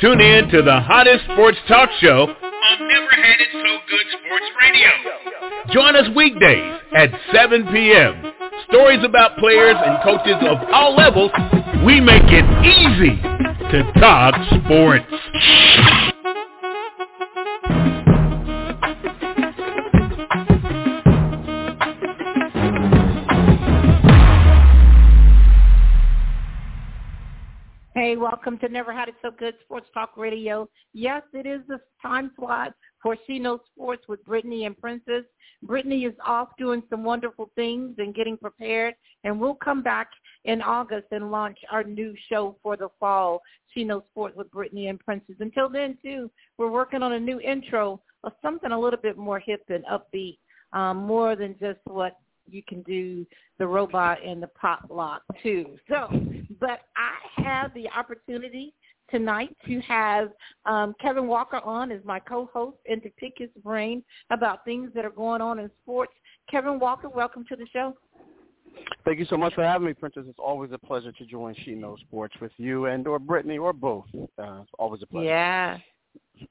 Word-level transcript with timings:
Tune 0.00 0.20
in 0.20 0.48
to 0.50 0.62
the 0.62 0.80
hottest 0.80 1.24
sports 1.24 1.58
talk 1.66 1.90
show 1.98 2.28
on 2.28 2.88
Never 2.88 3.10
Had 3.10 3.40
It 3.40 3.48
So 3.50 3.78
Good 3.88 4.06
Sports 4.12 4.44
Radio. 4.60 4.90
Join 5.72 5.96
us 5.96 6.08
weekdays 6.14 6.80
at 6.94 7.10
7 7.32 7.66
p.m. 7.72 8.32
Stories 8.70 9.00
about 9.04 9.36
players 9.38 9.74
and 9.76 10.00
coaches 10.04 10.36
of 10.42 10.58
all 10.72 10.94
levels. 10.94 11.32
We 11.84 12.00
make 12.00 12.22
it 12.26 12.44
easy 12.64 13.20
to 13.72 13.92
talk 13.98 14.34
sports. 14.64 16.14
Hey, 28.00 28.14
welcome 28.14 28.58
to 28.58 28.68
Never 28.68 28.92
Had 28.92 29.08
It 29.08 29.16
So 29.22 29.32
Good 29.32 29.54
Sports 29.64 29.88
Talk 29.92 30.16
Radio. 30.16 30.68
Yes, 30.92 31.22
it 31.34 31.46
is 31.46 31.62
the 31.66 31.80
time 32.00 32.30
slot 32.38 32.72
for 33.02 33.16
She 33.26 33.40
Knows 33.40 33.58
Sports 33.74 34.04
with 34.06 34.24
Brittany 34.24 34.66
and 34.66 34.78
Princess. 34.78 35.24
Brittany 35.64 36.04
is 36.04 36.14
off 36.24 36.50
doing 36.58 36.80
some 36.90 37.02
wonderful 37.02 37.50
things 37.56 37.96
and 37.98 38.14
getting 38.14 38.36
prepared, 38.36 38.94
and 39.24 39.40
we'll 39.40 39.56
come 39.56 39.82
back 39.82 40.10
in 40.44 40.62
August 40.62 41.08
and 41.10 41.32
launch 41.32 41.58
our 41.72 41.82
new 41.82 42.14
show 42.28 42.56
for 42.62 42.76
the 42.76 42.88
fall, 43.00 43.42
She 43.74 43.82
Knows 43.82 44.04
Sports 44.12 44.36
with 44.36 44.48
Brittany 44.52 44.86
and 44.86 45.00
Princess. 45.00 45.34
Until 45.40 45.68
then, 45.68 45.98
too, 46.00 46.30
we're 46.56 46.70
working 46.70 47.02
on 47.02 47.14
a 47.14 47.20
new 47.20 47.40
intro 47.40 48.00
of 48.22 48.32
something 48.40 48.70
a 48.70 48.78
little 48.78 49.00
bit 49.00 49.18
more 49.18 49.40
hip 49.40 49.64
and 49.70 49.84
upbeat, 49.86 50.38
um, 50.72 50.98
more 50.98 51.34
than 51.34 51.56
just 51.58 51.80
what 51.82 52.12
you 52.50 52.62
can 52.62 52.82
do 52.82 53.26
the 53.58 53.66
robot 53.66 54.18
and 54.24 54.42
the 54.42 54.48
pop 54.48 54.86
lock 54.90 55.22
too. 55.42 55.78
So, 55.88 56.08
but 56.60 56.80
I 56.96 57.42
have 57.42 57.72
the 57.74 57.88
opportunity 57.90 58.74
tonight 59.10 59.56
to 59.66 59.80
have 59.80 60.30
um, 60.66 60.94
Kevin 61.00 61.26
Walker 61.26 61.58
on 61.58 61.90
as 61.90 62.04
my 62.04 62.18
co-host 62.18 62.76
and 62.88 63.02
to 63.02 63.10
pick 63.10 63.34
his 63.36 63.50
brain 63.62 64.02
about 64.30 64.64
things 64.64 64.90
that 64.94 65.04
are 65.04 65.10
going 65.10 65.40
on 65.40 65.58
in 65.58 65.70
sports. 65.82 66.12
Kevin 66.50 66.78
Walker, 66.78 67.08
welcome 67.08 67.44
to 67.48 67.56
the 67.56 67.66
show. 67.72 67.94
Thank 69.04 69.18
you 69.18 69.26
so 69.26 69.36
much 69.36 69.54
for 69.54 69.64
having 69.64 69.86
me, 69.86 69.94
Princess. 69.94 70.24
It's 70.28 70.38
always 70.38 70.70
a 70.72 70.78
pleasure 70.78 71.12
to 71.12 71.26
join 71.26 71.54
She 71.64 71.72
Knows 71.72 71.98
Sports 72.00 72.34
with 72.40 72.52
you 72.58 72.86
and 72.86 73.06
or 73.06 73.18
Brittany 73.18 73.58
or 73.58 73.72
both. 73.72 74.04
Uh, 74.14 74.60
it's 74.60 74.70
always 74.78 75.02
a 75.02 75.06
pleasure. 75.06 75.26
Yeah. 75.26 75.78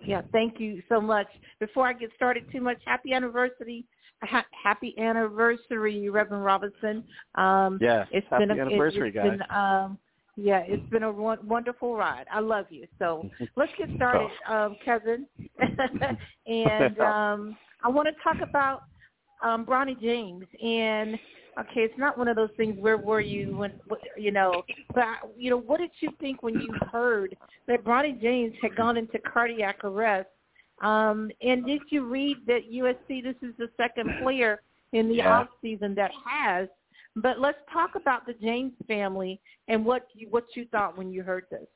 Yeah, 0.06 0.22
thank 0.32 0.60
you 0.60 0.82
so 0.90 1.00
much. 1.00 1.28
Before 1.60 1.88
I 1.88 1.94
get 1.94 2.10
started 2.16 2.44
too 2.52 2.62
much, 2.62 2.78
happy 2.86 3.14
anniversary 3.14 3.86
ha- 4.24 4.46
happy 4.64 4.96
anniversary, 4.98 6.10
Reverend 6.10 6.44
Robinson. 6.44 7.04
Um, 7.36 7.78
yes, 7.82 8.08
it's 8.12 8.28
happy 8.30 8.46
been 8.46 8.58
a, 8.58 8.62
anniversary, 8.62 9.10
it, 9.10 9.14
guys. 9.14 9.32
Been, 9.32 9.42
um, 9.56 9.98
yeah, 10.36 10.60
it's 10.68 10.88
been 10.90 11.04
a 11.04 11.12
wonderful 11.12 11.96
ride. 11.96 12.26
I 12.32 12.40
love 12.40 12.68
you. 12.70 12.86
So 13.00 13.28
let's 13.56 13.72
get 13.78 13.90
started, 13.96 14.30
um, 14.48 14.78
Kevin. 14.86 15.26
and 16.48 17.00
um, 17.00 17.58
I 17.84 17.90
want 17.90 18.08
to 18.08 18.14
talk 18.24 18.48
about 18.48 18.84
um, 19.44 19.66
Bronny 19.66 20.00
James. 20.00 20.46
And 20.64 21.16
okay, 21.60 21.82
it's 21.82 21.98
not 21.98 22.18
one 22.18 22.28
of 22.28 22.36
those 22.36 22.52
things. 22.56 22.76
Where 22.80 22.98
were 22.98 23.22
you 23.22 23.58
when 23.58 23.74
you 24.16 24.32
know? 24.32 24.64
But 24.94 25.34
you 25.36 25.50
know, 25.50 25.58
what 25.58 25.80
did 25.80 25.92
you 26.00 26.10
think 26.20 26.44
when 26.44 26.60
you 26.60 26.74
heard 26.92 27.36
that 27.68 27.84
Bronny 27.84 28.20
James 28.22 28.54
had 28.62 28.76
gone 28.76 28.98
into 28.98 29.18
cardiac 29.20 29.84
arrest? 29.84 30.30
Um, 30.82 31.32
and 31.42 31.66
did 31.66 31.82
you 31.90 32.06
read 32.06 32.38
that 32.46 32.72
USC? 32.72 33.24
This 33.24 33.36
is 33.42 33.56
the 33.58 33.70
second 33.78 34.10
player 34.22 34.62
in 34.94 35.10
the 35.10 35.16
yeah. 35.16 35.40
off 35.40 35.48
season 35.62 35.96
that 35.96 36.12
has. 36.26 36.68
But 37.16 37.40
let's 37.40 37.58
talk 37.74 37.96
about 37.96 38.26
the 38.28 38.34
James 38.34 38.74
family 38.88 39.40
and 39.68 39.84
what 39.84 40.08
you, 40.14 40.28
what 40.30 40.46
you 40.56 40.66
thought 40.72 40.98
when 40.98 41.12
you 41.12 41.24
heard 41.24 41.46
this. 41.50 41.68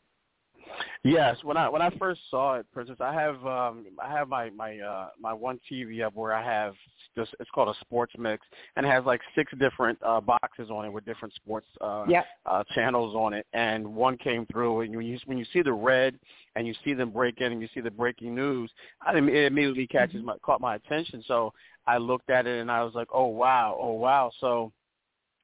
Yes, 1.04 1.38
when 1.44 1.58
I 1.58 1.68
when 1.70 1.82
I 1.82 1.90
first 1.98 2.22
saw 2.30 2.56
it, 2.56 2.66
Princess, 2.74 2.98
I 3.00 3.14
have 3.14 3.36
um 3.46 3.86
I 4.02 4.12
have 4.12 4.28
my 4.28 4.50
my 4.52 4.80
uh 4.80 5.10
my 5.20 5.34
one 5.34 5.60
TV 5.72 6.06
up 6.06 6.16
where 6.16 6.34
I 6.34 6.44
have 6.44 6.74
just 7.16 7.36
it's 7.40 7.50
called 7.50 7.76
a 7.76 7.80
sports 7.82 8.14
mix 8.18 8.46
and 8.76 8.86
it 8.86 8.90
has 8.90 9.04
like 9.04 9.20
six 9.36 9.52
different 9.60 9.98
uh 10.06 10.22
boxes 10.22 10.70
on 10.70 10.86
it 10.86 10.94
with 10.94 11.04
different 11.06 11.34
sports 11.34 11.68
uh, 11.81 12.06
yep. 12.08 12.26
uh 12.46 12.64
channels 12.74 13.16
on 13.16 13.34
it 13.34 13.46
and 13.54 13.86
one 13.86 14.18
came 14.18 14.46
through 14.46 14.81
and 14.81 14.96
when 14.96 15.06
you 15.06 15.18
when 15.26 15.38
you 15.38 15.46
see 15.52 15.62
the 15.62 15.74
red 15.74 16.18
and 16.56 16.68
you 16.68 16.74
see 16.84 16.94
them 16.94 17.10
break 17.10 17.42
in 17.42 17.52
and 17.52 17.62
you 17.62 17.68
see 17.74 17.81
the 17.81 17.92
breaking 17.92 18.36
news, 18.36 18.70
I 19.06 19.16
it 19.18 19.18
immediately 19.18 19.88
catches 19.88 20.18
mm-hmm. 20.18 20.28
my 20.28 20.38
caught 20.44 20.62
my 20.62 20.76
attention. 20.76 21.24
So 21.28 21.54
I 21.88 21.98
looked 21.98 22.30
at 22.30 22.48
it 22.48 22.60
and 22.62 22.72
I 22.72 22.84
was 22.84 22.94
like, 22.94 23.08
"Oh 23.14 23.28
wow, 23.28 23.78
oh 23.80 23.94
wow." 23.94 24.31
So 24.40 24.72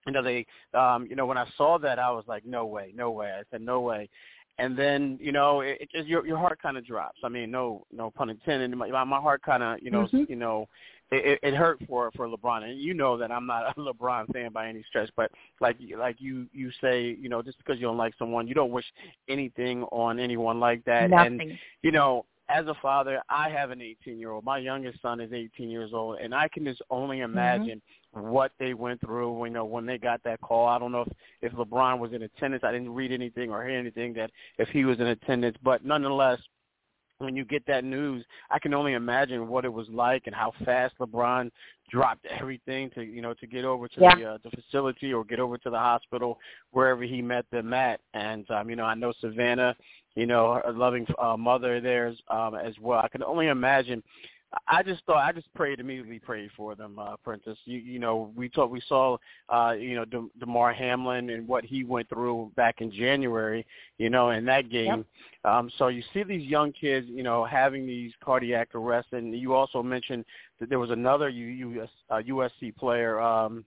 you 0.05 0.13
know 0.13 0.23
they 0.23 0.45
um 0.73 1.07
you 1.09 1.15
know 1.15 1.25
when 1.25 1.37
I 1.37 1.47
saw 1.57 1.77
that 1.79 1.99
I 1.99 2.11
was 2.11 2.25
like, 2.27 2.45
"No 2.45 2.65
way, 2.65 2.91
no 2.95 3.11
way." 3.11 3.31
I 3.31 3.43
said, 3.51 3.61
"No 3.61 3.81
way." 3.81 4.09
And 4.59 4.77
then 4.77 5.17
you 5.21 5.31
know 5.31 5.61
it, 5.61 5.77
it 5.81 5.91
just 5.91 6.07
your 6.07 6.25
your 6.25 6.37
heart 6.37 6.61
kind 6.61 6.77
of 6.77 6.85
drops. 6.85 7.19
I 7.23 7.29
mean, 7.29 7.51
no 7.51 7.85
no 7.91 8.11
pun 8.11 8.29
intended. 8.29 8.75
My 8.75 9.03
my 9.03 9.19
heart 9.19 9.41
kind 9.43 9.63
of 9.63 9.79
you 9.81 9.91
know 9.91 10.03
mm-hmm. 10.03 10.23
you 10.29 10.35
know 10.35 10.67
it, 11.11 11.39
it 11.41 11.55
hurt 11.55 11.79
for 11.87 12.11
for 12.15 12.27
LeBron, 12.27 12.63
and 12.63 12.79
you 12.79 12.93
know 12.93 13.17
that 13.17 13.31
I'm 13.31 13.45
not 13.45 13.77
a 13.77 13.79
LeBron 13.79 14.31
fan 14.33 14.51
by 14.51 14.67
any 14.67 14.83
stretch. 14.87 15.09
But 15.15 15.31
like 15.61 15.77
like 15.97 16.17
you 16.19 16.47
you 16.53 16.71
say, 16.81 17.17
you 17.19 17.29
know, 17.29 17.41
just 17.41 17.57
because 17.59 17.77
you 17.79 17.87
don't 17.87 17.97
like 17.97 18.13
someone, 18.19 18.47
you 18.47 18.53
don't 18.53 18.71
wish 18.71 18.85
anything 19.29 19.83
on 19.83 20.19
anyone 20.19 20.59
like 20.59 20.83
that. 20.85 21.09
Nothing. 21.09 21.41
And 21.41 21.51
you 21.81 21.91
know, 21.91 22.25
as 22.49 22.65
a 22.67 22.75
father, 22.81 23.21
I 23.29 23.49
have 23.49 23.71
an 23.71 23.81
18 23.81 24.19
year 24.19 24.31
old. 24.31 24.43
My 24.43 24.57
youngest 24.57 25.01
son 25.01 25.19
is 25.19 25.31
18 25.31 25.69
years 25.69 25.91
old, 25.93 26.19
and 26.19 26.33
I 26.33 26.47
can 26.49 26.65
just 26.65 26.81
only 26.89 27.17
mm-hmm. 27.17 27.31
imagine. 27.31 27.81
What 28.17 28.51
they 28.59 28.73
went 28.73 29.01
through. 29.01 29.45
You 29.45 29.51
know, 29.51 29.65
when 29.65 29.85
they 29.85 29.97
got 29.97 30.23
that 30.23 30.41
call. 30.41 30.67
I 30.67 30.79
don't 30.79 30.91
know 30.91 31.01
if 31.01 31.13
if 31.41 31.53
LeBron 31.53 31.99
was 31.99 32.13
in 32.13 32.23
attendance. 32.23 32.63
I 32.63 32.71
didn't 32.71 32.93
read 32.93 33.11
anything 33.11 33.49
or 33.51 33.65
hear 33.65 33.77
anything 33.77 34.13
that 34.13 34.31
if 34.57 34.69
he 34.69 34.85
was 34.85 34.99
in 34.99 35.07
attendance, 35.07 35.57
but 35.63 35.85
nonetheless. 35.85 36.39
When 37.19 37.35
you 37.35 37.45
get 37.45 37.65
that 37.65 37.83
news, 37.83 38.23
I 38.51 38.59
can 38.59 38.75
only 38.75 38.93
imagine 38.93 39.47
what 39.47 39.65
it 39.65 39.73
was 39.73 39.87
like 39.89 40.27
and 40.27 40.35
how 40.35 40.53
fast 40.63 40.93
LeBron 40.99 41.49
dropped 41.89 42.27
everything 42.27 42.91
to 42.91 43.01
you 43.01 43.23
know 43.23 43.33
to 43.33 43.47
get 43.47 43.65
over 43.65 43.87
to 43.87 43.99
yeah. 43.99 44.15
the 44.15 44.25
uh, 44.25 44.37
the 44.43 44.51
facility 44.51 45.13
or 45.13 45.23
get 45.25 45.39
over 45.39 45.57
to 45.57 45.71
the 45.71 45.79
hospital 45.79 46.37
wherever 46.73 47.01
he 47.01 47.23
met 47.23 47.45
them 47.51 47.73
at. 47.73 48.01
And 48.13 48.47
um, 48.51 48.69
you 48.69 48.75
know, 48.75 48.85
I 48.85 48.93
know 48.93 49.13
Savannah 49.19 49.75
you 50.17 50.25
know, 50.25 50.59
a 50.65 50.71
loving 50.71 51.05
uh, 51.19 51.37
mother 51.37 51.79
there 51.79 52.11
um, 52.29 52.55
as 52.55 52.73
well. 52.81 52.99
I 52.99 53.07
can 53.07 53.23
only 53.23 53.47
imagine. 53.47 54.01
I 54.67 54.81
just 54.81 55.03
thought 55.05 55.17
I 55.17 55.33
just 55.33 55.53
prayed 55.53 55.79
immediately 55.79 56.19
prayed 56.19 56.49
for 56.55 56.73
them, 56.73 56.97
uh, 56.99 57.17
Princess. 57.17 57.57
You, 57.65 57.79
you 57.79 57.99
know, 57.99 58.31
we 58.35 58.47
talked, 58.47 58.71
we 58.71 58.81
saw, 58.87 59.17
uh, 59.49 59.73
you 59.77 59.95
know, 59.95 60.05
De- 60.05 60.29
Damar 60.39 60.73
Hamlin 60.73 61.29
and 61.31 61.47
what 61.47 61.65
he 61.65 61.83
went 61.83 62.07
through 62.07 62.51
back 62.55 62.79
in 62.79 62.89
January, 62.89 63.65
you 63.97 64.09
know, 64.09 64.29
in 64.29 64.45
that 64.45 64.69
game. 64.69 65.05
Yep. 65.43 65.51
Um, 65.53 65.69
so 65.77 65.89
you 65.89 66.01
see 66.13 66.23
these 66.23 66.47
young 66.47 66.71
kids, 66.71 67.07
you 67.09 67.23
know, 67.23 67.43
having 67.43 67.85
these 67.85 68.13
cardiac 68.23 68.73
arrests, 68.73 69.11
and 69.11 69.37
you 69.37 69.53
also 69.53 69.83
mentioned 69.83 70.23
that 70.59 70.69
there 70.69 70.79
was 70.79 70.91
another 70.91 71.27
US, 71.27 71.89
uh, 72.09 72.21
USC 72.25 72.75
player. 72.77 73.19
Um, 73.19 73.65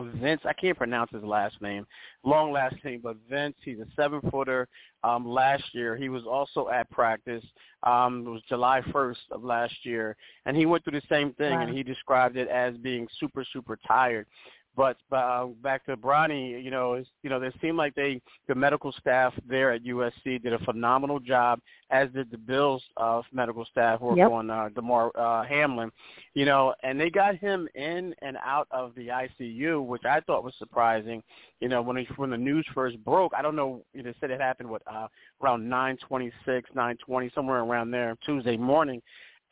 Vince, 0.00 0.40
I 0.44 0.52
can't 0.52 0.76
pronounce 0.76 1.10
his 1.12 1.22
last 1.22 1.60
name, 1.60 1.86
long 2.24 2.52
last 2.52 2.76
name, 2.84 3.00
but 3.02 3.16
Vince, 3.28 3.54
he's 3.64 3.78
a 3.78 3.86
seven 3.94 4.20
footer. 4.30 4.66
Um, 5.04 5.26
last 5.26 5.64
year, 5.72 5.96
he 5.96 6.08
was 6.08 6.24
also 6.24 6.68
at 6.68 6.90
practice. 6.90 7.44
Um, 7.84 8.24
it 8.26 8.30
was 8.30 8.42
July 8.48 8.80
1st 8.92 9.16
of 9.30 9.44
last 9.44 9.74
year, 9.84 10.16
and 10.46 10.56
he 10.56 10.66
went 10.66 10.84
through 10.84 10.98
the 10.98 11.06
same 11.08 11.32
thing, 11.34 11.52
wow. 11.54 11.62
and 11.62 11.76
he 11.76 11.82
described 11.82 12.36
it 12.36 12.48
as 12.48 12.76
being 12.78 13.06
super, 13.20 13.44
super 13.52 13.78
tired. 13.86 14.26
But 14.76 14.96
uh, 15.12 15.46
back 15.62 15.86
to 15.86 15.96
Bronny, 15.96 16.62
you 16.62 16.70
know, 16.70 16.94
it's, 16.94 17.08
you 17.22 17.30
know, 17.30 17.38
they 17.38 17.52
seemed 17.62 17.76
like 17.76 17.94
they, 17.94 18.20
the 18.48 18.54
medical 18.54 18.92
staff 18.92 19.32
there 19.48 19.72
at 19.72 19.84
USC 19.84 20.42
did 20.42 20.52
a 20.52 20.58
phenomenal 20.60 21.20
job, 21.20 21.60
as 21.90 22.10
did 22.10 22.30
the 22.30 22.38
Bills 22.38 22.82
uh, 22.96 23.22
medical 23.32 23.64
staff 23.66 24.00
work 24.00 24.16
yep. 24.16 24.30
on 24.30 24.50
uh, 24.50 24.68
Damar 24.74 25.12
uh, 25.16 25.44
Hamlin, 25.44 25.92
you 26.34 26.44
know, 26.44 26.74
and 26.82 26.98
they 27.00 27.08
got 27.08 27.36
him 27.36 27.68
in 27.76 28.14
and 28.20 28.36
out 28.44 28.66
of 28.72 28.94
the 28.96 29.08
ICU, 29.08 29.84
which 29.84 30.04
I 30.04 30.20
thought 30.20 30.42
was 30.42 30.54
surprising. 30.58 31.22
You 31.60 31.68
know, 31.68 31.80
when 31.80 31.96
he, 31.96 32.08
when 32.16 32.30
the 32.30 32.36
news 32.36 32.66
first 32.74 33.02
broke, 33.04 33.32
I 33.36 33.42
don't 33.42 33.56
know, 33.56 33.82
you 33.92 34.02
know, 34.02 34.12
said 34.20 34.30
it 34.30 34.40
happened 34.40 34.68
what 34.68 34.82
uh, 34.86 35.06
around 35.40 35.62
9:26, 35.68 36.32
9:20, 36.74 37.34
somewhere 37.34 37.60
around 37.60 37.92
there, 37.92 38.16
Tuesday 38.26 38.56
morning. 38.56 39.00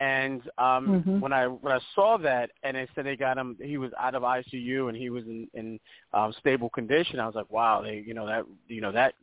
And 0.03 0.43
um 0.59 0.89
mm-hmm. 0.89 1.21
when 1.21 1.33
I 1.33 1.47
when 1.47 1.73
I 1.73 1.79
saw 1.95 2.17
that 2.19 2.51
and 2.65 2.77
they 2.77 2.89
said 2.93 3.07
they 3.07 3.17
got 3.17 3.39
him 3.39 3.57
he 3.63 3.79
was 3.79 3.93
out 4.01 4.17
of 4.17 4.25
ICU 4.25 4.89
and 4.89 4.97
he 4.97 5.11
was 5.11 5.25
in 5.27 5.47
in 5.55 5.79
um 6.13 6.35
stable 6.41 6.71
condition, 6.71 7.21
I 7.21 7.27
was 7.27 7.37
like, 7.37 7.51
wow, 7.51 7.83
they 7.83 8.03
you 8.05 8.13
know 8.13 8.27
that 8.27 8.45
you 8.67 8.81
know 8.81 8.91
that 8.91 9.15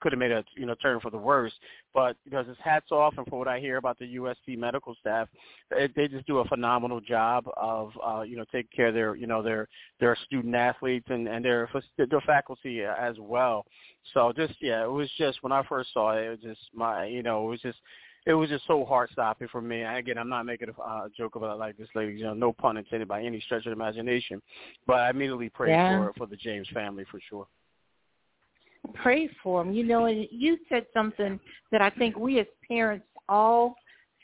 could 0.00 0.12
have 0.12 0.18
made 0.18 0.32
a 0.32 0.42
you 0.56 0.64
know 0.64 0.74
turn 0.76 0.98
for 1.00 1.10
the 1.10 1.18
worse. 1.18 1.52
But 1.92 2.16
because 2.24 2.46
it's 2.48 2.60
hats 2.64 2.90
off, 2.90 3.14
and 3.18 3.26
from 3.26 3.38
what 3.38 3.48
I 3.48 3.60
hear 3.60 3.76
about 3.76 3.98
the 3.98 4.16
USC 4.16 4.56
medical 4.56 4.94
staff, 4.98 5.28
it, 5.72 5.92
they 5.94 6.08
just 6.08 6.26
do 6.26 6.38
a 6.38 6.44
phenomenal 6.46 7.00
job 7.02 7.44
of 7.58 7.92
uh, 8.02 8.22
you 8.22 8.38
know 8.38 8.46
taking 8.50 8.70
care 8.74 8.88
of 8.88 8.94
their 8.94 9.16
you 9.16 9.26
know 9.26 9.42
their 9.42 9.68
their 10.00 10.16
student 10.24 10.54
athletes 10.54 11.06
and 11.10 11.28
and 11.28 11.44
their 11.44 11.68
their 11.98 12.20
faculty 12.22 12.82
as 12.82 13.16
well. 13.18 13.66
So 14.14 14.32
just 14.34 14.54
yeah, 14.62 14.84
it 14.84 14.90
was 14.90 15.10
just 15.18 15.42
when 15.42 15.52
I 15.52 15.62
first 15.68 15.92
saw 15.92 16.16
it, 16.16 16.24
it 16.24 16.30
was 16.30 16.40
just 16.40 16.60
my 16.74 17.04
you 17.04 17.22
know 17.22 17.46
it 17.46 17.50
was 17.50 17.60
just 17.60 17.78
it 18.26 18.34
was 18.34 18.48
just 18.48 18.66
so 18.66 18.84
heart 18.84 19.10
stopping 19.12 19.48
for 19.48 19.60
me. 19.60 19.82
And 19.82 19.96
again, 19.96 20.16
I'm 20.16 20.28
not 20.28 20.46
making 20.46 20.68
a 20.68 20.82
uh, 20.82 21.08
joke 21.16 21.36
about 21.36 21.54
it 21.54 21.58
like 21.58 21.76
this, 21.76 21.88
ladies. 21.94 22.18
You 22.18 22.26
know, 22.26 22.34
no 22.34 22.52
pun 22.52 22.76
intended 22.76 23.08
by 23.08 23.22
any 23.22 23.40
stretch 23.40 23.66
of 23.66 23.70
the 23.70 23.72
imagination. 23.72 24.40
But 24.86 24.96
I 24.96 25.10
immediately 25.10 25.50
prayed 25.50 25.72
yeah. 25.72 25.98
for 25.98 26.12
for 26.16 26.26
the 26.26 26.36
James 26.36 26.68
family 26.72 27.04
for 27.10 27.20
sure. 27.28 27.46
pray 28.94 29.28
for 29.42 29.62
him. 29.62 29.72
You 29.72 29.84
know, 29.84 30.06
and 30.06 30.26
you 30.30 30.58
said 30.68 30.86
something 30.94 31.38
that 31.70 31.82
I 31.82 31.90
think 31.90 32.16
we 32.16 32.40
as 32.40 32.46
parents 32.66 33.06
all 33.28 33.74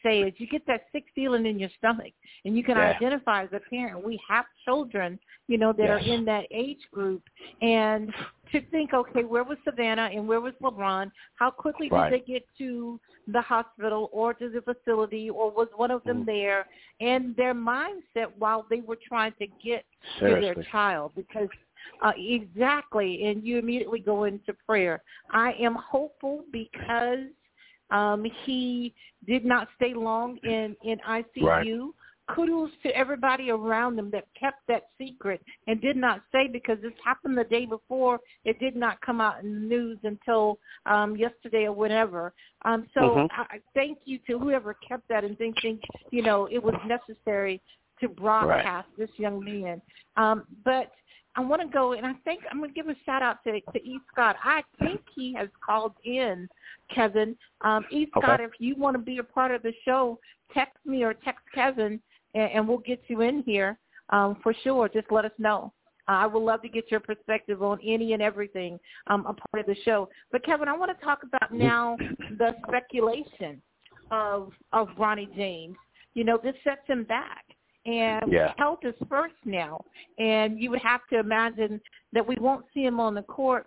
say 0.02 0.22
is 0.22 0.34
you 0.38 0.46
get 0.46 0.66
that 0.66 0.86
sick 0.92 1.04
feeling 1.14 1.46
in 1.46 1.58
your 1.58 1.70
stomach 1.78 2.12
and 2.44 2.56
you 2.56 2.62
can 2.64 2.76
Yeah. 2.76 2.90
identify 2.94 3.44
as 3.44 3.52
a 3.52 3.60
parent 3.60 4.04
we 4.04 4.18
have 4.28 4.46
children 4.64 5.18
you 5.48 5.58
know 5.58 5.72
that 5.72 5.90
are 5.90 5.98
in 5.98 6.24
that 6.24 6.46
age 6.50 6.88
group 6.92 7.22
and 7.62 8.12
to 8.52 8.60
think 8.70 8.92
okay 8.94 9.24
where 9.24 9.44
was 9.44 9.58
savannah 9.64 10.10
and 10.12 10.26
where 10.26 10.40
was 10.40 10.54
lebron 10.62 11.10
how 11.36 11.50
quickly 11.50 11.88
Right. 11.90 12.10
did 12.10 12.20
they 12.20 12.24
get 12.32 12.46
to 12.58 13.00
the 13.28 13.40
hospital 13.40 14.08
or 14.12 14.34
to 14.34 14.48
the 14.48 14.62
facility 14.62 15.30
or 15.30 15.50
was 15.50 15.68
one 15.76 15.90
of 15.90 16.02
them 16.04 16.22
Mhm. 16.22 16.26
there 16.26 16.66
and 17.00 17.36
their 17.36 17.54
mindset 17.54 18.34
while 18.38 18.62
they 18.70 18.80
were 18.80 18.96
trying 18.96 19.32
to 19.32 19.46
get 19.46 19.84
to 20.18 20.40
their 20.40 20.54
child 20.64 21.12
because 21.14 21.48
uh, 22.02 22.12
exactly, 22.16 23.24
and 23.26 23.44
you 23.44 23.58
immediately 23.58 24.00
go 24.00 24.24
into 24.24 24.54
prayer. 24.66 25.02
I 25.30 25.52
am 25.54 25.74
hopeful 25.74 26.44
because 26.50 27.26
um, 27.90 28.24
he 28.44 28.94
did 29.26 29.44
not 29.44 29.68
stay 29.76 29.94
long 29.94 30.38
in 30.42 30.76
in 30.82 30.98
ICU. 31.08 31.42
Right. 31.42 31.66
Kudos 32.36 32.70
to 32.84 32.96
everybody 32.96 33.50
around 33.50 33.96
them 33.96 34.08
that 34.12 34.24
kept 34.38 34.64
that 34.68 34.84
secret 34.96 35.42
and 35.66 35.80
did 35.80 35.96
not 35.96 36.20
say 36.30 36.46
because 36.46 36.78
this 36.80 36.92
happened 37.04 37.36
the 37.36 37.42
day 37.42 37.66
before. 37.66 38.20
It 38.44 38.60
did 38.60 38.76
not 38.76 39.00
come 39.00 39.20
out 39.20 39.42
in 39.42 39.52
the 39.52 39.60
news 39.66 39.98
until 40.04 40.60
um, 40.86 41.16
yesterday 41.16 41.64
or 41.64 41.72
whatever. 41.72 42.32
Um, 42.64 42.86
so 42.94 43.00
Mhm. 43.00 43.28
I, 43.32 43.56
I 43.56 43.60
thank 43.74 43.98
you 44.04 44.20
to 44.28 44.38
whoever 44.38 44.74
kept 44.74 45.08
that 45.08 45.24
and 45.24 45.36
thinking 45.38 45.80
you 46.12 46.22
know 46.22 46.46
it 46.46 46.62
was 46.62 46.76
necessary 46.86 47.60
to 48.00 48.08
broadcast 48.08 48.88
this 48.96 49.10
young 49.18 49.44
man. 49.44 49.82
Um, 50.16 50.46
but 50.64 50.92
I 51.40 51.42
want 51.42 51.62
to 51.62 51.68
go, 51.68 51.94
and 51.94 52.06
I 52.06 52.12
think 52.24 52.42
I'm 52.50 52.58
going 52.58 52.68
to 52.70 52.74
give 52.74 52.88
a 52.88 52.96
shout 53.06 53.22
out 53.22 53.42
to, 53.44 53.52
to 53.52 53.78
E. 53.78 53.98
Scott. 54.12 54.36
I 54.44 54.62
think 54.78 55.00
he 55.14 55.32
has 55.34 55.48
called 55.64 55.94
in, 56.04 56.46
Kevin. 56.94 57.34
Um, 57.62 57.86
e. 57.90 58.06
Scott, 58.10 58.40
Okay. 58.40 58.44
if 58.44 58.50
you 58.58 58.76
want 58.76 58.94
to 58.94 59.02
be 59.02 59.18
a 59.18 59.22
part 59.22 59.50
of 59.50 59.62
the 59.62 59.72
show, 59.84 60.18
text 60.52 60.76
me 60.84 61.02
or 61.02 61.14
text 61.14 61.44
Kevin, 61.54 61.98
and, 62.34 62.50
and 62.52 62.68
we'll 62.68 62.78
get 62.78 63.00
you 63.08 63.22
in 63.22 63.42
here 63.44 63.78
um, 64.10 64.36
for 64.42 64.54
sure. 64.62 64.86
Just 64.88 65.10
let 65.10 65.24
us 65.24 65.32
know. 65.38 65.72
Uh, 66.08 66.12
I 66.12 66.26
would 66.26 66.42
love 66.42 66.60
to 66.60 66.68
get 66.68 66.90
your 66.90 67.00
perspective 67.00 67.62
on 67.62 67.78
any 67.82 68.12
and 68.12 68.20
everything 68.20 68.78
um, 69.06 69.20
a 69.20 69.32
part 69.32 69.60
of 69.60 69.66
the 69.66 69.76
show. 69.82 70.10
But 70.32 70.44
Kevin, 70.44 70.68
I 70.68 70.76
want 70.76 70.96
to 70.96 71.04
talk 71.04 71.22
about 71.22 71.54
now 71.54 71.96
the 72.36 72.54
speculation 72.66 73.62
of 74.10 74.52
of 74.74 74.88
Bronny 74.88 75.34
James. 75.34 75.76
You 76.12 76.24
know, 76.24 76.38
this 76.42 76.56
sets 76.64 76.86
him 76.86 77.04
back 77.04 77.44
and 77.86 78.32
Yeah. 78.32 78.54
health 78.58 78.84
is 78.84 78.94
first 79.08 79.34
now. 79.44 79.84
And 80.18 80.60
you 80.60 80.70
would 80.70 80.82
have 80.82 81.06
to 81.08 81.18
imagine 81.18 81.80
that 82.12 82.26
we 82.26 82.36
won't 82.36 82.66
see 82.72 82.84
him 82.84 83.00
on 83.00 83.14
the 83.14 83.22
court 83.22 83.66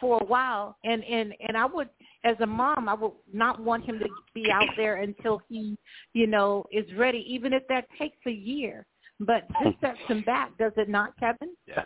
for 0.00 0.20
a 0.20 0.24
while. 0.24 0.76
And 0.84 1.02
and 1.04 1.34
and 1.40 1.56
I 1.56 1.64
would, 1.64 1.88
as 2.24 2.36
a 2.40 2.46
mom, 2.46 2.88
I 2.88 2.94
would 2.94 3.12
not 3.32 3.60
want 3.60 3.84
him 3.84 3.98
to 4.00 4.08
be 4.34 4.50
out 4.50 4.68
there 4.76 4.96
until 4.96 5.40
he, 5.48 5.78
you 6.12 6.26
know, 6.26 6.64
is 6.70 6.92
ready, 6.94 7.24
even 7.32 7.52
if 7.52 7.66
that 7.68 7.86
takes 7.98 8.18
a 8.26 8.30
year. 8.30 8.86
But 9.20 9.48
this 9.60 9.74
sets 9.80 9.98
him 10.08 10.22
back, 10.22 10.56
does 10.58 10.72
it 10.76 10.88
not, 10.88 11.18
Kevin? 11.18 11.54
Yeah. 11.66 11.84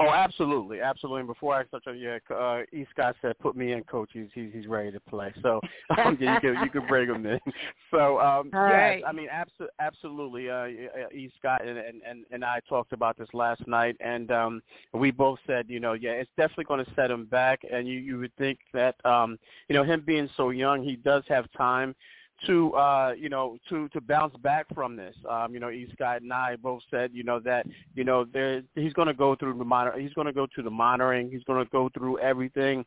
Oh, 0.00 0.10
absolutely, 0.10 0.80
absolutely. 0.80 1.20
And 1.20 1.28
before 1.28 1.54
I 1.54 1.64
start, 1.66 1.84
yeah, 1.96 2.18
uh, 2.34 2.62
E. 2.72 2.86
Scott 2.90 3.16
said, 3.22 3.38
"Put 3.38 3.56
me 3.56 3.72
in, 3.72 3.84
coach. 3.84 4.10
He's 4.12 4.28
he's, 4.34 4.50
he's 4.52 4.66
ready 4.66 4.90
to 4.92 5.00
play." 5.00 5.32
So 5.42 5.60
um, 6.04 6.16
yeah, 6.20 6.34
you 6.34 6.40
can 6.40 6.64
you 6.64 6.70
can 6.70 6.86
bring 6.86 7.08
him 7.08 7.26
in. 7.26 7.40
So 7.92 8.18
um, 8.18 8.50
All 8.52 8.68
yes, 8.68 8.72
right. 8.72 9.02
I 9.06 9.12
mean, 9.12 9.28
abso- 9.28 9.68
absolutely. 9.78 10.50
Uh, 10.50 10.66
E. 11.14 11.30
Scott 11.38 11.64
and, 11.64 11.78
and 11.78 12.02
and 12.06 12.24
and 12.32 12.44
I 12.44 12.60
talked 12.68 12.92
about 12.92 13.16
this 13.16 13.28
last 13.32 13.66
night, 13.68 13.96
and 14.00 14.30
um, 14.32 14.62
we 14.92 15.12
both 15.12 15.38
said, 15.46 15.66
you 15.68 15.78
know, 15.78 15.92
yeah, 15.92 16.10
it's 16.10 16.30
definitely 16.36 16.64
going 16.64 16.84
to 16.84 16.94
set 16.94 17.10
him 17.10 17.26
back. 17.26 17.60
And 17.70 17.86
you 17.86 17.98
you 17.98 18.18
would 18.18 18.34
think 18.36 18.58
that, 18.72 18.96
um, 19.04 19.38
you 19.68 19.74
know, 19.74 19.84
him 19.84 20.02
being 20.04 20.28
so 20.36 20.50
young, 20.50 20.82
he 20.82 20.96
does 20.96 21.22
have 21.28 21.50
time 21.52 21.94
to 22.46 22.72
uh 22.74 23.14
you 23.18 23.28
know 23.28 23.56
to 23.68 23.88
to 23.90 24.00
bounce 24.00 24.34
back 24.42 24.66
from 24.74 24.96
this. 24.96 25.14
Um 25.28 25.54
you 25.54 25.60
know 25.60 25.70
E 25.70 25.88
Scott 25.92 26.22
and 26.22 26.32
I 26.32 26.56
both 26.56 26.82
said 26.90 27.10
you 27.12 27.24
know 27.24 27.40
that 27.40 27.66
you 27.94 28.04
know 28.04 28.26
there 28.32 28.62
he's 28.74 28.92
going 28.92 29.08
to 29.08 29.14
go 29.14 29.34
through 29.34 29.56
the 29.56 29.64
monitor 29.64 29.98
he's 29.98 30.12
going 30.12 30.26
to 30.26 30.32
go 30.32 30.46
to 30.54 30.62
the 30.62 30.70
monitoring 30.70 31.30
he's 31.30 31.44
going 31.44 31.64
to 31.64 31.70
go 31.70 31.88
through 31.94 32.18
everything 32.18 32.84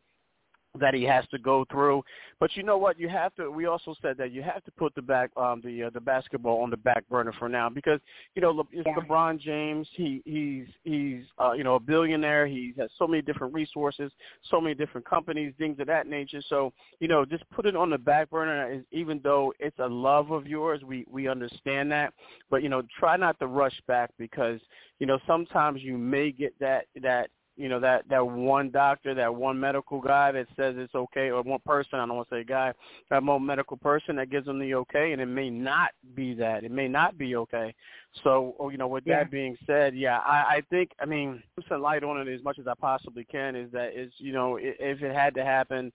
that 0.79 0.93
he 0.93 1.03
has 1.03 1.25
to 1.31 1.39
go 1.39 1.65
through 1.71 2.03
but 2.39 2.55
you 2.55 2.63
know 2.63 2.77
what 2.77 2.99
you 2.99 3.09
have 3.09 3.33
to 3.35 3.49
we 3.49 3.65
also 3.65 3.95
said 4.01 4.17
that 4.17 4.31
you 4.31 4.41
have 4.43 4.63
to 4.63 4.71
put 4.71 4.93
the 4.95 5.01
back 5.01 5.31
um 5.37 5.61
the 5.63 5.83
uh, 5.83 5.89
the 5.91 5.99
basketball 5.99 6.61
on 6.61 6.69
the 6.69 6.77
back 6.77 7.07
burner 7.09 7.33
for 7.39 7.49
now 7.49 7.69
because 7.69 7.99
you 8.35 8.41
know 8.41 8.51
Le- 8.51 8.63
it's 8.71 8.85
Yeah. 8.85 8.95
LeBron 8.95 9.39
James 9.39 9.87
he 9.93 10.21
he's 10.25 10.67
he's 10.83 11.23
uh 11.39 11.53
you 11.53 11.63
know 11.63 11.75
a 11.75 11.79
billionaire 11.79 12.45
he 12.45 12.73
has 12.77 12.89
so 12.97 13.07
many 13.07 13.21
different 13.21 13.53
resources 13.53 14.11
so 14.49 14.61
many 14.61 14.75
different 14.75 15.07
companies 15.07 15.53
things 15.57 15.79
of 15.79 15.87
that 15.87 16.07
nature 16.07 16.41
so 16.47 16.71
you 16.99 17.07
know, 17.07 17.25
just 17.25 17.49
put 17.51 17.65
it 17.65 17.75
on 17.75 17.89
the 17.89 17.97
back 17.97 18.29
burner. 18.29 18.83
Even 18.91 19.19
though 19.23 19.53
it's 19.59 19.77
a 19.79 19.87
love 19.87 20.31
of 20.31 20.47
yours, 20.47 20.81
we 20.83 21.05
we 21.09 21.27
understand 21.27 21.91
that. 21.91 22.13
But 22.49 22.63
you 22.63 22.69
know, 22.69 22.83
try 22.99 23.17
not 23.17 23.39
to 23.39 23.47
rush 23.47 23.79
back 23.87 24.11
because 24.17 24.59
you 24.99 25.07
know 25.07 25.19
sometimes 25.25 25.81
you 25.81 25.97
may 25.97 26.31
get 26.31 26.53
that 26.59 26.85
that 27.01 27.29
you 27.59 27.67
know 27.67 27.79
that 27.81 28.07
that 28.09 28.25
one 28.25 28.71
doctor, 28.71 29.13
that 29.13 29.35
one 29.35 29.59
medical 29.59 29.99
guy 29.99 30.31
that 30.31 30.47
says 30.55 30.75
it's 30.77 30.95
okay, 30.95 31.29
or 31.29 31.41
one 31.43 31.59
person. 31.65 31.99
I 31.99 32.05
don't 32.05 32.15
want 32.15 32.29
to 32.29 32.35
say 32.35 32.43
guy, 32.45 32.71
that 33.09 33.21
one 33.21 33.45
medical 33.45 33.75
person 33.75 34.15
that 34.15 34.29
gives 34.29 34.45
them 34.45 34.59
the 34.59 34.73
okay, 34.75 35.11
and 35.11 35.21
it 35.21 35.25
may 35.25 35.49
not 35.49 35.89
be 36.15 36.33
that. 36.35 36.63
It 36.63 36.71
may 36.71 36.87
not 36.87 37.17
be 37.17 37.35
okay. 37.35 37.75
So, 38.23 38.55
oh, 38.59 38.69
you 38.69 38.77
know, 38.77 38.87
with 38.87 39.03
Yeah. 39.05 39.17
that 39.19 39.31
being 39.31 39.57
said, 39.67 39.93
yeah, 39.93 40.19
I, 40.19 40.55
I 40.55 40.61
think, 40.69 40.91
I 40.99 41.05
mean, 41.05 41.43
some 41.67 41.81
light 41.81 42.03
on 42.03 42.25
it 42.25 42.33
as 42.33 42.41
much 42.43 42.59
as 42.59 42.67
I 42.67 42.73
possibly 42.79 43.25
can. 43.25 43.57
Is 43.57 43.69
that 43.73 43.93
is 43.93 44.13
you 44.17 44.31
know, 44.31 44.57
if 44.61 45.01
it 45.03 45.13
had 45.13 45.35
to 45.35 45.43
happen, 45.43 45.91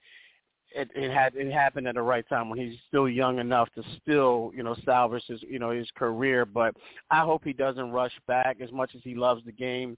it, 0.74 0.90
it 0.94 1.10
had 1.10 1.34
it 1.34 1.50
happened 1.50 1.88
at 1.88 1.94
the 1.94 2.02
right 2.02 2.28
time 2.28 2.50
when 2.50 2.58
he's 2.58 2.78
still 2.88 3.08
young 3.08 3.38
enough 3.38 3.70
to 3.74 3.82
still 4.02 4.52
you 4.54 4.62
know 4.62 4.76
salvage 4.84 5.24
his 5.28 5.42
you 5.42 5.58
know 5.58 5.70
his 5.70 5.88
career. 5.96 6.44
But 6.44 6.76
I 7.10 7.20
hope 7.20 7.42
he 7.42 7.54
doesn't 7.54 7.90
rush 7.90 8.12
back 8.26 8.60
as 8.60 8.70
much 8.70 8.94
as 8.94 9.00
he 9.02 9.14
loves 9.14 9.42
the 9.46 9.52
game. 9.52 9.96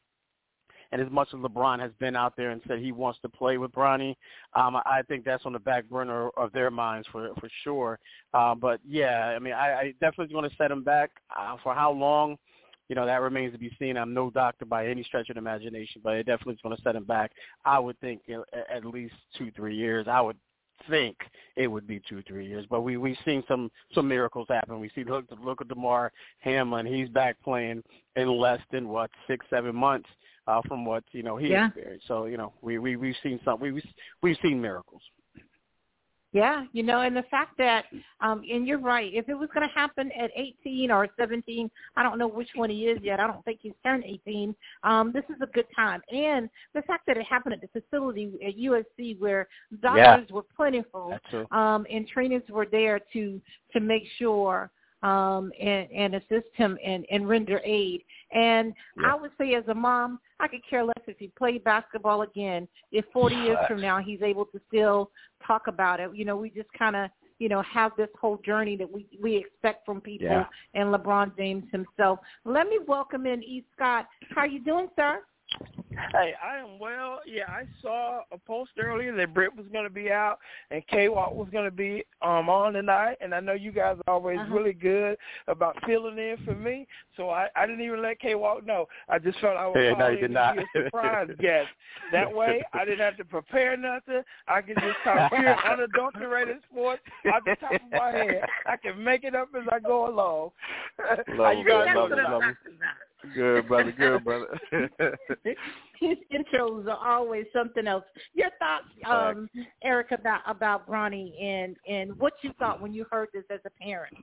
And 0.92 1.00
as 1.00 1.10
much 1.10 1.28
as 1.32 1.40
LeBron 1.40 1.80
has 1.80 1.92
been 1.98 2.16
out 2.16 2.34
there 2.36 2.50
and 2.50 2.60
said 2.66 2.78
he 2.78 2.92
wants 2.92 3.18
to 3.22 3.28
play 3.28 3.58
with 3.58 3.72
Bronny, 3.72 4.14
um, 4.54 4.76
I 4.76 5.02
think 5.08 5.24
that's 5.24 5.44
on 5.46 5.52
the 5.52 5.58
back 5.58 5.84
burner 5.88 6.30
of 6.36 6.52
their 6.52 6.70
minds 6.70 7.06
for 7.10 7.30
for 7.40 7.48
sure. 7.64 7.98
Uh, 8.34 8.54
but 8.54 8.80
yeah, 8.86 9.34
I 9.36 9.38
mean, 9.38 9.52
I, 9.54 9.74
I 9.74 9.94
definitely 10.00 10.32
going 10.32 10.48
to 10.48 10.56
set 10.56 10.70
him 10.70 10.82
back. 10.82 11.10
Uh, 11.36 11.56
for 11.62 11.74
how 11.74 11.92
long? 11.92 12.36
You 12.88 12.94
know, 12.94 13.04
that 13.04 13.20
remains 13.20 13.52
to 13.52 13.58
be 13.58 13.74
seen. 13.80 13.96
I'm 13.96 14.14
no 14.14 14.30
doctor 14.30 14.64
by 14.64 14.86
any 14.86 15.02
stretch 15.02 15.28
of 15.28 15.34
the 15.34 15.40
imagination, 15.40 16.02
but 16.04 16.14
it 16.14 16.26
definitely 16.26 16.54
is 16.54 16.60
going 16.62 16.76
to 16.76 16.82
set 16.82 16.94
him 16.94 17.02
back. 17.02 17.32
I 17.64 17.80
would 17.80 17.98
think 17.98 18.22
you 18.26 18.36
know, 18.36 18.44
at- 18.72 18.84
least 18.84 19.14
two, 19.36 19.50
three 19.56 19.74
years. 19.74 20.06
I 20.08 20.20
would 20.20 20.36
think 20.88 21.16
it 21.56 21.66
would 21.66 21.86
be 21.86 22.00
two, 22.08 22.22
three 22.28 22.46
years. 22.46 22.64
But 22.70 22.82
we 22.82 22.96
we've 22.96 23.16
seen 23.24 23.43
some 23.48 23.70
some 23.93 24.06
miracles 24.06 24.46
happen. 24.48 24.78
We 24.78 24.90
see 24.94 25.02
look 25.02 25.24
look 25.43 25.60
at 25.60 25.69
Damar 25.69 26.12
Hamlin. 26.38 26.86
He's 26.86 27.08
back 27.08 27.36
playing 27.43 27.82
in 28.14 28.28
less 28.28 28.60
than 28.70 28.88
what 28.88 29.10
six, 29.26 29.44
seven 29.50 29.74
months 29.74 30.08
uh, 30.46 30.62
from 30.69 30.84
what 30.84 31.05
you 31.12 31.22
know 31.22 31.36
he 31.36 31.48
Yeah. 31.48 31.67
experienced. 31.69 32.06
So 32.06 32.26
you 32.26 32.36
know 32.36 32.53
we 32.62 32.79
we 32.79 32.96
we've 32.96 33.17
seen 33.22 33.41
some 33.44 33.60
we 33.60 33.72
we 33.72 33.82
we've 34.22 34.38
seen 34.43 34.60
miracles. 34.60 35.03
Yeah, 36.32 36.65
you 36.74 36.82
know, 36.82 37.00
and 37.00 37.17
the 37.17 37.22
fact 37.31 37.56
that, 37.56 37.86
um, 38.20 38.43
and 38.50 38.67
you're 38.67 38.79
right, 38.79 39.10
if 39.15 39.26
it 39.31 39.34
was 39.34 39.48
going 39.55 39.67
to 39.67 39.74
happen 39.74 40.10
at 40.20 40.31
18 40.36 40.91
or 40.91 41.08
17, 41.19 41.70
I 41.96 42.03
don't 42.03 42.19
know 42.19 42.29
which 42.29 42.50
one 42.55 42.69
he 42.69 42.88
is 42.88 42.98
yet. 43.03 43.20
I 43.20 43.26
don't 43.26 43.43
think 43.46 43.60
he's 43.62 43.72
turned 43.82 44.05
18. 44.05 44.55
Um, 44.82 45.12
this 45.12 45.24
is 45.31 45.36
a 45.41 45.46
good 45.46 45.65
time. 45.74 46.03
And 46.12 46.50
the 46.74 46.82
fact 46.82 47.06
that 47.06 47.17
it 47.17 47.24
happened 47.24 47.55
at 47.55 47.62
the 47.62 47.81
facility 47.81 48.32
at 48.46 48.55
USC 48.58 49.19
where 49.19 49.48
doctors 49.81 50.29
were 50.31 50.44
plentiful 50.55 51.19
um, 51.53 51.86
and 51.91 52.06
trainers 52.06 52.43
were 52.50 52.67
there 52.67 53.00
to 53.15 53.41
to 53.72 53.81
make 53.81 54.03
sure 54.19 54.70
um, 55.03 55.53
and, 55.60 55.91
and 55.91 56.15
assist 56.15 56.48
him 56.55 56.79
and, 56.84 57.06
and 57.10 57.29
render 57.29 57.60
aid. 57.65 58.03
And 58.32 58.74
Yeah. 59.00 59.12
I 59.12 59.15
would 59.15 59.31
say 59.38 59.55
as 59.55 59.65
a 59.69 59.74
mom, 59.74 60.20
I 60.41 60.48
could 60.48 60.67
care 60.69 60.84
less 60.84 60.94
if 61.06 61.19
he 61.19 61.29
played 61.29 61.65
basketball 61.65 62.22
again. 62.22 62.69
If 62.93 63.05
40 63.12 63.36
years 63.36 63.58
from 63.69 63.81
now 63.81 64.00
he's 64.00 64.22
able 64.22 64.46
to 64.46 64.60
still 64.69 65.10
talk 65.46 65.67
about 65.67 66.00
it, 66.00 66.15
you 66.15 66.24
know, 66.24 66.36
we 66.36 66.50
just 66.50 66.72
kind 66.72 66.96
of, 66.96 67.10
you 67.38 67.48
know, 67.48 67.62
have 67.62 67.93
this 67.96 68.08
whole 68.19 68.38
journey 68.38 68.76
that 68.76 68.91
we 68.91 69.06
we 69.22 69.36
expect 69.36 69.84
from 69.84 70.00
people 70.00 70.29
Yeah. 70.29 70.46
and 70.74 70.93
LeBron 70.93 71.36
James 71.36 71.65
himself. 71.70 72.19
Let 72.44 72.67
me 72.67 72.79
welcome 72.86 73.26
in 73.26 73.43
E. 73.44 73.65
Scott. 73.74 74.06
How 74.34 74.43
are 74.43 74.46
you 74.46 74.60
doing, 74.60 74.88
sir? 74.96 75.22
Hey, 76.12 76.34
I 76.43 76.58
am 76.58 76.79
well. 76.79 77.20
Yeah, 77.26 77.44
I 77.48 77.65
saw 77.81 78.20
a 78.32 78.38
post 78.38 78.72
earlier 78.79 79.15
that 79.17 79.32
Britt 79.32 79.56
was 79.56 79.67
going 79.72 79.84
to 79.84 79.91
be 79.91 80.10
out 80.10 80.38
and 80.70 80.86
K 80.88 81.08
Walk 81.08 81.34
was 81.34 81.48
going 81.50 81.65
to 81.65 81.70
be 81.70 82.05
um 82.22 82.48
on 82.48 82.74
tonight, 82.74 83.17
and 83.20 83.34
I 83.34 83.41
know 83.41 83.53
you 83.55 83.72
guys 83.72 83.96
are 84.06 84.15
always 84.15 84.38
Uh-huh. 84.38 84.55
really 84.55 84.72
good 84.72 85.17
about 85.48 85.76
filling 85.86 86.19
in 86.19 86.36
for 86.44 86.55
me. 86.55 86.86
So 87.17 87.31
I 87.31 87.48
I 87.56 87.67
didn't 87.67 87.82
even 87.82 88.03
let 88.03 88.20
K 88.20 88.34
Walk 88.34 88.67
know. 88.67 88.86
I 89.08 89.19
just 89.19 89.38
felt 89.41 89.56
I 89.56 89.67
was 89.67 89.76
Yeah, 89.76 89.91
call 89.91 90.00
no, 90.00 90.08
you 90.10 90.17
did 90.19 90.31
to 90.31 90.34
not. 90.34 90.55
be 90.55 90.62
a 90.62 90.84
surprise 90.84 91.29
guest. 91.41 91.69
That 92.12 92.32
way, 92.32 92.62
I 92.72 92.84
didn't 92.84 93.00
have 93.00 93.17
to 93.17 93.24
prepare 93.24 93.76
nothing. 93.76 94.22
I 94.48 94.60
can 94.60 94.81
just 94.81 95.03
talk 95.03 95.31
pure 95.36 95.56
unadulterated 95.67 96.58
sports 96.70 97.03
off 97.32 97.44
the 97.44 97.56
top 97.56 97.72
of 97.72 97.91
my 97.93 98.10
head. 98.12 98.44
I 98.67 98.76
can 98.76 99.03
make 99.03 99.24
it 99.24 99.34
up 99.34 99.48
as 99.56 99.67
I 99.72 99.79
go 99.79 100.08
along. 100.08 100.50
How 101.38 101.50
you 101.53 101.65
guys 101.65 101.88
love 101.94 102.10
doing 102.10 102.22
it, 103.25 103.35
tonight? 103.35 103.70
love 103.70 103.89
it. 103.89 103.96
Good 103.99 104.25
brother, 104.25 104.58
good 104.73 104.85
brother. 104.94 105.19
His 106.01 106.19
intros 106.32 106.87
are 106.87 107.19
always 107.19 107.46
something 107.53 107.87
else. 107.87 108.05
Your 108.35 108.51
thoughts, 108.58 108.87
um, 109.08 109.49
Eric, 109.82 110.13
about 110.13 110.41
about 110.46 110.89
Bronny 110.89 111.43
and 111.43 111.77
and 111.89 112.19
what 112.19 112.35
you 112.43 112.53
thought 112.58 112.81
when 112.81 112.93
you 112.93 113.06
heard 113.11 113.29
this 113.32 113.44
as 113.51 113.61
a 113.65 113.70
parent. 113.82 114.17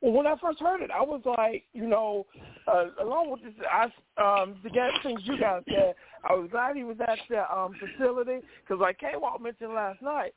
Well, 0.00 0.12
when 0.12 0.26
I 0.26 0.34
first 0.40 0.60
heard 0.60 0.80
it, 0.80 0.90
I 0.90 1.02
was 1.02 1.20
like, 1.26 1.64
you 1.74 1.86
know, 1.86 2.26
uh, 2.66 2.86
along 3.02 3.30
with 3.30 3.42
this, 3.42 3.52
I 3.70 3.84
um, 4.22 4.56
the 4.62 4.70
things 5.02 5.20
you 5.24 5.38
guys 5.38 5.62
said, 5.68 5.94
I 6.24 6.32
was 6.34 6.48
glad 6.50 6.76
he 6.76 6.84
was 6.84 6.96
at 7.00 7.18
the 7.28 7.52
um, 7.54 7.72
facility 7.78 8.38
because, 8.62 8.80
like 8.80 8.98
K. 8.98 9.12
Walk 9.16 9.42
mentioned 9.42 9.74
last 9.74 10.00
night, 10.00 10.32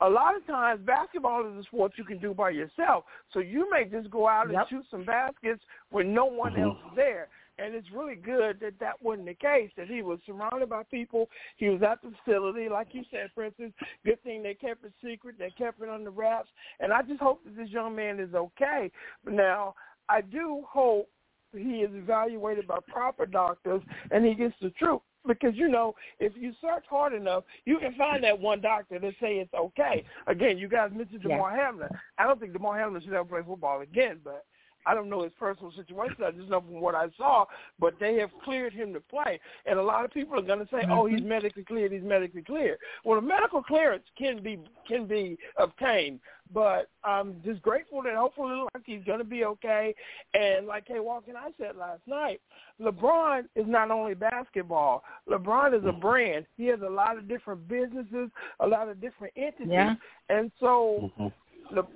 a 0.00 0.08
lot 0.08 0.36
of 0.36 0.46
times 0.46 0.80
basketball 0.86 1.46
is 1.46 1.56
a 1.58 1.62
sport 1.64 1.92
you 1.96 2.04
can 2.04 2.18
do 2.18 2.32
by 2.32 2.50
yourself. 2.50 3.04
So 3.32 3.40
you 3.40 3.68
may 3.70 3.84
just 3.84 4.10
go 4.10 4.28
out 4.28 4.50
yep. 4.50 4.60
and 4.60 4.68
shoot 4.68 4.86
some 4.90 5.04
baskets 5.04 5.62
when 5.90 6.14
no 6.14 6.24
one 6.24 6.52
mm-hmm. 6.52 6.62
else 6.62 6.78
is 6.90 6.96
there. 6.96 7.28
And 7.58 7.74
it's 7.74 7.88
really 7.94 8.14
good 8.14 8.58
that 8.60 8.80
that 8.80 9.02
wasn't 9.02 9.26
the 9.26 9.34
case, 9.34 9.70
that 9.76 9.86
he 9.86 10.00
was 10.00 10.18
surrounded 10.24 10.70
by 10.70 10.82
people. 10.84 11.28
He 11.58 11.68
was 11.68 11.82
at 11.82 12.00
the 12.00 12.12
facility, 12.24 12.70
like 12.70 12.88
you 12.92 13.02
said, 13.10 13.28
Princess. 13.34 13.72
Good 14.04 14.22
thing 14.22 14.42
they 14.42 14.54
kept 14.54 14.82
it 14.84 14.92
secret. 15.04 15.34
They 15.38 15.50
kept 15.58 15.82
it 15.82 15.90
under 15.90 16.10
wraps. 16.10 16.48
And 16.80 16.90
I 16.90 17.02
just 17.02 17.20
hope 17.20 17.44
that 17.44 17.56
this 17.56 17.68
young 17.68 17.94
man 17.94 18.18
is 18.18 18.34
okay. 18.34 18.90
But 19.24 19.34
now, 19.34 19.74
I 20.08 20.22
do 20.22 20.64
hope 20.66 21.08
he 21.52 21.82
is 21.82 21.90
evaluated 21.92 22.66
by 22.66 22.78
proper 22.88 23.26
doctors 23.26 23.82
and 24.10 24.24
he 24.24 24.34
gets 24.34 24.54
the 24.62 24.70
truth 24.70 25.02
because 25.26 25.54
you 25.54 25.68
know 25.68 25.94
if 26.18 26.32
you 26.36 26.52
search 26.60 26.84
hard 26.88 27.12
enough, 27.12 27.44
you 27.64 27.78
can 27.78 27.94
find 27.94 28.24
that 28.24 28.38
one 28.38 28.60
doctor 28.60 28.98
that 28.98 29.14
say 29.20 29.34
it's 29.34 29.52
okay. 29.54 30.04
Again, 30.26 30.58
you 30.58 30.68
guys 30.68 30.90
mentioned 30.94 31.22
Damar 31.22 31.56
yeah. 31.56 31.66
Hamlin. 31.66 31.88
I 32.18 32.24
don't 32.24 32.40
think 32.40 32.52
Damar 32.52 32.78
Hamlin 32.78 33.02
should 33.02 33.12
ever 33.12 33.24
play 33.24 33.40
football 33.46 33.80
again, 33.80 34.18
but 34.24 34.44
I 34.86 34.94
don't 34.94 35.08
know 35.08 35.22
his 35.22 35.32
personal 35.38 35.72
situation. 35.72 36.16
I 36.24 36.30
just 36.30 36.48
know 36.48 36.60
from 36.60 36.80
what 36.80 36.94
I 36.94 37.08
saw, 37.16 37.44
but 37.78 37.94
they 38.00 38.16
have 38.16 38.30
cleared 38.44 38.72
him 38.72 38.92
to 38.94 39.00
play. 39.00 39.38
And 39.66 39.78
a 39.78 39.82
lot 39.82 40.04
of 40.04 40.10
people 40.10 40.38
are 40.38 40.42
going 40.42 40.60
to 40.60 40.68
say, 40.70 40.82
mm-hmm. 40.82 40.92
"Oh, 40.92 41.06
he's 41.06 41.22
medically 41.22 41.64
cleared. 41.64 41.92
He's 41.92 42.02
medically 42.02 42.42
cleared." 42.42 42.78
Well, 43.04 43.18
a 43.18 43.22
medical 43.22 43.62
clearance 43.62 44.04
can 44.16 44.42
be 44.42 44.58
can 44.88 45.06
be 45.06 45.36
obtained, 45.58 46.20
but 46.52 46.88
I'm 47.04 47.40
just 47.44 47.62
grateful 47.62 48.02
that 48.02 48.14
hopefully 48.14 48.64
like 48.74 48.84
he's 48.84 49.04
going 49.04 49.18
to 49.18 49.24
be 49.24 49.44
okay. 49.44 49.94
And 50.34 50.66
like 50.66 50.86
Kay 50.86 51.00
Walker 51.00 51.30
and 51.30 51.38
I 51.38 51.50
said 51.58 51.76
last 51.76 52.02
night, 52.06 52.40
LeBron 52.80 53.44
is 53.54 53.66
not 53.66 53.90
only 53.90 54.14
basketball. 54.14 55.04
LeBron 55.28 55.78
is 55.78 55.86
a 55.86 55.92
brand. 55.92 56.46
He 56.56 56.66
has 56.66 56.80
a 56.80 56.90
lot 56.90 57.18
of 57.18 57.28
different 57.28 57.68
businesses, 57.68 58.30
a 58.60 58.66
lot 58.66 58.88
of 58.88 59.00
different 59.00 59.34
entities, 59.36 59.68
yeah. 59.68 59.94
and 60.28 60.50
so. 60.60 61.10
Mm-hmm. 61.18 61.26
Le- 61.72 61.86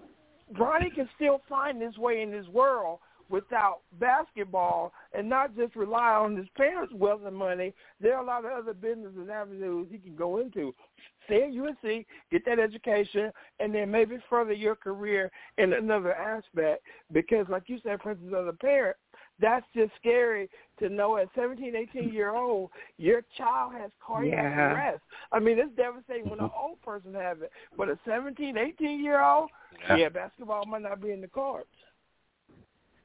Bronny 0.53 0.95
can 0.95 1.09
still 1.17 1.41
find 1.49 1.81
his 1.81 1.97
way 1.99 2.23
in 2.23 2.31
this 2.31 2.47
world 2.49 2.99
without 3.28 3.81
basketball 3.99 4.93
and 5.16 5.28
not 5.28 5.57
just 5.57 5.75
rely 5.76 6.12
on 6.14 6.37
his 6.37 6.47
parents' 6.57 6.93
wealth 6.95 7.23
and 7.26 7.37
money. 7.37 7.73
There 8.00 8.16
are 8.16 8.23
a 8.23 8.26
lot 8.26 8.45
of 8.45 8.52
other 8.52 8.75
businesses 8.75 9.16
and 9.16 9.31
avenues 9.31 9.88
he 9.90 9.99
can 9.99 10.14
go 10.14 10.38
into. 10.38 10.75
Stay 11.26 11.45
at 11.45 11.52
USC, 11.52 12.04
get 12.31 12.45
that 12.45 12.59
education, 12.59 13.31
and 13.61 13.75
then 13.75 13.90
maybe 13.90 14.19
further 14.28 14.52
your 14.52 14.76
career 14.76 15.31
in 15.59 15.73
another 15.73 16.14
aspect. 16.14 16.83
Because, 17.12 17.47
like 17.49 17.64
you 17.66 17.78
said, 17.83 18.00
Princess, 18.00 18.26
as 18.28 18.47
a 18.47 18.52
parent, 18.52 18.97
that's 19.40 19.66
just 19.75 19.90
scary 19.99 20.49
to 20.78 20.88
know 20.88 21.16
at 21.16 21.28
17, 21.35 21.75
18 21.75 22.12
year 22.12 22.35
old, 22.35 22.71
your 22.99 23.23
child 23.37 23.73
has 23.75 23.90
cardiac 24.04 24.37
yeah. 24.37 24.73
arrest. 24.73 25.02
I 25.33 25.40
mean, 25.40 25.59
it's 25.59 25.75
devastating 25.76 26.28
when 26.28 26.38
an 26.38 26.47
mm-hmm. 26.47 26.69
old 26.69 26.83
person 26.83 27.14
has 27.14 27.38
it, 27.40 27.50
but 27.76 27.88
a 27.88 27.99
17, 28.07 28.57
18 28.57 29.02
year 29.02 29.23
old, 29.23 29.50
yeah. 29.88 29.97
yeah, 29.97 30.09
basketball 30.09 30.66
might 30.66 30.83
not 30.83 31.02
be 31.02 31.11
in 31.11 31.21
the 31.21 31.28
cards. 31.28 31.66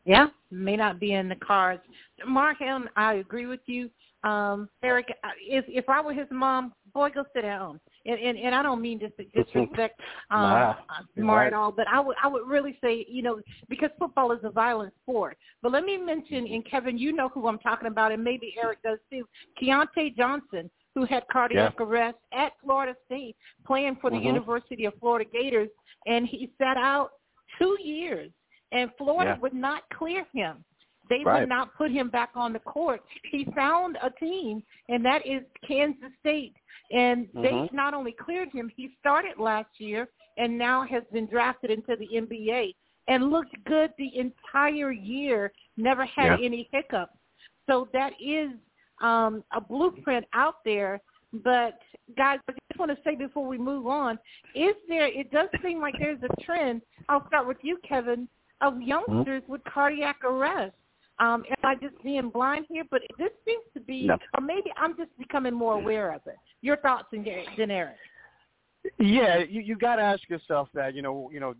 Yeah, 0.10 0.30
may 0.50 0.76
not 0.76 1.00
be 1.00 1.14
in 1.14 1.30
the 1.30 1.36
cards. 1.36 1.84
Mark, 2.26 2.62
and 2.62 2.90
I 2.96 3.16
agree 3.16 3.46
with 3.46 3.60
you. 3.68 3.92
Um, 4.24 4.68
Eric, 4.82 5.14
if 5.40 5.66
if 5.68 5.88
I 5.88 6.02
were 6.02 6.14
his 6.14 6.26
mom, 6.32 6.74
boy, 6.96 7.12
go 7.14 7.24
sit 7.32 7.44
down. 7.44 7.80
And 8.08 8.20
and, 8.20 8.36
and 8.36 8.56
I 8.56 8.64
don't 8.64 8.82
mean 8.82 9.00
to 9.02 9.10
disrespect 9.10 10.02
um, 10.32 10.42
nah, 10.42 10.76
Mar 11.16 11.46
at 11.46 11.54
all, 11.54 11.72
but 11.72 11.88
I 11.88 12.00
would 12.00 12.16
I 12.24 12.28
would 12.28 12.48
really 12.48 12.76
say 12.84 13.06
you 13.08 13.22
know 13.22 13.40
because 13.70 13.92
football 14.00 14.32
is 14.32 14.40
a 14.42 14.50
violent 14.50 14.96
sport. 15.04 15.38
But 15.62 15.74
let 15.74 15.84
me 15.84 15.96
mention, 15.98 16.48
and 16.48 16.66
Kevin, 16.66 16.98
you 16.98 17.14
know 17.14 17.30
who 17.30 17.48
I'm 17.48 17.60
talking 17.60 17.88
about, 17.88 18.12
and 18.12 18.24
maybe 18.24 18.56
Eric 18.60 18.82
does 18.82 18.98
too. 19.12 19.28
Keyontae 19.62 20.18
Johnson, 20.18 20.72
who 20.96 21.06
had 21.06 21.24
cardiac 21.32 21.76
yeah. 21.80 21.86
arrest 21.86 22.18
at 22.34 22.54
Florida 22.64 22.96
State, 23.06 23.36
playing 23.64 24.00
for 24.02 24.10
the 24.10 24.16
mm-hmm. 24.16 24.26
University 24.26 24.86
of 24.86 24.94
Florida 25.00 25.30
Gators, 25.32 25.70
and 26.08 26.26
he 26.26 26.52
sat 26.58 26.78
out 26.78 27.12
two 27.60 27.78
years, 27.80 28.32
and 28.72 28.92
Florida 28.98 29.32
yeah. 29.36 29.40
would 29.40 29.54
not 29.54 29.84
clear 29.94 30.26
him. 30.34 30.64
They 31.10 31.24
right. 31.26 31.42
would 31.42 31.50
not 31.50 31.76
put 31.76 31.92
him 31.92 32.10
back 32.10 32.30
on 32.36 32.54
the 32.54 32.60
court. 32.60 33.02
He 33.32 33.46
found 33.56 33.98
a 34.02 34.12
team, 34.12 34.62
and 34.90 35.04
that 35.04 35.26
is 35.26 35.42
Kansas 35.68 36.12
State. 36.20 36.54
And 36.92 37.28
mm-hmm. 37.28 37.42
they 37.42 37.70
not 37.74 37.94
only 37.94 38.12
cleared 38.14 38.50
him, 38.52 38.72
he 38.76 38.92
started 39.00 39.40
last 39.40 39.70
year 39.80 40.08
and 40.38 40.58
now 40.58 40.86
has 40.86 41.04
been 41.12 41.26
drafted 41.26 41.72
into 41.72 41.96
the 41.98 42.08
NBA 42.16 42.74
and 43.08 43.32
looked 43.32 43.56
good 43.66 43.92
the 43.98 44.12
entire 44.18 44.92
year, 44.92 45.52
never 45.78 46.06
had 46.06 46.40
yeah. 46.40 46.46
any 46.46 46.70
hiccups. 46.72 47.14
So 47.68 47.88
that 47.94 48.14
is 48.24 48.52
um, 49.02 49.44
a 49.54 49.62
blueprint 49.62 50.26
out 50.34 50.56
there. 50.64 51.02
But 51.32 51.80
guys, 52.18 52.40
I 52.48 52.54
just 52.54 52.80
want 52.80 52.92
to 52.92 52.98
say 53.04 53.16
before 53.16 53.48
we 53.48 53.58
move 53.58 53.86
on, 53.86 54.18
is 54.56 54.76
there? 54.88 55.08
It 55.08 55.32
does 55.32 55.50
seem 55.64 55.80
like 55.80 55.96
there's 56.00 56.22
a 56.24 56.42
trend. 56.44 56.82
I'll 57.08 57.28
start 57.28 57.48
with 57.48 57.58
you, 57.62 57.78
Kevin, 57.88 58.28
of 58.62 58.74
mm-hmm. 58.74 58.82
youngsters 58.84 59.44
mm-hmm. 59.44 59.52
with 59.52 59.64
cardiac 59.66 60.24
arrest. 60.24 60.74
Um, 61.20 61.44
am 61.50 61.58
I 61.64 61.76
just 61.76 62.02
being 62.02 62.30
blind 62.30 62.66
here? 62.70 62.86
But 62.90 63.02
this 63.18 63.32
seems 63.46 63.64
to 63.74 63.82
be, 63.82 64.08
no. 64.08 64.18
or 64.38 64.42
maybe 64.42 64.72
I'm 64.78 64.96
just 64.96 65.10
becoming 65.18 65.54
more 65.54 65.74
aware 65.74 66.14
of 66.14 66.22
it. 66.28 66.38
Your 66.62 66.78
thoughts, 66.78 67.08
then, 67.12 67.72
Eric. 67.72 67.96
Yeah, 68.98 69.40
you 69.40 69.62
you 69.62 69.76
got 69.76 69.98
to 69.98 70.02
ask 70.02 70.28
yourself 70.30 70.70
that. 70.74 70.96
You 70.96 71.02
know, 71.02 71.30
you 71.34 71.40
know, 71.40 71.54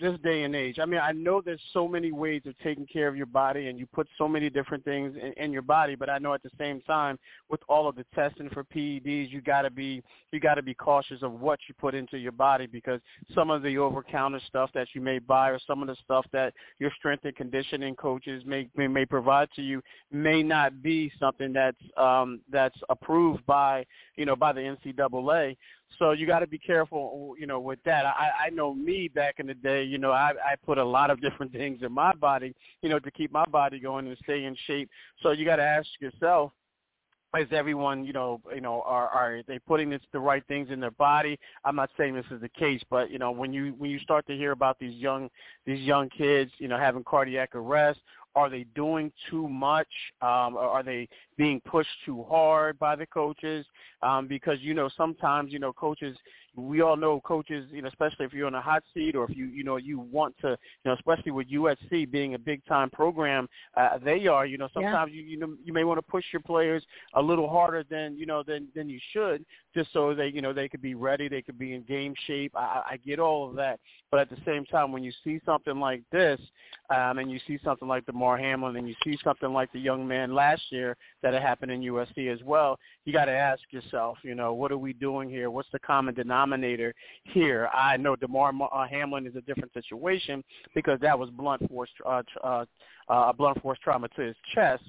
this 0.00 0.18
day 0.22 0.44
and 0.44 0.54
age. 0.54 0.78
I 0.78 0.84
mean, 0.84 1.00
I 1.00 1.12
know 1.12 1.40
there's 1.40 1.60
so 1.72 1.88
many 1.88 2.12
ways 2.12 2.42
of 2.46 2.56
taking 2.58 2.86
care 2.86 3.08
of 3.08 3.16
your 3.16 3.26
body, 3.26 3.68
and 3.68 3.78
you 3.78 3.86
put 3.86 4.06
so 4.18 4.28
many 4.28 4.50
different 4.50 4.84
things 4.84 5.14
in, 5.20 5.32
in 5.42 5.52
your 5.52 5.62
body. 5.62 5.94
But 5.94 6.10
I 6.10 6.18
know 6.18 6.34
at 6.34 6.42
the 6.42 6.50
same 6.58 6.80
time, 6.82 7.18
with 7.48 7.60
all 7.68 7.88
of 7.88 7.96
the 7.96 8.04
testing 8.14 8.50
for 8.50 8.64
PEDs, 8.64 9.30
you 9.30 9.40
got 9.40 9.62
to 9.62 9.70
be 9.70 10.02
you 10.32 10.40
got 10.40 10.54
to 10.54 10.62
be 10.62 10.74
cautious 10.74 11.22
of 11.22 11.40
what 11.40 11.58
you 11.68 11.74
put 11.78 11.94
into 11.94 12.18
your 12.18 12.32
body 12.32 12.66
because 12.66 13.00
some 13.34 13.50
of 13.50 13.62
the 13.62 13.78
over-counter 13.78 14.40
stuff 14.46 14.70
that 14.74 14.88
you 14.94 15.00
may 15.00 15.18
buy, 15.18 15.48
or 15.50 15.58
some 15.66 15.82
of 15.82 15.88
the 15.88 15.96
stuff 16.04 16.26
that 16.32 16.52
your 16.78 16.90
strength 16.98 17.24
and 17.24 17.36
conditioning 17.36 17.94
coaches 17.94 18.42
may 18.46 18.68
may, 18.76 18.86
may 18.86 19.06
provide 19.06 19.48
to 19.56 19.62
you, 19.62 19.82
may 20.12 20.42
not 20.42 20.82
be 20.82 21.10
something 21.18 21.52
that's 21.52 21.76
um, 21.96 22.40
that's 22.50 22.78
approved 22.90 23.44
by 23.46 23.84
you 24.16 24.26
know 24.26 24.36
by 24.36 24.52
the 24.52 24.60
NCAA. 24.60 25.56
So 25.98 26.12
you 26.12 26.26
got 26.26 26.40
to 26.40 26.46
be 26.46 26.58
careful, 26.58 27.34
you 27.38 27.46
know, 27.46 27.60
with 27.60 27.78
that. 27.84 28.04
I, 28.04 28.46
I 28.46 28.50
know 28.50 28.74
me 28.74 29.08
back 29.08 29.36
in 29.38 29.46
the 29.46 29.54
day, 29.54 29.82
you 29.82 29.98
know, 29.98 30.12
I, 30.12 30.32
I 30.44 30.56
put 30.64 30.78
a 30.78 30.84
lot 30.84 31.10
of 31.10 31.20
different 31.22 31.52
things 31.52 31.80
in 31.82 31.92
my 31.92 32.12
body, 32.14 32.54
you 32.82 32.88
know, 32.88 32.98
to 32.98 33.10
keep 33.10 33.32
my 33.32 33.46
body 33.46 33.78
going 33.78 34.06
and 34.06 34.16
stay 34.22 34.44
in 34.44 34.56
shape. 34.66 34.90
So 35.22 35.30
you 35.30 35.44
got 35.44 35.56
to 35.56 35.62
ask 35.62 35.88
yourself, 36.00 36.52
is 37.38 37.48
everyone, 37.50 38.06
you 38.06 38.14
know, 38.14 38.40
you 38.54 38.62
know, 38.62 38.82
are 38.86 39.08
are 39.08 39.42
they 39.46 39.58
putting 39.58 39.90
this, 39.90 40.00
the 40.12 40.18
right 40.18 40.42
things 40.48 40.70
in 40.70 40.80
their 40.80 40.92
body? 40.92 41.38
I'm 41.66 41.76
not 41.76 41.90
saying 41.98 42.14
this 42.14 42.24
is 42.30 42.40
the 42.40 42.48
case, 42.48 42.80
but 42.88 43.10
you 43.10 43.18
know, 43.18 43.30
when 43.30 43.52
you 43.52 43.74
when 43.76 43.90
you 43.90 43.98
start 43.98 44.26
to 44.28 44.34
hear 44.34 44.52
about 44.52 44.78
these 44.78 44.94
young 44.94 45.28
these 45.66 45.80
young 45.80 46.08
kids, 46.08 46.50
you 46.56 46.68
know, 46.68 46.78
having 46.78 47.04
cardiac 47.04 47.54
arrest 47.54 48.00
are 48.36 48.50
they 48.50 48.66
doing 48.74 49.10
too 49.30 49.48
much? 49.48 49.88
Um, 50.20 50.56
are 50.58 50.82
they 50.82 51.08
being 51.36 51.60
pushed 51.60 51.88
too 52.04 52.24
hard 52.28 52.78
by 52.78 52.96
the 52.96 53.06
coaches? 53.06 53.66
Um, 54.02 54.26
because 54.26 54.58
you 54.60 54.74
know 54.74 54.88
sometimes 54.96 55.52
you 55.52 55.58
know 55.58 55.72
coaches 55.72 56.16
we 56.56 56.80
all 56.80 56.96
know 56.96 57.20
coaches, 57.20 57.66
you 57.70 57.82
know, 57.82 57.88
especially 57.88 58.24
if 58.24 58.32
you're 58.32 58.46
on 58.46 58.54
a 58.54 58.60
hot 58.60 58.82
seat 58.94 59.14
or 59.14 59.24
if 59.30 59.36
you, 59.36 59.46
you 59.46 59.62
know, 59.62 59.76
you 59.76 59.98
want 59.98 60.34
to, 60.40 60.50
you 60.50 60.56
know, 60.86 60.94
especially 60.94 61.30
with 61.30 61.50
USC 61.50 62.10
being 62.10 62.34
a 62.34 62.38
big 62.38 62.64
time 62.64 62.88
program, 62.90 63.46
uh, 63.76 63.98
they 64.02 64.26
are, 64.26 64.46
you 64.46 64.56
know, 64.56 64.68
sometimes 64.72 65.12
yeah. 65.12 65.20
you, 65.20 65.28
you 65.28 65.38
know, 65.38 65.54
you 65.62 65.72
may 65.72 65.84
want 65.84 65.98
to 65.98 66.02
push 66.02 66.24
your 66.32 66.40
players 66.40 66.82
a 67.14 67.22
little 67.22 67.48
harder 67.48 67.84
than, 67.88 68.16
you 68.16 68.26
know, 68.26 68.42
than, 68.42 68.68
than 68.74 68.88
you 68.88 68.98
should 69.12 69.44
just 69.74 69.92
so 69.92 70.14
they, 70.14 70.28
you 70.28 70.40
know, 70.40 70.54
they 70.54 70.68
could 70.68 70.80
be 70.80 70.94
ready. 70.94 71.28
They 71.28 71.42
could 71.42 71.58
be 71.58 71.74
in 71.74 71.82
game 71.82 72.14
shape. 72.26 72.52
I, 72.56 72.82
I 72.92 72.96
get 73.04 73.20
all 73.20 73.50
of 73.50 73.56
that. 73.56 73.78
But 74.10 74.20
at 74.20 74.30
the 74.30 74.38
same 74.46 74.64
time, 74.64 74.90
when 74.90 75.04
you 75.04 75.12
see 75.22 75.38
something 75.44 75.78
like 75.78 76.02
this, 76.10 76.40
um, 76.88 77.18
and 77.18 77.30
you 77.30 77.38
see 77.46 77.58
something 77.62 77.86
like 77.88 78.06
Damar 78.06 78.38
Hamlin 78.38 78.76
and 78.76 78.88
you 78.88 78.94
see 79.04 79.18
something 79.22 79.52
like 79.52 79.72
the 79.72 79.80
young 79.80 80.06
man 80.06 80.34
last 80.34 80.62
year 80.70 80.96
that 81.26 81.34
had 81.34 81.42
happened 81.42 81.72
in 81.72 81.80
USC 81.80 82.32
as 82.32 82.40
well, 82.44 82.78
you 83.04 83.12
got 83.12 83.24
to 83.24 83.32
ask 83.32 83.60
yourself, 83.70 84.16
you 84.22 84.36
know, 84.36 84.54
what 84.54 84.70
are 84.70 84.78
we 84.78 84.92
doing 84.92 85.28
here? 85.28 85.50
What's 85.50 85.68
the 85.72 85.80
common 85.80 86.14
denominator 86.14 86.94
here? 87.24 87.68
I 87.74 87.96
know 87.96 88.14
Damar 88.14 88.52
uh, 88.72 88.86
Hamlin 88.86 89.26
is 89.26 89.34
a 89.34 89.40
different 89.40 89.72
situation 89.72 90.44
because 90.72 91.00
that 91.00 91.18
was 91.18 91.28
blunt 91.30 91.68
force, 91.68 91.90
uh, 92.06 92.22
uh, 92.44 92.64
uh, 93.08 93.32
blunt 93.32 93.60
force 93.60 93.76
trauma 93.82 94.06
to 94.10 94.22
his 94.22 94.36
chest 94.54 94.84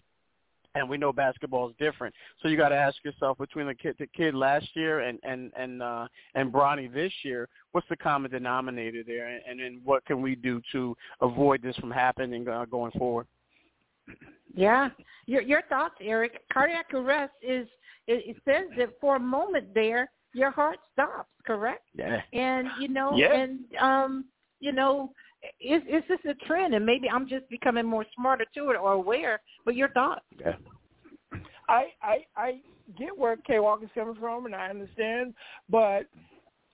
and 0.76 0.88
we 0.88 0.96
know 0.96 1.12
basketball 1.12 1.70
is 1.70 1.76
different. 1.80 2.14
So 2.44 2.50
you 2.50 2.58
got 2.58 2.70
to 2.70 2.76
ask 2.76 2.98
yourself 3.04 3.40
between 3.40 3.66
the 3.66 3.74
kid, 3.74 3.96
the 3.98 4.06
kid 4.06 4.36
last 4.36 4.68
year 4.76 5.00
and 5.00 5.18
and 5.24 5.52
and 5.58 5.82
uh, 5.82 6.08
and 6.36 6.54
Bronny 6.54 6.94
this 6.94 7.12
year, 7.24 7.50
what's 7.72 7.88
the 7.90 7.98
common 7.98 8.30
denominator 8.30 9.02
there, 9.04 9.28
and, 9.28 9.42
and 9.50 9.60
then 9.60 9.82
what 9.84 10.06
can 10.06 10.22
we 10.22 10.36
do 10.36 10.62
to 10.74 10.96
avoid 11.22 11.64
this 11.64 11.76
from 11.78 11.90
happening 11.90 12.48
uh, 12.48 12.66
going 12.66 12.92
forward? 12.92 13.26
Yeah, 14.56 14.90
your 15.26 15.42
your 15.42 15.62
thoughts, 15.70 15.96
Eric. 16.02 16.42
Cardiac 16.52 16.94
arrest 16.94 17.34
is 17.42 17.68
it, 18.08 18.24
it 18.26 18.38
says 18.46 18.66
that 18.78 18.90
for 19.00 19.18
a 19.18 19.20
moment 19.20 19.74
there 19.74 20.10
your 20.34 20.52
heart 20.52 20.78
stops, 20.94 21.30
correct? 21.46 21.84
Yeah. 21.96 22.22
And 22.34 22.68
you 22.80 22.88
know, 22.88 23.16
yeah. 23.16 23.34
and 23.34 23.60
um, 23.82 24.26
you 24.60 24.72
know, 24.72 25.12
it's 25.60 25.86
it's 25.88 26.08
just 26.08 26.26
a 26.26 26.46
trend, 26.46 26.74
and 26.74 26.86
maybe 26.86 27.10
I'm 27.10 27.28
just 27.28 27.50
becoming 27.50 27.86
more 27.86 28.06
smarter 28.16 28.46
to 28.56 28.70
it 28.70 28.78
or 28.78 28.94
aware. 28.94 29.42
But 29.66 29.76
your 29.76 29.90
thoughts? 29.90 30.26
Yeah. 30.40 30.56
I 31.70 31.88
I 32.02 32.18
I 32.36 32.62
get 32.98 33.18
where 33.18 33.36
Kay 33.38 33.60
Walker's 33.60 33.90
coming 33.94 34.16
from, 34.16 34.46
and 34.46 34.56
I 34.56 34.70
understand, 34.70 35.34
but 35.70 36.04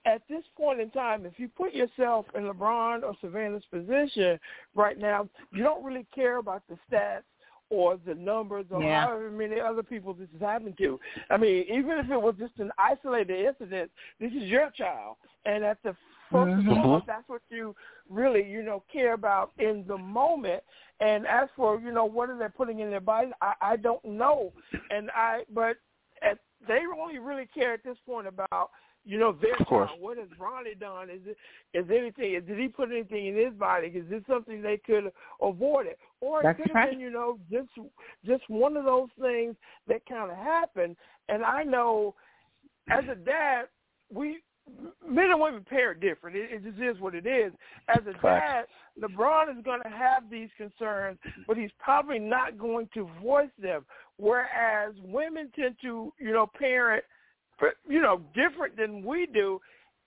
at 0.06 0.22
this 0.28 0.44
point 0.56 0.80
in 0.80 0.90
time, 0.90 1.24
if 1.24 1.38
you 1.38 1.48
put 1.48 1.72
yourself 1.72 2.26
in 2.34 2.42
LeBron 2.42 3.02
or 3.02 3.14
Savannah's 3.20 3.64
position 3.70 4.38
right 4.74 4.98
now, 4.98 5.28
you 5.52 5.62
don't 5.62 5.84
really 5.84 6.06
care 6.14 6.36
about 6.36 6.62
the 6.68 6.76
stats 6.90 7.22
or 7.70 7.96
the 8.06 8.14
numbers 8.14 8.66
or 8.70 8.82
Yeah. 8.82 9.06
however 9.06 9.30
many 9.30 9.58
other 9.58 9.82
people 9.82 10.12
this 10.12 10.30
has 10.32 10.40
happened 10.40 10.76
to. 10.78 11.00
I 11.30 11.38
mean, 11.38 11.64
even 11.68 11.98
if 11.98 12.10
it 12.10 12.20
was 12.20 12.36
just 12.38 12.58
an 12.58 12.70
isolated 12.78 13.46
incident, 13.46 13.90
this 14.20 14.32
is 14.32 14.44
your 14.44 14.70
child, 14.70 15.16
and 15.46 15.64
at 15.64 15.82
the 15.82 15.96
first 16.30 16.52
Mhm. 16.52 16.58
and 16.58 16.66
foremost, 16.66 17.06
that's 17.06 17.28
what 17.28 17.42
you 17.48 17.74
really, 18.08 18.42
you 18.42 18.62
know, 18.62 18.80
care 18.92 19.14
about 19.14 19.52
in 19.58 19.86
the 19.86 19.96
moment. 19.96 20.62
And 21.00 21.26
as 21.26 21.48
for 21.56 21.80
you 21.80 21.90
know 21.90 22.04
what 22.04 22.28
are 22.30 22.36
they 22.36 22.48
putting 22.48 22.80
in 22.80 22.90
their 22.90 23.00
bodies, 23.00 23.32
I, 23.40 23.54
I 23.60 23.76
don't 23.76 24.04
know, 24.04 24.52
and 24.90 25.10
I 25.12 25.44
but 25.48 25.78
at, 26.22 26.38
they 26.68 26.80
only 26.86 27.18
really 27.18 27.46
care 27.46 27.72
at 27.72 27.82
this 27.82 27.98
point 28.06 28.26
about 28.26 28.70
you 29.04 29.18
know 29.18 29.32
their 29.32 29.56
Of 29.58 29.66
course. 29.66 29.90
What 29.98 30.18
has 30.18 30.28
Bronny 30.38 30.78
done? 30.78 31.10
Is 31.10 31.20
it 31.26 31.36
is 31.76 31.86
anything? 31.90 32.40
Did 32.46 32.58
he 32.58 32.68
put 32.68 32.90
anything 32.90 33.26
in 33.26 33.36
his 33.36 33.52
body? 33.54 33.88
Is 33.88 34.08
this 34.08 34.22
something 34.28 34.62
they 34.62 34.78
could 34.78 35.12
avoid 35.42 35.86
it, 35.86 35.98
or 36.20 36.40
it 36.40 36.56
could 36.56 36.70
have 36.74 36.90
been 36.90 37.00
you 37.00 37.10
know 37.10 37.38
just 37.50 37.68
just 38.24 38.42
one 38.48 38.76
of 38.76 38.84
those 38.84 39.08
things 39.20 39.56
that 39.88 40.06
kind 40.06 40.30
of 40.30 40.36
happened. 40.36 40.96
And 41.28 41.44
I 41.44 41.62
know 41.62 42.14
as 42.90 43.04
a 43.10 43.14
dad, 43.14 43.64
we 44.12 44.40
men 45.06 45.30
and 45.30 45.40
women 45.40 45.64
parent 45.68 46.00
different. 46.00 46.36
It, 46.36 46.50
it 46.50 46.64
just 46.64 46.82
is 46.82 47.00
what 47.00 47.14
it 47.14 47.26
is. 47.26 47.52
As 47.88 48.02
a 48.06 48.18
Facts. 48.20 48.22
dad, 48.22 49.02
LeBron 49.02 49.56
is 49.56 49.62
going 49.64 49.82
to 49.82 49.90
have 49.90 50.30
these 50.30 50.48
concerns, 50.56 51.18
but 51.46 51.56
he's 51.56 51.70
probably 51.78 52.18
not 52.18 52.58
going 52.58 52.88
to 52.94 53.08
voice 53.22 53.50
them. 53.60 53.84
Whereas 54.16 54.94
women 55.02 55.50
tend 55.54 55.76
to, 55.82 56.12
you 56.18 56.32
know, 56.32 56.46
parent, 56.58 57.04
you 57.88 58.00
know, 58.00 58.20
different 58.34 58.76
than 58.76 59.04
we 59.04 59.26
do. 59.26 59.60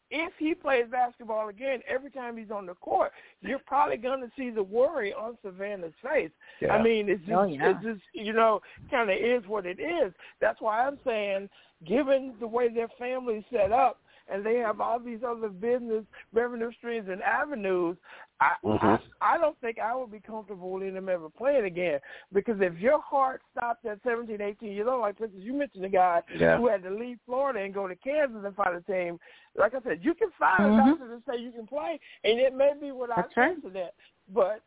If 0.09 0.31
he 0.39 0.53
plays 0.53 0.85
basketball 0.89 1.49
again, 1.49 1.81
every 1.87 2.09
time 2.09 2.37
he's 2.37 2.49
on 2.49 2.65
the 2.65 2.75
court, 2.75 3.11
you're 3.41 3.59
probably 3.59 3.97
going 3.97 4.21
to 4.21 4.31
see 4.37 4.49
the 4.49 4.63
worry 4.63 5.13
on 5.13 5.37
Savannah's 5.43 5.91
face. 6.01 6.31
Yeah. 6.61 6.73
I 6.73 6.81
mean, 6.81 7.09
it's 7.09 7.21
oh, 7.25 7.27
just, 7.27 7.37
Oh, 7.37 7.43
yeah. 7.43 7.71
it's 7.71 7.83
just, 7.83 8.01
you 8.13 8.31
know, 8.31 8.61
kind 8.89 9.09
of 9.09 9.17
is 9.17 9.45
what 9.47 9.65
it 9.65 9.81
is. 9.81 10.13
That's 10.39 10.61
why 10.61 10.87
I'm 10.87 10.97
saying, 11.05 11.49
given 11.85 12.35
the 12.39 12.47
way 12.47 12.69
their 12.69 12.87
family's 12.97 13.43
set 13.51 13.73
up, 13.73 13.99
and 14.29 14.45
they 14.45 14.55
have 14.55 14.81
all 14.81 14.99
these 14.99 15.19
other 15.25 15.49
business 15.49 16.03
revenue 16.33 16.71
streams 16.77 17.07
and 17.09 17.21
avenues, 17.21 17.97
I, 18.39 18.55
Mhm. 18.63 18.83
I 18.83 18.99
I 19.19 19.37
don't 19.39 19.59
think 19.61 19.79
I 19.79 19.95
would 19.95 20.11
be 20.11 20.19
comfortable 20.19 20.79
in 20.83 20.93
them 20.93 21.09
ever 21.09 21.29
playing 21.29 21.65
again. 21.65 21.99
Because 22.31 22.61
if 22.61 22.77
your 22.77 23.01
heart 23.01 23.41
stopped 23.51 23.85
at 23.85 24.01
17, 24.03 24.41
18 24.41 24.71
years 24.71 24.87
old, 24.87 25.01
like 25.01 25.17
for 25.17 25.23
instance, 25.23 25.43
you 25.43 25.53
mentioned 25.53 25.83
the 25.83 25.89
guy 25.89 26.21
Yeah. 26.35 26.57
who 26.57 26.67
had 26.67 26.83
to 26.83 26.91
leave 26.91 27.19
Florida 27.25 27.59
and 27.59 27.73
go 27.73 27.87
to 27.87 27.95
Kansas 27.95 28.45
and 28.45 28.55
find 28.55 28.75
a 28.75 28.81
team. 28.81 29.19
Like 29.55 29.73
I 29.73 29.81
said, 29.81 30.05
you 30.05 30.13
can 30.13 30.29
find 30.31 30.65
Mhm. 30.65 30.73
a 30.73 30.77
doctor 30.77 31.07
to 31.07 31.23
say 31.23 31.37
you 31.37 31.51
can 31.51 31.65
play, 31.65 31.99
and 32.23 32.39
it 32.39 32.53
may 32.53 32.73
be 32.79 32.91
without 32.91 33.15
That's 33.15 33.37
right. 33.37 33.73
that. 33.73 33.95
But 34.29 34.61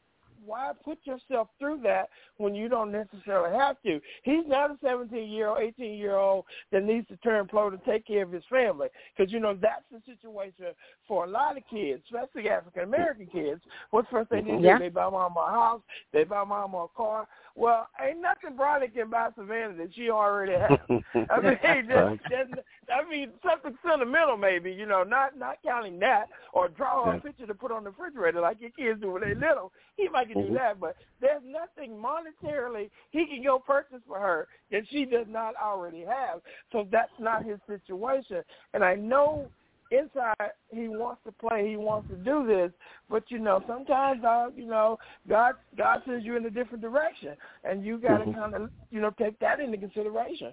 why 0.44 0.72
put 0.84 0.98
yourself 1.04 1.48
through 1.58 1.80
that 1.82 2.08
when 2.36 2.54
you 2.54 2.68
don't 2.68 2.92
necessarily 2.92 3.56
have 3.56 3.76
to? 3.82 4.00
He's 4.22 4.44
not 4.46 4.70
a 4.70 4.76
17 4.82 5.28
year 5.30 5.48
old, 5.48 5.60
18 5.60 5.94
year 5.94 6.16
old 6.16 6.44
that 6.72 6.84
needs 6.84 7.08
to 7.08 7.16
turn 7.18 7.46
pro 7.46 7.70
to 7.70 7.78
take 7.78 8.06
care 8.06 8.22
of 8.22 8.32
his 8.32 8.44
family. 8.50 8.88
Because, 9.16 9.32
you 9.32 9.40
know, 9.40 9.56
that's 9.60 9.84
the 9.90 10.00
situation 10.06 10.66
for 11.06 11.24
a 11.24 11.28
lot 11.28 11.56
of 11.56 11.62
kids, 11.70 12.02
especially 12.06 12.48
African 12.48 12.82
American 12.84 13.26
kids. 13.26 13.60
What's 13.90 14.08
the 14.08 14.12
first 14.18 14.30
thing 14.30 14.44
they 14.44 14.56
do? 14.56 14.62
Yeah. 14.62 14.78
They 14.78 14.88
buy 14.88 15.08
mom 15.08 15.36
a 15.36 15.50
house, 15.50 15.82
they 16.12 16.24
buy 16.24 16.44
mom 16.44 16.74
a 16.74 16.86
car. 16.96 17.26
Well, 17.60 17.88
ain't 18.02 18.22
nothing 18.22 18.56
Bronny 18.56 18.92
can 18.92 19.10
buy 19.10 19.28
Savannah 19.36 19.74
that 19.76 19.94
she 19.94 20.08
already 20.08 20.52
has. 20.58 20.78
I 20.88 21.40
mean, 21.42 21.58
just, 21.88 22.22
just, 22.30 22.66
I 22.90 23.06
mean, 23.06 23.32
something 23.46 23.76
sentimental, 23.86 24.38
maybe. 24.38 24.72
You 24.72 24.86
know, 24.86 25.02
not 25.02 25.36
not 25.36 25.58
counting 25.62 25.98
that, 25.98 26.28
or 26.54 26.68
draw 26.70 27.04
Yeah. 27.04 27.18
a 27.18 27.20
picture 27.20 27.46
to 27.46 27.54
put 27.54 27.70
on 27.70 27.84
the 27.84 27.90
refrigerator 27.90 28.40
like 28.40 28.62
your 28.62 28.70
kids 28.70 29.02
do 29.02 29.10
when 29.10 29.20
they're 29.20 29.34
little. 29.34 29.72
He 29.98 30.08
might 30.08 30.28
can 30.28 30.38
do 30.38 30.44
mm-hmm. 30.46 30.54
that, 30.54 30.80
but 30.80 30.96
there's 31.20 31.42
nothing 31.44 31.98
monetarily 32.02 32.88
he 33.10 33.26
can 33.26 33.42
go 33.44 33.58
purchase 33.58 34.00
for 34.08 34.18
her 34.18 34.48
that 34.70 34.84
she 34.90 35.04
does 35.04 35.26
not 35.28 35.54
already 35.62 36.00
have. 36.00 36.40
So 36.72 36.88
that's 36.90 37.12
not 37.18 37.44
his 37.44 37.58
situation. 37.66 38.42
And 38.72 38.82
I 38.82 38.94
know 38.94 39.50
inside 39.90 40.52
he 40.72 40.88
wants 40.88 41.20
to 41.26 41.32
play, 41.32 41.68
he 41.68 41.76
wants 41.76 42.08
to 42.08 42.16
do 42.16 42.46
this, 42.46 42.70
but 43.08 43.24
you 43.28 43.38
know, 43.38 43.62
sometimes 43.66 44.24
uh, 44.24 44.48
you 44.54 44.66
know, 44.66 44.98
God 45.28 45.54
God 45.76 46.02
sends 46.06 46.24
you 46.24 46.36
in 46.36 46.46
a 46.46 46.50
different 46.50 46.82
direction, 46.82 47.36
and 47.64 47.84
you 47.84 47.98
got 47.98 48.18
to 48.18 48.24
Mhm. 48.24 48.34
kind 48.34 48.54
of 48.54 48.70
you 48.90 49.00
know 49.00 49.10
take 49.10 49.38
that 49.40 49.60
into 49.60 49.78
consideration. 49.78 50.52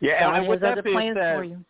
Yeah, 0.00 0.20
God 0.20 0.38
and 0.38 0.48
with 0.48 0.60
that 0.60 0.82
being 0.82 1.14
said. 1.14 1.64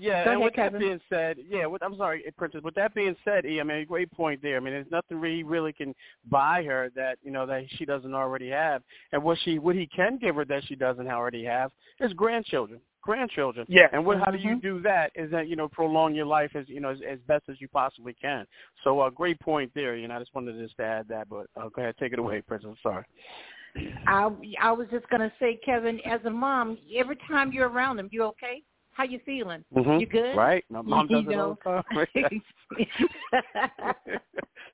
Yeah, 0.00 0.24
Go 0.24 0.30
and 0.30 0.38
ahead, 0.38 0.44
with 0.44 0.54
Kevin. 0.54 0.72
that 0.74 0.78
being 0.78 1.00
said, 1.08 1.38
yeah, 1.50 1.66
with, 1.66 1.82
I'm 1.82 1.96
sorry, 1.96 2.22
Princess. 2.36 2.62
With 2.62 2.76
that 2.76 2.94
being 2.94 3.16
said, 3.24 3.44
E, 3.44 3.58
I 3.58 3.64
mean, 3.64 3.84
great 3.84 4.08
point 4.12 4.40
there. 4.40 4.56
I 4.56 4.60
mean, 4.60 4.72
there's 4.72 4.86
nothing 4.92 5.18
really 5.18 5.42
really 5.42 5.72
can 5.72 5.92
buy 6.30 6.62
her 6.62 6.88
that 6.94 7.18
you 7.24 7.32
know 7.32 7.46
that 7.46 7.64
she 7.70 7.84
doesn't 7.84 8.14
already 8.14 8.48
have, 8.48 8.84
and 9.10 9.20
what 9.20 9.38
she 9.40 9.58
what 9.58 9.74
he 9.74 9.88
can 9.88 10.16
give 10.16 10.36
her 10.36 10.44
that 10.44 10.62
she 10.66 10.76
doesn't 10.76 11.08
already 11.08 11.44
have 11.44 11.72
is 11.98 12.12
grandchildren, 12.12 12.80
grandchildren. 13.08 13.64
Yeah. 13.70 13.88
And 13.92 14.04
what 14.04 14.18
how 14.18 14.30
do 14.30 14.36
you 14.36 14.56
Mhm. 14.56 14.62
do 14.62 14.80
that? 14.80 15.10
Is 15.14 15.30
that 15.30 15.48
you 15.48 15.56
know 15.56 15.66
prolong 15.66 16.14
your 16.14 16.26
life 16.26 16.54
as 16.54 16.68
you 16.68 16.80
know 16.80 16.90
as, 16.90 17.00
as 17.00 17.18
best 17.20 17.48
as 17.48 17.58
you 17.58 17.68
possibly 17.68 18.12
can. 18.12 18.46
So, 18.84 19.00
uh, 19.00 19.08
great 19.08 19.40
point 19.40 19.72
there. 19.74 19.96
You 19.96 20.08
know, 20.08 20.16
I 20.16 20.18
just 20.18 20.34
wanted 20.34 20.52
to 20.52 20.62
just 20.62 20.76
to 20.76 20.84
add 20.84 21.08
that, 21.08 21.28
but 21.30 21.46
uh, 21.56 21.68
go 21.70 21.80
ahead, 21.80 21.96
take 21.98 22.12
it 22.12 22.18
away, 22.18 22.42
Prince. 22.42 22.64
I'm 22.66 22.76
Sorry. 22.82 23.04
I 24.06 24.28
I 24.60 24.72
was 24.72 24.88
just 24.90 25.08
gonna 25.08 25.32
say, 25.40 25.58
Kevin, 25.64 26.00
as 26.04 26.20
a 26.26 26.30
mom, 26.30 26.76
every 26.94 27.16
time 27.26 27.50
you're 27.50 27.70
around 27.70 27.96
them, 27.96 28.10
you 28.12 28.24
okay? 28.24 28.62
How 28.98 29.04
you 29.04 29.20
feeling? 29.24 29.64
Mhm. 29.72 30.00
You 30.00 30.06
good? 30.06 30.36
Right. 30.36 30.64
My 30.68 30.82
mom 30.82 31.06
You 31.08 31.22
does 31.22 31.32
it 31.32 31.38
all 31.38 31.54
the 31.54 31.62
time. 31.62 31.84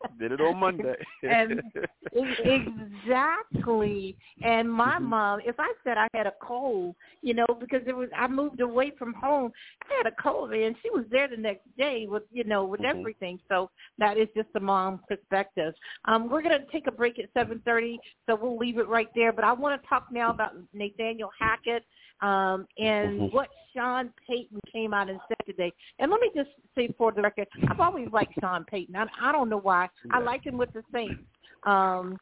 Did 0.18 0.32
it 0.32 0.40
on 0.40 0.56
Monday. 0.56 0.96
And 1.22 1.62
exactly. 2.14 4.16
And 4.42 4.72
my 4.72 4.96
Mhm. 4.98 5.02
mom, 5.02 5.40
if 5.44 5.56
I 5.58 5.74
said 5.84 5.98
I 5.98 6.08
had 6.14 6.26
a 6.26 6.32
cold, 6.40 6.96
you 7.20 7.34
know, 7.34 7.44
because 7.60 7.82
it 7.86 7.94
was 7.94 8.08
I 8.16 8.26
moved 8.26 8.62
away 8.62 8.92
from 8.92 9.12
home, 9.12 9.52
I 9.90 9.94
had 9.98 10.06
a 10.06 10.12
cold, 10.22 10.54
and 10.54 10.74
she 10.82 10.88
was 10.88 11.04
there 11.10 11.28
the 11.28 11.36
next 11.36 11.66
day 11.76 12.06
with 12.06 12.22
you 12.32 12.44
know 12.44 12.64
with 12.64 12.80
Mhm. 12.80 12.96
everything. 12.96 13.38
So 13.48 13.70
that 13.98 14.16
is 14.16 14.30
just 14.34 14.50
the 14.54 14.60
mom 14.60 15.00
perspective. 15.06 15.74
Um, 16.06 16.30
we're 16.30 16.40
gonna 16.40 16.64
take 16.72 16.86
a 16.86 16.92
break 16.92 17.18
at 17.18 17.30
seven 17.34 17.60
thirty, 17.60 18.00
so 18.24 18.36
we'll 18.36 18.56
leave 18.56 18.78
it 18.78 18.88
right 18.88 19.12
there. 19.14 19.34
But 19.34 19.44
I 19.44 19.52
want 19.52 19.82
to 19.82 19.86
talk 19.86 20.10
now 20.10 20.30
about 20.30 20.54
Nathaniel 20.72 21.30
Hackett 21.38 21.84
um, 22.24 22.66
and 22.78 23.20
Mhm. 23.20 23.32
what 23.32 23.50
Sean 23.74 24.12
Payton 24.26 24.60
came 24.72 24.94
out 24.94 25.10
and 25.10 25.20
said 25.28 25.36
today. 25.44 25.72
And 25.98 26.10
let 26.10 26.20
me 26.20 26.30
just 26.34 26.50
say 26.74 26.88
for 26.96 27.12
the 27.12 27.20
record, 27.20 27.48
I've 27.68 27.80
always 27.80 28.08
liked 28.12 28.34
Sean 28.40 28.64
Payton. 28.64 28.96
I, 28.96 29.06
I 29.20 29.32
don't 29.32 29.50
know 29.50 29.58
why. 29.58 29.90
I 30.10 30.18
Yeah. 30.18 30.24
like 30.24 30.44
him 30.44 30.56
with 30.56 30.72
the 30.72 30.82
Saints. 30.92 31.22
Um, 31.64 32.18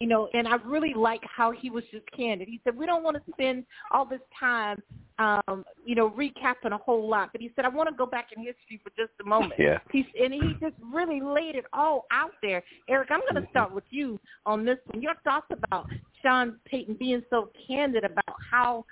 you 0.00 0.06
know, 0.06 0.28
and 0.32 0.46
I 0.46 0.54
really 0.56 0.94
like 0.94 1.24
how 1.24 1.50
he 1.50 1.70
was 1.70 1.84
just 1.90 2.08
candid. 2.12 2.46
He 2.48 2.60
said, 2.62 2.76
we 2.76 2.86
don't 2.86 3.02
want 3.02 3.16
to 3.16 3.32
spend 3.32 3.66
all 3.90 4.04
this 4.04 4.20
time, 4.38 4.80
um, 5.18 5.64
you 5.84 5.96
know, 5.96 6.10
recapping 6.10 6.70
a 6.70 6.76
whole 6.76 7.08
lot. 7.08 7.30
But 7.32 7.40
he 7.40 7.50
said, 7.56 7.64
I 7.64 7.68
want 7.68 7.88
to 7.88 7.94
go 7.96 8.06
back 8.06 8.28
in 8.30 8.38
history 8.42 8.80
for 8.84 8.90
just 8.90 9.12
a 9.20 9.24
moment. 9.24 9.54
Yeah. 9.58 9.80
He's, 9.90 10.06
and 10.22 10.32
he 10.32 10.54
just 10.60 10.76
really 10.92 11.20
laid 11.20 11.56
it 11.56 11.64
all 11.72 12.06
out 12.12 12.30
there. 12.42 12.62
Eric, 12.88 13.08
I'm 13.10 13.22
going 13.28 13.42
to 13.42 13.50
start 13.50 13.74
with 13.74 13.84
you 13.90 14.20
on 14.46 14.64
this 14.64 14.78
one. 14.86 15.02
Your 15.02 15.14
thoughts 15.24 15.48
about 15.50 15.86
Sean 16.22 16.60
Payton 16.64 16.94
being 16.94 17.22
so 17.28 17.50
candid 17.66 18.04
about 18.04 18.36
how 18.50 18.84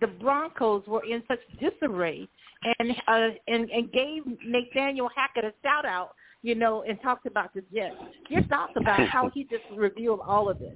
the 0.00 0.06
Broncos 0.06 0.86
were 0.86 1.04
in 1.04 1.22
such 1.28 1.40
disarray 1.60 2.28
and 2.78 2.90
uh, 3.08 3.28
and, 3.48 3.70
and 3.70 3.92
gave 3.92 4.22
Nathaniel 4.44 5.08
Hackett 5.14 5.44
a 5.44 5.52
shout 5.62 5.84
out, 5.84 6.14
you 6.42 6.54
know, 6.54 6.82
and 6.82 7.00
talked 7.02 7.26
about 7.26 7.54
the 7.54 7.62
Jets. 7.74 7.96
Your 8.28 8.42
thoughts 8.44 8.72
about 8.76 9.06
how 9.08 9.30
he 9.30 9.44
just 9.44 9.64
revealed 9.74 10.20
all 10.26 10.48
of 10.48 10.58
this? 10.58 10.74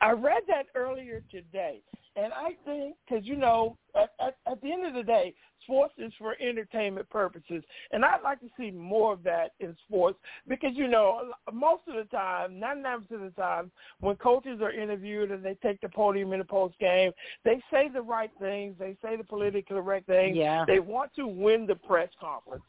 I 0.00 0.12
read 0.12 0.42
that 0.48 0.66
earlier 0.74 1.22
today, 1.30 1.80
and 2.16 2.32
I 2.32 2.50
think 2.64 2.96
because 3.08 3.26
you 3.26 3.36
know, 3.36 3.76
at, 3.94 4.10
at, 4.20 4.36
at 4.50 4.60
the 4.62 4.72
end 4.72 4.86
of 4.86 4.94
the 4.94 5.02
day, 5.02 5.34
sports 5.64 5.94
is 5.98 6.12
for 6.18 6.36
entertainment 6.40 7.08
purposes, 7.10 7.62
and 7.92 8.04
I'd 8.04 8.22
like 8.22 8.40
to 8.40 8.48
see 8.58 8.70
more 8.70 9.12
of 9.12 9.22
that 9.24 9.52
in 9.60 9.76
sports 9.86 10.18
because 10.48 10.72
you 10.74 10.88
know, 10.88 11.32
most 11.52 11.82
of 11.88 11.94
the 11.94 12.04
time, 12.10 12.58
ninety 12.58 12.82
nine 12.82 13.02
percent 13.02 13.24
of 13.24 13.34
the 13.34 13.40
time, 13.40 13.70
when 14.00 14.16
coaches 14.16 14.60
are 14.62 14.72
interviewed 14.72 15.30
and 15.30 15.44
they 15.44 15.54
take 15.62 15.80
the 15.80 15.88
podium 15.88 16.32
in 16.32 16.38
the 16.38 16.44
post 16.44 16.78
game, 16.78 17.12
they 17.44 17.62
say 17.70 17.88
the 17.92 18.02
right 18.02 18.30
things, 18.40 18.76
they 18.78 18.96
say 19.02 19.16
the 19.16 19.24
politically 19.24 19.62
correct 19.62 20.06
things, 20.06 20.36
Yeah. 20.36 20.64
they 20.66 20.78
want 20.78 21.14
to 21.16 21.26
win 21.26 21.66
the 21.66 21.76
press 21.76 22.08
conference. 22.20 22.62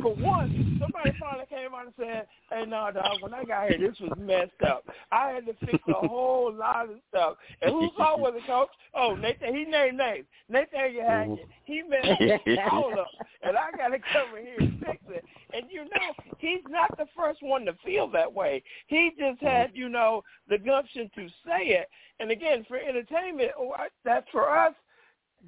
For 0.00 0.14
one, 0.14 0.78
somebody 0.80 1.16
finally 1.18 1.46
came 1.48 1.74
out 1.74 1.86
and 1.86 1.94
said, 1.98 2.26
"Hey, 2.50 2.64
no, 2.66 2.90
dog. 2.92 3.20
When 3.20 3.34
I 3.34 3.44
got 3.44 3.68
here, 3.68 3.78
this 3.78 3.98
was 4.00 4.16
messed 4.18 4.62
up. 4.66 4.84
I 5.10 5.30
had 5.30 5.46
to 5.46 5.54
fix 5.66 5.78
a 5.88 6.06
whole 6.06 6.52
lot 6.52 6.88
of 6.88 6.96
stuff." 7.08 7.36
And 7.62 7.72
who 7.72 7.90
saw 7.96 8.16
was 8.16 8.34
the 8.34 8.46
coach? 8.46 8.68
Oh, 8.94 9.14
Nathan. 9.14 9.54
He 9.54 9.64
named 9.64 9.98
names. 9.98 10.26
Nathaniel 10.48 11.04
Hackett. 11.06 11.30
Mm-hmm. 11.30 11.50
He 11.64 11.82
messed 11.82 12.20
it 12.20 12.58
all 12.70 12.92
up, 12.98 13.08
and 13.42 13.56
I 13.56 13.70
got 13.76 13.88
to 13.88 13.98
come 13.98 14.38
in 14.38 14.44
here 14.46 14.56
and 14.58 14.80
fix 14.80 15.02
it. 15.08 15.24
And 15.52 15.66
you 15.70 15.84
know, 15.84 16.14
he's 16.38 16.62
not 16.68 16.96
the 16.96 17.06
first 17.16 17.42
one 17.42 17.64
to 17.66 17.74
feel 17.84 18.08
that 18.08 18.32
way. 18.32 18.62
He 18.86 19.10
just 19.18 19.40
had, 19.40 19.72
you 19.74 19.88
know, 19.88 20.22
the 20.48 20.58
gumption 20.58 21.10
to 21.16 21.28
say 21.46 21.68
it. 21.68 21.88
And 22.20 22.30
again, 22.30 22.64
for 22.68 22.78
entertainment, 22.78 23.52
oh, 23.58 23.74
that's 24.04 24.26
for 24.30 24.48
us 24.48 24.74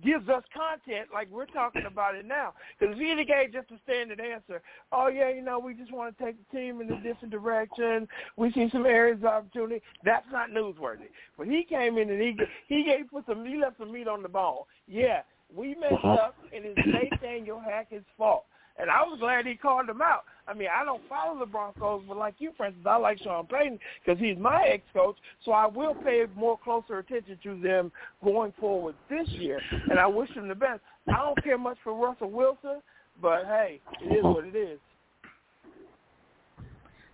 gives 0.04 0.28
us 0.28 0.42
content 0.54 1.08
like 1.12 1.30
we're 1.30 1.46
talking 1.46 1.84
about 1.86 2.14
it 2.14 2.26
now. 2.26 2.54
Because 2.78 2.96
if 2.98 3.18
he 3.18 3.24
gave 3.24 3.52
just 3.52 3.70
a 3.70 3.78
standard 3.84 4.20
answer, 4.20 4.62
oh 4.92 5.08
yeah, 5.08 5.30
you 5.30 5.42
know, 5.42 5.58
we 5.58 5.74
just 5.74 5.92
want 5.92 6.16
to 6.16 6.24
take 6.24 6.36
the 6.38 6.56
team 6.56 6.80
in 6.80 6.90
a 6.90 7.00
different 7.02 7.30
direction. 7.30 8.08
We 8.36 8.52
see 8.52 8.68
some 8.70 8.86
areas 8.86 9.18
of 9.18 9.26
opportunity. 9.26 9.82
That's 10.04 10.26
not 10.32 10.50
newsworthy. 10.50 11.08
But 11.36 11.48
he 11.48 11.64
came 11.64 11.98
in 11.98 12.10
and 12.10 12.20
he 12.20 12.36
he 12.68 12.84
gave 12.84 13.10
put 13.10 13.26
some 13.26 13.44
he 13.44 13.56
left 13.56 13.78
some 13.78 13.92
meat 13.92 14.08
on 14.08 14.22
the 14.22 14.28
bone. 14.28 14.62
Yeah, 14.86 15.22
we 15.54 15.74
messed 15.74 15.94
uh-huh. 15.94 16.08
up, 16.08 16.36
and 16.54 16.64
it's 16.64 16.80
Nathaniel 16.86 17.60
Hackett's 17.60 18.06
fault. 18.16 18.44
And 18.80 18.90
I 18.90 19.02
was 19.02 19.18
glad 19.20 19.46
he 19.46 19.56
called 19.56 19.88
him 19.88 20.00
out. 20.00 20.24
I 20.48 20.54
mean, 20.54 20.68
I 20.74 20.84
don't 20.84 21.02
follow 21.08 21.38
the 21.38 21.46
Broncos, 21.46 22.02
but 22.08 22.16
like 22.16 22.34
you, 22.38 22.52
for 22.56 22.66
instance, 22.66 22.86
I 22.88 22.96
like 22.96 23.18
Sean 23.22 23.46
Payton 23.46 23.78
because 24.04 24.18
he's 24.20 24.36
my 24.38 24.64
ex-coach, 24.64 25.16
so 25.44 25.52
I 25.52 25.66
will 25.66 25.94
pay 25.94 26.24
more 26.34 26.58
closer 26.58 26.98
attention 26.98 27.38
to 27.44 27.60
them 27.60 27.92
going 28.24 28.52
forward 28.58 28.94
this 29.08 29.28
year, 29.28 29.60
and 29.88 29.98
I 29.98 30.06
wish 30.06 30.34
them 30.34 30.48
the 30.48 30.54
best. 30.54 30.80
I 31.08 31.18
don't 31.18 31.42
care 31.44 31.58
much 31.58 31.78
for 31.84 31.94
Russell 31.94 32.30
Wilson, 32.30 32.80
but 33.22 33.44
hey, 33.44 33.80
it 34.02 34.12
is 34.12 34.24
what 34.24 34.44
it 34.44 34.56
is. 34.56 34.80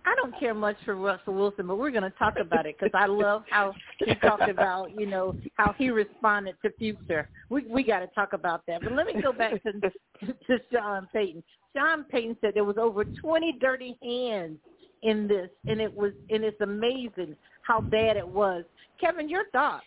I 0.07 0.15
don't 0.15 0.39
care 0.39 0.55
much 0.55 0.77
for 0.85 0.95
Russell 0.95 1.35
Wilson, 1.35 1.67
but 1.67 1.79
we're 1.79 1.91
going 1.91 2.05
to 2.05 2.17
talk 2.17 2.35
about 2.41 2.65
it 2.65 2.77
because 2.79 2.93
I 2.95 3.07
love 3.07 3.43
how 3.51 3.75
he 3.99 4.15
talked 4.15 4.49
about, 4.49 4.93
you 4.97 5.05
know, 5.05 5.35
how 5.55 5.75
he 5.77 5.91
responded 5.91 6.55
to 6.63 6.71
Future. 6.79 7.29
We 7.51 7.63
we 7.63 7.83
got 7.83 8.01
to 8.01 8.07
talk 8.09 8.33
about 8.33 8.63
that. 8.69 8.83
But 8.83 8.93
let 8.93 9.07
me 9.07 9.21
go 9.21 9.33
back 9.33 9.61
to 9.65 9.73
to 9.73 10.59
Sean 10.73 11.09
Payton. 11.13 11.43
Sean 11.77 12.05
Payton 12.05 12.37
said 12.41 12.53
there 12.55 12.65
was 12.65 12.79
over 12.79 13.05
20 13.05 13.59
dirty 13.61 13.99
hands 14.01 14.59
in 15.03 15.27
this, 15.27 15.51
and 15.67 15.81
it 15.81 15.93
was 15.93 16.13
and 16.31 16.45
it's 16.45 16.61
amazing 16.61 17.35
how 17.63 17.81
bad 17.81 18.17
it 18.17 18.27
was. 18.27 18.65
Kevin, 19.01 19.29
your 19.29 19.51
thoughts? 19.51 19.85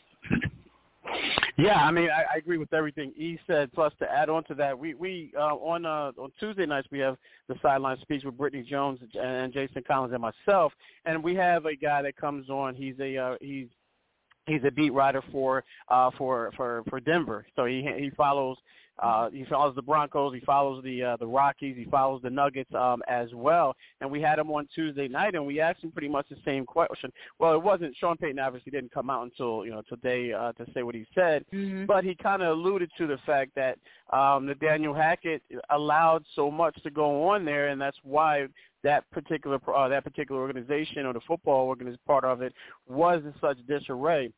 Yeah, 1.60 1.84
I 1.84 1.92
mean, 1.92 2.10
I, 2.10 2.36
I 2.36 2.38
agree 2.38 2.58
with 2.58 2.74
everything 2.74 3.12
E 3.18 3.38
said. 3.46 3.74
Plus, 3.74 3.92
to 4.00 4.10
add 4.10 4.30
on 4.30 4.46
to 4.46 4.56
that, 4.56 4.78
we 4.78 4.94
we 4.94 5.34
uh, 5.38 5.56
on 5.56 5.86
uh, 5.86 6.12
on 6.18 6.32
Tuesday 6.40 6.66
nights 6.66 6.88
we 6.90 7.00
have 7.00 7.18
the 7.50 7.56
sideline 7.62 7.98
speech 8.02 8.24
with 8.24 8.38
Brittany 8.38 8.64
Jones 8.64 9.00
and 9.20 9.52
Jason 9.52 9.84
Collins 9.86 10.14
and 10.14 10.22
myself, 10.22 10.72
and 11.06 11.22
we 11.22 11.36
have 11.36 11.66
a 11.66 11.76
guy 11.76 12.02
that 12.02 12.16
comes 12.16 12.50
on. 12.50 12.76
He's 12.76 12.96
a 13.02 13.18
uh, 13.18 13.36
he's 13.42 13.68
he's 14.48 14.62
a 14.66 14.72
beat 14.72 14.94
writer 14.94 15.22
for 15.34 15.66
uh 15.90 16.12
for 16.18 16.52
for 16.56 16.84
for 16.90 17.02
Denver. 17.02 17.46
So 17.58 17.66
he 17.66 17.86
he 17.98 18.10
follows 18.12 18.58
uh, 19.02 19.30
he 19.30 19.46
follows 19.46 19.76
the 19.76 19.82
Broncos. 19.82 20.34
He 20.34 20.42
follows 20.42 20.84
the 20.84 21.04
uh, 21.04 21.18
the 21.18 21.28
Rockies. 21.28 21.76
He 21.78 21.86
follows 21.86 22.22
the 22.22 22.30
Nuggets 22.30 22.74
um, 22.76 23.02
as 23.08 23.30
well. 23.34 23.76
And 24.02 24.12
we 24.12 24.22
had 24.22 24.40
him 24.40 24.52
on 24.52 24.68
Tuesday 24.74 25.08
night, 25.08 25.36
and 25.36 25.46
we 25.46 25.60
asked 25.60 25.84
him 25.84 25.92
pretty 25.92 26.10
much 26.10 26.28
the 26.30 26.38
same 26.46 26.66
question. 26.66 27.12
Well, 27.40 27.54
it 27.54 27.62
wasn't 27.62 27.96
Sean 27.98 28.18
Payton. 28.18 28.40
Obviously, 28.40 28.72
didn't 28.72 28.92
come 28.92 29.10
out 29.10 29.24
until 29.24 29.66
you 29.66 29.72
know 29.72 29.82
today 29.88 30.34
uh, 30.34 30.52
to 30.54 30.66
say 30.74 30.84
what 30.84 30.96
he 30.96 31.06
said, 31.16 31.46
mm-hmm. 31.54 31.86
but 31.86 32.04
he 32.04 32.16
kind 32.16 32.42
of 32.42 32.58
alluded 32.58 32.92
to 32.98 33.08
the 33.08 33.18
fact 33.26 33.52
that 33.56 33.78
um, 34.16 34.54
Daniel 34.60 34.94
Hackett 34.94 35.42
allowed 35.70 36.24
so 36.36 36.52
much 36.52 36.82
to 36.84 36.90
go 36.90 37.30
on 37.30 37.46
there, 37.46 37.70
and 37.70 37.80
that's 37.80 37.98
why 38.04 38.48
that 38.84 39.10
particular 39.12 39.60
uh, 39.74 39.88
that 39.88 40.04
particular 40.04 40.42
organization 40.42 41.06
or 41.06 41.14
the 41.14 41.22
football 41.28 41.68
organization 41.68 42.00
part 42.06 42.24
of 42.24 42.42
it 42.42 42.54
was 42.88 43.22
in 43.24 43.34
such 43.40 43.58
disarray. 43.68 44.32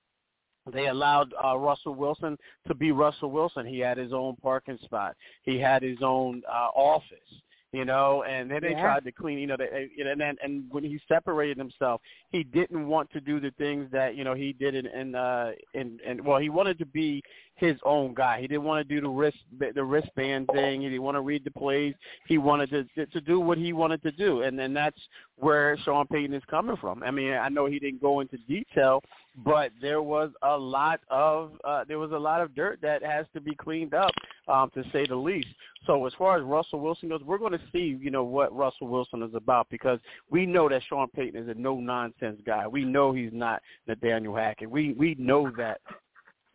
They 0.71 0.88
allowed 0.88 1.34
uh, 1.43 1.58
Russell 1.58 1.95
Wilson 1.95 2.38
to 2.67 2.76
be 2.76 2.91
Russell 2.91 3.32
Wilson. 3.32 3.65
He 3.65 3.80
had 3.80 3.97
his 3.97 4.13
own 4.13 4.36
parking 4.41 4.78
spot. 4.84 5.15
He 5.43 5.58
had 5.60 5.82
his 5.82 5.97
own 6.02 6.43
uh, 6.47 6.69
office 6.76 7.41
you 7.74 7.86
know, 7.86 8.24
and 8.24 8.52
then 8.52 8.60
they 8.62 8.71
yeah. 8.71 8.82
tried 8.82 9.06
to 9.06 9.12
clean, 9.13 9.39
you 9.39 9.47
know, 9.47 9.56
they, 9.58 9.89
and 9.97 10.19
then 10.19 10.36
and 10.43 10.65
when 10.71 10.84
he 10.84 11.00
separated 11.08 11.58
himself, 11.58 12.02
he 12.30 12.43
didn't 12.43 12.86
want 12.86 13.10
to 13.12 13.21
do 13.21 13.39
the 13.39 13.52
things 13.52 13.88
that 13.93 14.15
you 14.15 14.26
know 14.26 14.34
he 14.34 14.52
did 14.52 14.76
in 14.76 14.88
in 14.88 15.15
uh 15.15 15.52
in, 15.74 15.97
in 16.06 16.24
well, 16.24 16.38
he 16.38 16.50
wanted 16.50 16.78
to 16.80 16.86
be 16.86 17.24
his 17.62 17.78
own 17.86 18.13
guy. 18.13 18.41
He 18.41 18.47
didn't 18.47 18.63
want 18.63 18.86
to 18.86 18.93
do 18.93 19.00
the 19.00 19.08
wrist 19.08 19.38
the 19.60 19.84
wristband 19.84 20.50
thing. 20.52 20.82
He 20.82 20.89
didn't 20.89 21.04
want 21.04 21.15
to 21.15 21.21
read 21.21 21.45
the 21.45 21.52
plays. 21.52 21.93
He 22.28 22.38
wanted 22.38 22.69
to 22.95 23.06
to 23.06 23.21
do 23.21 23.39
what 23.39 23.58
he 23.58 23.71
wanted 23.71 24.02
to 24.04 24.12
do, 24.12 24.41
and 24.41 24.58
then 24.58 24.74
that's 24.74 25.00
where 25.38 25.78
Sean 25.86 26.08
Payton 26.08 26.34
is 26.34 26.43
coming 26.50 26.76
from. 26.78 27.04
I 27.04 27.12
mean, 27.12 27.34
I 27.34 27.50
know 27.50 27.67
he 27.67 27.80
didn't 27.80 28.02
go 28.02 28.19
into 28.19 28.38
detail, 28.50 29.02
but 29.45 29.71
there 29.80 30.02
was 30.02 30.32
a 30.41 30.58
lot 30.58 31.00
of 31.10 31.52
uh, 31.63 31.86
there 31.88 32.00
was 32.00 32.12
a 32.12 32.17
lot 32.17 32.41
of 32.41 32.54
dirt 32.56 32.80
that 32.82 33.04
has 33.04 33.26
to 33.34 33.39
be 33.39 33.56
cleaned 33.56 33.93
up, 33.93 34.12
um, 34.47 34.71
to 34.74 34.84
say 34.91 35.06
the 35.06 35.15
least. 35.15 35.47
So 35.86 36.06
as 36.06 36.13
far 36.17 36.38
as 36.38 36.43
Russell 36.43 36.80
Wilson 36.80 37.10
goes, 37.10 37.21
we're 37.24 37.38
going 37.38 37.54
to 37.54 37.62
see, 37.71 37.97
you 38.00 38.12
know, 38.12 38.24
what 38.24 38.56
Russell 38.56 38.88
Wilson 38.88 39.24
is 39.24 39.34
about 39.34 39.67
because 39.69 40.00
we 40.30 40.45
know 40.45 40.69
that 40.69 40.82
Sean 40.89 41.08
Payton 41.10 41.41
is 41.41 41.50
a 41.50 41.60
no 41.60 41.80
nonsense 41.80 42.41
guy. 42.45 42.67
We 42.67 42.86
know 42.86 43.13
he's 43.13 43.34
not 43.34 43.62
Nathaniel 43.88 44.36
Hackett. 44.36 44.69
We 44.69 44.93
we 44.93 45.15
know 45.17 45.52
that 45.58 45.82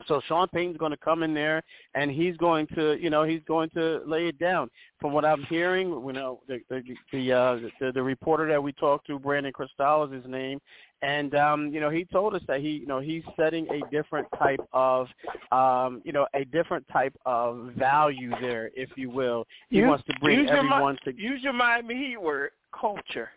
so 0.07 0.21
Sean 0.29 0.47
Payton's 0.49 0.77
going 0.77 0.91
to 0.91 0.97
come 0.97 1.23
in 1.23 1.33
there, 1.33 1.63
and 1.95 2.11
he's 2.11 2.37
going 2.37 2.67
to, 2.75 2.97
you 3.01 3.11
know, 3.11 3.25
he's 3.25 3.41
going 3.49 3.71
to 3.71 4.03
lay 4.07 4.29
it 4.29 4.39
down. 4.39 4.69
From 5.01 5.13
what 5.13 5.25
I'm 5.25 5.43
hearing, 5.45 5.89
you 5.89 6.13
know, 6.13 6.41
the 6.47 6.61
the 6.69 6.83
the, 7.13 7.33
uh, 7.33 7.59
the, 7.81 7.93
the 7.93 8.03
reporter 8.03 8.47
that 8.49 8.63
we 8.63 8.73
talked 8.73 9.07
to, 9.09 9.19
Brandon 9.19 9.53
Cristal 9.53 10.05
is 10.05 10.13
his 10.13 10.31
name, 10.31 10.61
and 11.03 11.35
um, 11.35 11.71
you 11.73 11.81
know, 11.81 11.91
he 11.91 12.05
told 12.05 12.35
us 12.35 12.43
that 12.47 12.61
he, 12.61 12.71
you 12.71 12.87
know, 12.87 13.01
he's 13.01 13.23
setting 13.37 13.67
a 13.71 13.91
different 13.91 14.29
type 14.39 14.61
of, 14.73 15.09
um, 15.51 16.03
you 16.05 16.13
know, 16.13 16.27
a 16.35 16.45
different 16.45 16.87
type 16.93 17.15
of 17.25 17.73
value 17.77 18.31
there, 18.41 18.71
if 18.75 18.91
you 18.97 19.11
will. 19.11 19.47
He 19.71 19.83
wants 19.83 20.05
to 20.07 20.15
bring 20.21 20.49
everyone 20.49 20.99
to 21.05 21.15
use 21.15 21.43
your 21.43 21.53
Miami 21.53 21.95
Heat 21.95 22.21
word, 22.21 22.51
culture 22.79 23.31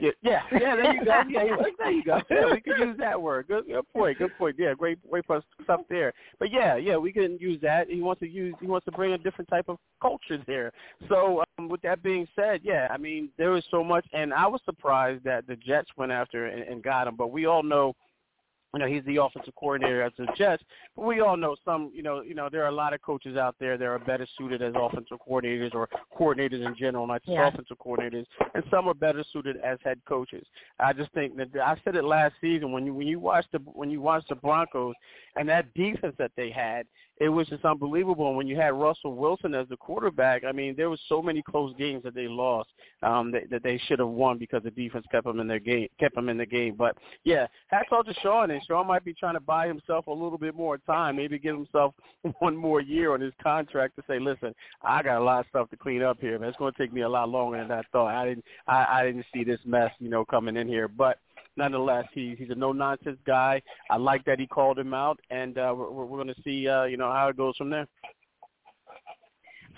yeah, 0.00 0.10
yeah, 0.22 0.42
yeah, 0.52 0.76
there 0.76 0.94
you 0.94 1.04
go. 1.04 1.22
Yeah, 1.28 1.56
there 1.78 1.90
you 1.90 2.04
go. 2.04 2.20
Yeah, 2.30 2.52
we 2.52 2.60
could 2.60 2.78
use 2.78 2.96
that 2.98 3.20
word. 3.20 3.48
Good, 3.48 3.66
good 3.66 3.92
point. 3.92 4.18
Good 4.18 4.36
point. 4.38 4.56
Yeah, 4.58 4.74
great, 4.74 4.98
great 5.10 5.24
stuff 5.62 5.80
there. 5.88 6.12
But 6.38 6.52
yeah, 6.52 6.76
yeah, 6.76 6.96
we 6.96 7.12
can 7.12 7.38
use 7.38 7.60
that. 7.62 7.88
He 7.88 8.00
wants 8.00 8.20
to 8.20 8.28
use. 8.28 8.54
He 8.60 8.66
wants 8.66 8.84
to 8.86 8.92
bring 8.92 9.12
a 9.12 9.18
different 9.18 9.48
type 9.48 9.68
of 9.68 9.78
culture 10.00 10.42
there. 10.46 10.72
So, 11.08 11.42
um, 11.58 11.68
with 11.68 11.82
that 11.82 12.02
being 12.02 12.26
said, 12.36 12.60
yeah, 12.62 12.88
I 12.90 12.96
mean, 12.96 13.30
there 13.36 13.50
was 13.50 13.64
so 13.70 13.82
much, 13.82 14.06
and 14.12 14.32
I 14.32 14.46
was 14.46 14.60
surprised 14.64 15.24
that 15.24 15.46
the 15.46 15.56
Jets 15.56 15.88
went 15.96 16.12
after 16.12 16.46
and, 16.46 16.62
and 16.62 16.82
got 16.82 17.08
him. 17.08 17.16
But 17.16 17.30
we 17.30 17.46
all 17.46 17.62
know 17.62 17.94
you 18.74 18.80
know, 18.80 18.86
he's 18.86 19.04
the 19.04 19.16
offensive 19.16 19.54
coordinator 19.56 20.02
at 20.02 20.16
the 20.16 20.26
Jets, 20.36 20.62
but 20.94 21.06
we 21.06 21.20
all 21.20 21.36
know 21.36 21.56
some, 21.64 21.90
you 21.94 22.02
know, 22.02 22.20
you 22.20 22.34
know, 22.34 22.48
there 22.50 22.64
are 22.64 22.68
a 22.68 22.72
lot 22.72 22.92
of 22.92 23.00
coaches 23.00 23.36
out 23.36 23.56
there 23.58 23.78
that 23.78 23.84
are 23.84 23.98
better 23.98 24.26
suited 24.36 24.60
as 24.60 24.74
offensive 24.76 25.18
coordinators 25.26 25.74
or 25.74 25.88
coordinators 26.18 26.64
in 26.64 26.74
general, 26.78 27.06
not 27.06 27.22
just 27.22 27.32
yeah. 27.32 27.48
offensive 27.48 27.78
coordinators, 27.78 28.26
and 28.54 28.62
some 28.70 28.86
are 28.86 28.94
better 28.94 29.24
suited 29.32 29.56
as 29.58 29.78
head 29.84 29.98
coaches. 30.06 30.46
I 30.78 30.92
just 30.92 31.10
think 31.12 31.36
that 31.36 31.48
I 31.56 31.76
said 31.82 31.96
it 31.96 32.04
last 32.04 32.34
season 32.40 32.72
when 32.72 32.84
you 32.84 32.92
when 32.92 33.06
you 33.06 33.18
watch 33.18 33.46
the 33.52 33.58
when 33.58 33.90
you 33.90 34.02
watch 34.02 34.24
the 34.28 34.34
Broncos 34.34 34.94
and 35.38 35.48
that 35.48 35.72
defense 35.74 36.14
that 36.18 36.32
they 36.36 36.50
had, 36.50 36.86
it 37.20 37.28
was 37.28 37.48
just 37.48 37.64
unbelievable. 37.64 38.28
And 38.28 38.36
when 38.36 38.46
you 38.46 38.56
had 38.56 38.74
Russell 38.74 39.14
Wilson 39.14 39.54
as 39.54 39.68
the 39.68 39.76
quarterback, 39.76 40.44
I 40.44 40.52
mean, 40.52 40.74
there 40.76 40.90
was 40.90 41.00
so 41.08 41.20
many 41.20 41.42
close 41.42 41.74
games 41.76 42.02
that 42.04 42.14
they 42.14 42.28
lost 42.28 42.70
um, 43.02 43.30
that, 43.32 43.50
that 43.50 43.62
they 43.62 43.80
should 43.86 43.98
have 43.98 44.08
won 44.08 44.38
because 44.38 44.62
the 44.62 44.70
defense 44.70 45.04
kept 45.10 45.26
them 45.26 45.40
in 45.40 45.48
their 45.48 45.58
game, 45.58 45.88
kept 45.98 46.14
them 46.14 46.28
in 46.28 46.38
the 46.38 46.46
game. 46.46 46.74
But 46.76 46.96
yeah, 47.24 47.46
hats 47.68 47.88
off 47.92 48.06
to 48.06 48.14
Sean, 48.22 48.50
and 48.50 48.62
Sean 48.66 48.86
might 48.86 49.04
be 49.04 49.14
trying 49.14 49.34
to 49.34 49.40
buy 49.40 49.66
himself 49.66 50.06
a 50.06 50.12
little 50.12 50.38
bit 50.38 50.54
more 50.54 50.78
time, 50.78 51.16
maybe 51.16 51.38
give 51.38 51.56
himself 51.56 51.94
one 52.38 52.56
more 52.56 52.80
year 52.80 53.14
on 53.14 53.20
his 53.20 53.32
contract 53.42 53.96
to 53.96 54.02
say, 54.08 54.18
listen, 54.18 54.54
I 54.82 55.02
got 55.02 55.20
a 55.20 55.24
lot 55.24 55.40
of 55.40 55.46
stuff 55.50 55.70
to 55.70 55.76
clean 55.76 56.02
up 56.02 56.18
here, 56.20 56.38
man. 56.38 56.48
It's 56.48 56.58
going 56.58 56.72
to 56.72 56.78
take 56.78 56.92
me 56.92 57.02
a 57.02 57.08
lot 57.08 57.28
longer 57.28 57.58
than 57.58 57.72
I 57.72 57.82
thought. 57.92 58.14
I 58.14 58.26
didn't, 58.26 58.44
I, 58.66 58.86
I 58.90 59.04
didn't 59.04 59.26
see 59.32 59.44
this 59.44 59.60
mess, 59.64 59.90
you 59.98 60.08
know, 60.08 60.24
coming 60.24 60.56
in 60.56 60.68
here, 60.68 60.88
but 60.88 61.18
nonetheless, 61.58 62.06
he, 62.14 62.34
he's 62.38 62.48
a 62.50 62.54
no 62.54 62.72
nonsense 62.72 63.18
guy. 63.26 63.60
I 63.90 63.96
like 63.96 64.24
that 64.24 64.40
he 64.40 64.46
called 64.46 64.78
him 64.78 64.94
out, 64.94 65.20
and 65.30 65.58
uh, 65.58 65.74
we're, 65.76 66.04
we're 66.06 66.22
going 66.22 66.34
to 66.34 66.42
see 66.42 66.66
uh, 66.66 66.84
you 66.84 66.96
know 66.96 67.12
how 67.12 67.28
it 67.28 67.36
goes 67.36 67.56
from 67.56 67.68
there. 67.68 67.86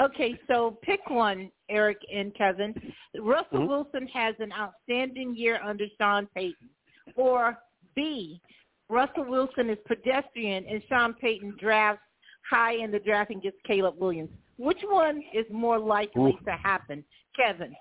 Okay, 0.00 0.38
so 0.46 0.78
pick 0.82 1.00
one, 1.08 1.50
Eric 1.68 1.98
and 2.14 2.34
Kevin. 2.34 2.74
Russell 3.20 3.58
mm-hmm. 3.58 3.66
Wilson 3.66 4.06
has 4.06 4.34
an 4.38 4.52
outstanding 4.52 5.34
year 5.34 5.60
under 5.62 5.86
Sean 5.98 6.28
Payton, 6.34 6.68
or 7.16 7.58
B. 7.96 8.40
Russell 8.88 9.24
Wilson 9.24 9.70
is 9.70 9.78
pedestrian 9.86 10.64
and 10.68 10.82
Sean 10.88 11.14
Payton 11.14 11.56
drafts 11.60 12.02
high 12.48 12.74
in 12.74 12.90
the 12.90 12.98
draft 12.98 13.30
and 13.30 13.42
gets 13.42 13.56
Caleb 13.66 13.94
Williams. 13.98 14.30
Which 14.58 14.80
one 14.82 15.22
is 15.32 15.46
more 15.50 15.78
likely 15.78 16.32
Ooh. 16.32 16.44
to 16.44 16.52
happen, 16.52 17.04
Kevin? 17.36 17.72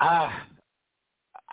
Ah, 0.00 0.26
uh, 0.26 0.53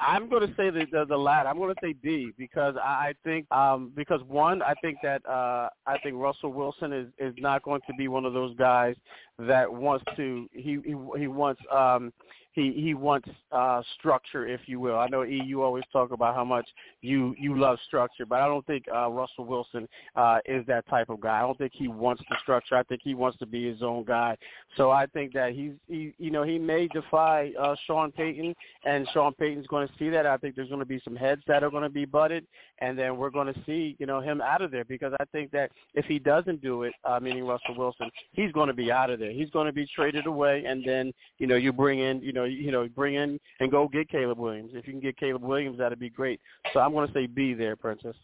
I'm 0.01 0.29
going 0.29 0.47
to 0.47 0.53
say 0.55 0.71
the, 0.71 0.85
the 0.91 1.05
the 1.05 1.17
latter. 1.17 1.47
I'm 1.47 1.57
going 1.57 1.73
to 1.73 1.79
say 1.81 1.93
B 1.93 2.31
because 2.37 2.75
I, 2.83 3.09
I 3.09 3.13
think 3.23 3.49
um, 3.51 3.91
because 3.95 4.21
one, 4.27 4.61
I 4.63 4.73
think 4.81 4.97
that 5.03 5.23
uh, 5.27 5.69
I 5.85 5.97
think 5.99 6.15
Russell 6.17 6.51
Wilson 6.51 6.91
is 6.91 7.07
is 7.19 7.35
not 7.37 7.61
going 7.63 7.81
to 7.87 7.93
be 7.97 8.07
one 8.07 8.25
of 8.25 8.33
those 8.33 8.55
guys 8.57 8.95
that 9.39 9.71
wants 9.71 10.03
to 10.17 10.49
he 10.51 10.79
he, 10.83 10.95
he 11.19 11.27
wants 11.27 11.61
um 11.71 12.11
he 12.53 12.73
he 12.73 12.93
wants 12.93 13.29
uh 13.51 13.81
structure 13.97 14.47
if 14.47 14.61
you 14.65 14.79
will. 14.79 14.97
I 14.97 15.07
know 15.07 15.23
E 15.23 15.41
you 15.45 15.61
always 15.61 15.83
talk 15.91 16.11
about 16.11 16.35
how 16.35 16.43
much 16.43 16.67
you 17.01 17.33
you 17.39 17.57
love 17.57 17.77
structure, 17.87 18.25
but 18.25 18.41
I 18.41 18.47
don't 18.47 18.65
think 18.65 18.85
uh 18.93 19.09
Russell 19.09 19.45
Wilson 19.45 19.87
uh 20.15 20.39
is 20.45 20.65
that 20.67 20.87
type 20.89 21.09
of 21.09 21.21
guy. 21.21 21.39
I 21.39 21.41
don't 21.41 21.57
think 21.57 21.71
he 21.73 21.87
wants 21.87 22.21
the 22.29 22.35
structure. 22.41 22.75
I 22.75 22.83
think 22.83 23.01
he 23.03 23.13
wants 23.13 23.37
to 23.39 23.45
be 23.45 23.69
his 23.69 23.81
own 23.81 24.03
guy. 24.03 24.37
So 24.75 24.91
I 24.91 25.05
think 25.07 25.33
that 25.33 25.53
he's 25.53 25.71
he 25.87 26.13
you 26.17 26.31
know, 26.31 26.43
he 26.43 26.59
may 26.59 26.87
defy 26.89 27.51
uh 27.59 27.75
Sean 27.87 28.11
Payton 28.11 28.53
and 28.85 29.07
Sean 29.13 29.33
Payton's 29.33 29.67
going 29.67 29.87
to 29.87 29.93
see 29.97 30.09
that. 30.09 30.25
I 30.25 30.37
think 30.37 30.55
there's 30.55 30.69
going 30.69 30.79
to 30.79 30.85
be 30.85 31.01
some 31.03 31.15
heads 31.15 31.41
that 31.47 31.63
are 31.63 31.71
going 31.71 31.83
to 31.83 31.89
be 31.89 32.05
butted 32.05 32.45
and 32.79 32.97
then 32.97 33.17
we're 33.17 33.29
going 33.29 33.53
to 33.53 33.59
see, 33.65 33.95
you 33.99 34.05
know, 34.05 34.19
him 34.19 34.41
out 34.41 34.61
of 34.61 34.71
there 34.71 34.85
because 34.85 35.13
I 35.19 35.25
think 35.31 35.51
that 35.51 35.71
if 35.93 36.05
he 36.05 36.19
doesn't 36.19 36.61
do 36.61 36.83
it, 36.83 36.93
uh 37.05 37.19
meaning 37.21 37.45
Russell 37.45 37.75
Wilson, 37.77 38.09
he's 38.33 38.51
going 38.51 38.67
to 38.67 38.73
be 38.73 38.91
out 38.91 39.09
of 39.09 39.19
there. 39.19 39.31
He's 39.31 39.49
going 39.51 39.67
to 39.67 39.73
be 39.73 39.87
traded 39.95 40.25
away 40.25 40.65
and 40.65 40.83
then, 40.85 41.13
you 41.37 41.47
know, 41.47 41.55
you 41.55 41.71
bring 41.71 41.99
in, 41.99 42.21
you 42.21 42.33
know, 42.33 42.40
know, 42.41 42.47
you 42.47 42.71
know, 42.71 42.87
bring 42.87 43.15
in 43.15 43.39
and 43.59 43.71
go 43.71 43.87
get 43.87 44.09
Caleb 44.09 44.39
Williams. 44.39 44.71
If 44.73 44.87
you 44.87 44.93
can 44.93 45.01
get 45.01 45.17
Caleb 45.17 45.43
Williams, 45.43 45.77
that'd 45.77 45.99
be 45.99 46.09
great. 46.09 46.39
So 46.73 46.79
I'm 46.79 46.93
going 46.93 47.07
to 47.07 47.13
say 47.13 47.27
B 47.27 47.53
there, 47.53 47.75
Princess. 47.75 48.15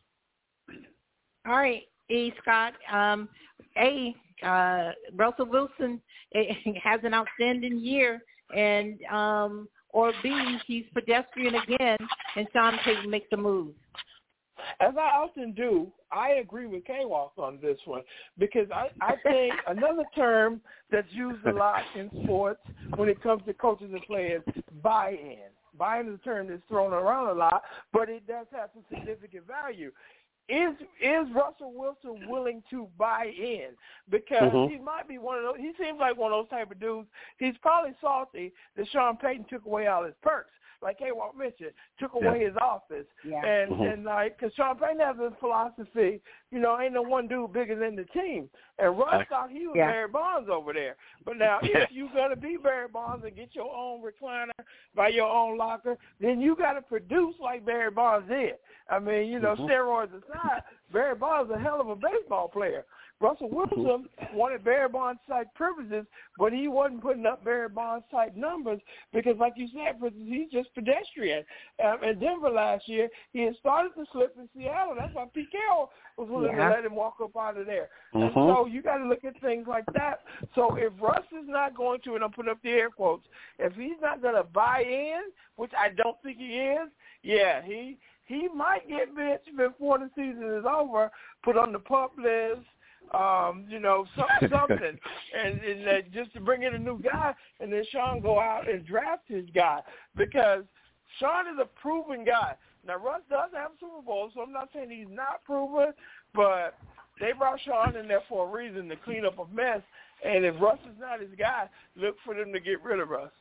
All 1.48 1.58
right, 1.58 1.84
E. 2.10 2.32
Scott. 2.42 2.74
Um, 2.92 3.30
a. 3.78 4.16
Uh, 4.44 4.92
Russell 5.16 5.48
Wilson 5.48 6.00
has 6.84 7.00
an 7.04 7.14
outstanding 7.14 7.80
year, 7.80 8.22
and 8.56 9.00
um, 9.12 9.68
or 9.90 10.14
B. 10.22 10.58
He's 10.68 10.86
pedestrian 10.94 11.56
again, 11.56 11.98
and 12.36 12.48
Sean 12.54 12.78
Payton 12.84 13.10
makes 13.10 13.28
a 13.34 13.38
move. 13.38 13.74
As 14.80 14.94
I 14.98 15.18
often 15.18 15.54
do, 15.54 15.88
I 16.12 16.32
agree 16.34 16.68
with 16.68 16.86
K-Walk 16.86 17.34
on 17.38 17.60
this 17.62 17.78
one 17.86 18.02
because 18.38 18.68
I, 18.74 18.90
I 19.02 19.16
think 19.24 19.54
another 19.68 20.04
term 20.16 20.62
that's 20.92 21.08
used 21.12 21.46
a 21.46 21.54
lot 21.54 21.82
in 21.96 22.10
sports 22.24 22.62
when 22.96 23.10
it 23.10 23.22
comes 23.22 23.44
to 23.46 23.54
coaches 23.54 23.90
and 23.92 24.02
players, 24.04 24.44
buy-in. 24.82 25.50
Buy-in 25.78 26.08
is 26.08 26.20
a 26.22 26.24
term 26.24 26.48
that's 26.48 26.62
thrown 26.68 26.94
around 26.94 27.30
a 27.30 27.34
lot, 27.34 27.62
but 27.94 28.10
it 28.10 28.26
does 28.28 28.48
have 28.52 28.70
some 28.74 28.84
significant 28.90 29.46
value. 29.46 29.92
Is 30.50 30.76
is 31.02 31.28
Russell 31.36 31.74
Wilson 31.76 32.30
willing 32.30 32.64
to 32.70 32.88
buy 32.98 33.34
in? 33.38 33.72
Because 34.10 34.54
mm-hmm. 34.54 34.74
he 34.74 34.80
might 34.80 35.06
be 35.06 35.18
one 35.18 35.38
of 35.38 35.44
those. 35.44 35.58
He 35.58 35.74
seems 35.78 36.00
like 36.00 36.16
one 36.16 36.32
of 36.32 36.40
those 36.46 36.50
type 36.50 36.72
of 36.72 36.80
dudes. 36.80 37.10
He's 37.38 37.56
probably 37.62 37.92
salty 38.00 38.54
that 38.78 38.88
Sean 38.88 39.18
Payton 39.18 39.48
took 39.50 39.66
away 39.66 39.88
all 39.88 40.06
his 40.06 40.14
perks 40.22 40.52
like 40.82 41.00
K-Walk 41.00 41.38
mentioned, 41.38 41.72
took 42.00 42.14
away 42.14 42.40
yeah. 42.42 42.48
his 42.48 42.58
office. 42.62 43.06
Yeah. 43.26 43.46
And 43.46 43.72
mm-hmm. 43.72 43.82
and 43.84 44.04
like, 44.04 44.40
cause 44.40 44.52
Sean 44.56 44.78
Payton 44.78 45.00
has 45.00 45.18
this 45.18 45.34
philosophy, 45.40 46.22
you 46.52 46.60
know, 46.60 46.80
ain't 46.80 46.94
no 46.94 47.02
one 47.02 47.28
dude 47.28 47.54
bigger 47.54 47.78
than 47.78 47.96
the 47.96 48.06
team. 48.06 48.50
And 48.80 48.98
Russ 48.98 49.26
thought 49.30 49.50
he 49.50 49.68
was 49.68 49.76
yeah. 49.76 49.88
Barry 49.88 50.08
Bonds 50.08 50.50
over 50.52 50.74
there. 50.74 50.96
But 51.26 51.38
now, 51.38 51.60
if 51.64 51.90
you're 51.92 52.14
gonna 52.14 52.36
be 52.36 52.58
Barry 52.62 52.88
Bonds 52.88 53.26
and 53.26 53.36
get 53.36 53.50
your 53.54 53.74
own 53.76 54.02
recliner 54.02 54.52
by 54.96 55.10
your 55.10 55.28
own 55.28 55.58
locker, 55.58 55.98
then 56.22 56.40
you 56.40 56.56
got 56.56 56.74
to 56.74 56.82
produce 56.82 57.36
like 57.42 57.66
Barry 57.66 57.92
Bonds 57.92 58.28
did. 58.28 58.54
I 58.90 59.00
mean, 59.00 59.28
you 59.28 59.40
know, 59.40 59.56
mm-hmm. 59.56 59.66
steroids 59.66 60.10
aside, 60.10 60.64
Barry 60.92 61.16
Bonds 61.16 61.52
is 61.52 61.58
a 61.58 61.60
hell 61.60 61.82
of 61.82 61.90
a 61.90 61.96
baseball 61.96 62.48
player. 62.48 62.86
Russell 63.20 63.50
Wilson 63.50 64.08
wanted 64.34 64.64
Barry 64.64 64.90
Bonds 64.90 65.20
type 65.28 65.48
privileges, 65.56 66.06
but 66.38 66.54
he 66.54 66.68
wasn't 66.68 67.02
putting 67.02 67.26
up 67.26 67.44
Barry 67.44 67.70
Bonds 67.70 68.06
type 68.12 68.36
numbers 68.36 68.80
because, 69.12 69.36
like 69.40 69.54
you 69.56 69.68
said, 69.74 70.00
he's 70.24 70.52
just 70.52 70.74
pedestrian. 70.76 71.44
Um, 71.84 72.04
in 72.04 72.20
Denver 72.20 72.50
last 72.50 72.88
year, 72.88 73.10
he 73.34 73.42
had 73.42 73.56
started 73.56 73.90
to 73.96 74.06
slip 74.12 74.36
in 74.38 74.48
Seattle. 74.56 74.96
That's 74.98 75.14
why 75.16 75.26
Pete 75.34 75.52
Carroll 75.52 75.90
was 76.18 76.30
willing 76.30 76.56
yeah. 76.56 76.70
to 76.70 76.76
let 76.76 76.86
him 76.86 76.96
walk 76.96 77.16
up 77.24 77.36
out 77.36 77.58
of 77.58 77.66
there. 77.66 77.90
Mm-hmm. 78.14 78.24
And 78.24 78.32
so 78.34 78.68
you 78.68 78.84
got 78.84 78.98
to 78.98 79.08
look 79.08 79.24
at 79.24 79.40
things 79.42 79.66
like 79.68 79.86
that. 79.94 80.20
So 80.54 80.76
if 80.76 80.94
Russ 81.02 81.26
is 81.32 81.48
not 81.48 81.76
going 81.76 82.02
to, 82.06 82.16
and 82.16 82.24
I'm 82.24 82.32
putting 82.32 82.52
up 82.52 82.62
the 82.64 82.70
air 82.70 82.90
quotes, 82.90 83.26
if 83.58 83.74
he's 83.74 84.00
not 84.02 84.22
going 84.22 84.36
to 84.36 84.44
buy 84.44 84.84
in, 84.88 85.22
which 85.56 85.72
I 85.78 85.90
don't 85.90 86.18
think 86.22 86.38
he 86.38 86.58
is, 86.58 86.90
yeah, 87.24 87.64
he 87.64 87.98
he 88.26 88.50
might 88.54 88.88
get 88.90 89.16
benched 89.16 89.56
before 89.58 90.00
the 90.00 90.10
season 90.14 90.54
is 90.60 90.66
over, 90.66 91.10
put 91.44 91.56
on 91.56 91.72
the 91.72 91.80
pup 91.80 92.12
list, 92.18 92.68
um, 93.14 93.66
you 93.70 93.80
know, 93.80 94.06
some, 94.16 94.50
something, 94.52 94.98
and, 95.38 95.60
and 95.62 95.88
uh, 95.88 96.02
just 96.14 96.34
to 96.34 96.40
bring 96.40 96.64
in 96.64 96.76
a 96.76 96.80
new 96.80 97.00
guy, 97.02 97.34
and 97.60 97.72
then 97.72 97.84
Sean 97.92 98.20
go 98.20 98.40
out 98.40 98.70
and 98.70 98.86
draft 98.86 99.24
his 99.28 99.46
guy 99.54 99.82
because 100.16 100.64
Sean 101.20 101.48
is 101.48 101.60
a 101.62 101.66
proven 101.80 102.26
guy. 102.26 102.56
Now 102.86 102.98
Russ 102.98 103.22
does 103.30 103.50
have 103.54 103.72
Super 103.80 104.02
Bowl, 104.06 104.32
so 104.34 104.42
I'm 104.42 104.54
not 104.54 104.70
saying 104.74 104.90
he's 104.90 105.08
not 105.10 105.44
proven, 105.46 105.94
but 106.34 106.76
they 107.20 107.32
brought 107.34 107.60
Sean 107.62 107.96
in 107.96 108.08
there 108.08 108.22
for 108.30 108.48
a 108.48 108.52
reason 108.52 108.88
to 108.90 108.96
clean 108.96 109.26
up 109.26 109.40
a 109.40 109.54
mess. 109.54 109.82
And 110.26 110.46
if 110.46 110.60
Russ 110.60 110.80
is 110.86 111.00
not 111.00 111.22
his 111.22 111.30
guy, 111.38 111.70
look 111.96 112.16
for 112.26 112.34
them 112.34 112.52
to 112.54 112.60
get 112.60 112.82
rid 112.84 113.00
of 113.00 113.10
Russ. 113.10 113.32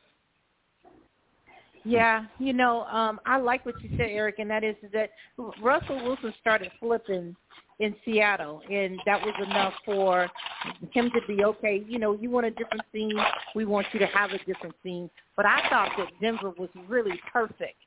Yeah, 1.83 2.25
you 2.37 2.51
know, 2.51 2.83
um, 2.85 3.19
I 3.25 3.37
like 3.37 3.65
what 3.65 3.81
you 3.81 3.89
said, 3.91 4.09
Eric, 4.09 4.39
and 4.39 4.49
that 4.49 4.63
is 4.63 4.75
that 4.91 5.11
Russell 5.61 6.03
Wilson 6.03 6.33
started 6.41 6.69
flipping 6.81 7.33
in 7.79 7.95
Seattle, 8.03 8.61
and 8.71 8.99
that 9.05 9.21
was 9.21 9.33
enough 9.45 9.73
for 9.85 10.27
him 10.91 11.11
to 11.11 11.21
be 11.27 11.43
okay. 11.43 11.83
You 11.87 11.99
know, 11.99 12.13
you 12.13 12.29
want 12.29 12.45
a 12.45 12.51
different 12.51 12.83
scene, 12.91 13.13
we 13.55 13.65
want 13.65 13.87
you 13.93 13.99
to 13.99 14.07
have 14.07 14.31
a 14.31 14.39
different 14.45 14.75
scene. 14.83 15.09
But 15.35 15.45
I 15.45 15.61
thought 15.69 15.91
that 15.97 16.07
Denver 16.19 16.51
was 16.57 16.69
really 16.87 17.19
perfect 17.31 17.77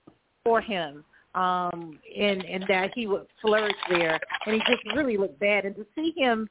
for 0.44 0.61
him, 0.61 1.05
um, 1.35 1.98
and 2.16 2.44
and 2.44 2.64
that 2.68 2.92
he 2.94 3.07
would 3.07 3.26
flourish 3.40 3.76
there, 3.88 4.18
and 4.46 4.55
he 4.55 4.61
just 4.61 4.83
really 4.94 5.16
looked 5.16 5.40
bad. 5.40 5.64
And 5.64 5.74
to 5.76 5.87
see 5.94 6.12
him 6.16 6.48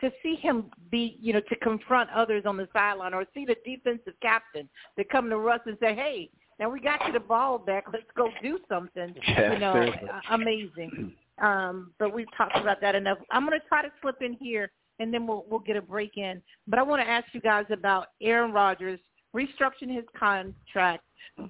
to 0.00 0.10
see 0.22 0.34
him 0.36 0.66
be, 0.90 1.16
you 1.20 1.32
know, 1.32 1.40
to 1.48 1.56
confront 1.56 2.10
others 2.10 2.42
on 2.44 2.56
the 2.56 2.68
sideline 2.72 3.14
or 3.14 3.24
see 3.32 3.46
the 3.46 3.56
defensive 3.64 4.14
captain 4.20 4.68
to 4.98 5.04
come 5.04 5.30
to 5.30 5.38
Russ 5.38 5.60
and 5.66 5.78
say, 5.80 5.94
hey, 5.94 6.28
now 6.58 6.68
we 6.68 6.80
got 6.80 7.06
you 7.06 7.12
the 7.12 7.20
ball 7.20 7.58
back. 7.58 7.84
Let's 7.92 8.04
go 8.16 8.28
do 8.42 8.58
something. 8.68 9.14
Yeah, 9.26 9.52
you 9.54 9.58
know, 9.58 9.92
amazing. 10.30 11.12
Um, 11.42 11.92
but 11.98 12.14
we've 12.14 12.28
talked 12.36 12.56
about 12.56 12.80
that 12.80 12.94
enough. 12.94 13.18
I'm 13.30 13.46
going 13.46 13.58
to 13.58 13.66
try 13.68 13.82
to 13.82 13.90
slip 14.00 14.16
in 14.20 14.34
here, 14.34 14.70
and 15.00 15.12
then 15.12 15.26
we'll 15.26 15.44
we'll 15.48 15.60
get 15.60 15.76
a 15.76 15.82
break 15.82 16.16
in. 16.16 16.40
But 16.68 16.78
I 16.78 16.82
want 16.82 17.02
to 17.02 17.08
ask 17.08 17.26
you 17.32 17.40
guys 17.40 17.64
about 17.70 18.08
Aaron 18.20 18.52
Rodgers 18.52 19.00
restructuring 19.34 19.94
his 19.94 20.04
contract. 20.18 21.02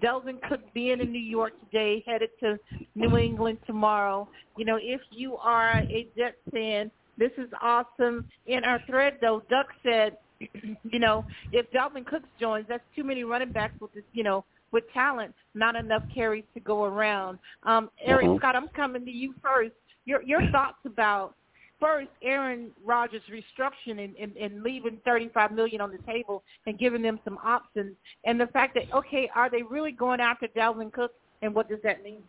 Dalvin 0.02 0.40
Cook 0.48 0.60
being 0.72 1.00
in 1.00 1.12
New 1.12 1.18
York 1.18 1.52
today, 1.70 2.02
headed 2.06 2.30
to 2.40 2.58
New 2.94 3.18
England 3.18 3.58
tomorrow. 3.66 4.28
You 4.56 4.64
know, 4.64 4.78
if 4.80 5.00
you 5.10 5.36
are 5.36 5.78
a 5.78 6.08
Jets 6.16 6.36
fan, 6.50 6.90
this 7.18 7.32
is 7.36 7.48
awesome. 7.60 8.26
In 8.46 8.64
our 8.64 8.80
thread, 8.86 9.18
though, 9.20 9.42
Duck 9.50 9.66
said, 9.82 10.16
you 10.40 10.98
know, 10.98 11.24
if 11.52 11.70
Dalvin 11.70 12.06
Cook 12.06 12.22
joins, 12.40 12.66
that's 12.68 12.82
too 12.96 13.04
many 13.04 13.24
running 13.24 13.52
backs 13.52 13.74
with 13.80 13.92
this, 13.92 14.04
you 14.12 14.24
know, 14.24 14.44
with 14.74 14.84
talent, 14.92 15.32
not 15.54 15.76
enough 15.76 16.02
carries 16.12 16.44
to 16.52 16.60
go 16.60 16.84
around. 16.84 17.38
Um, 17.62 17.90
Eric 18.04 18.26
mm-hmm. 18.26 18.38
Scott, 18.38 18.56
I'm 18.56 18.68
coming 18.68 19.04
to 19.04 19.10
you 19.10 19.32
first. 19.42 19.72
Your 20.04 20.20
your 20.22 20.42
thoughts 20.50 20.78
about 20.84 21.34
first 21.80 22.08
Aaron 22.22 22.70
Rodgers 22.84 23.22
restructuring 23.30 24.04
and, 24.04 24.16
and, 24.16 24.36
and 24.36 24.62
leaving 24.62 24.98
35 25.04 25.52
million 25.52 25.80
on 25.80 25.90
the 25.90 25.98
table 25.98 26.42
and 26.66 26.78
giving 26.78 27.02
them 27.02 27.20
some 27.24 27.38
options, 27.42 27.94
and 28.26 28.38
the 28.38 28.48
fact 28.48 28.74
that 28.74 28.92
okay, 28.92 29.30
are 29.34 29.48
they 29.48 29.62
really 29.62 29.92
going 29.92 30.20
after 30.20 30.48
Dalvin 30.48 30.92
Cook, 30.92 31.12
and 31.40 31.54
what 31.54 31.68
does 31.68 31.80
that 31.84 32.02
mean? 32.02 32.22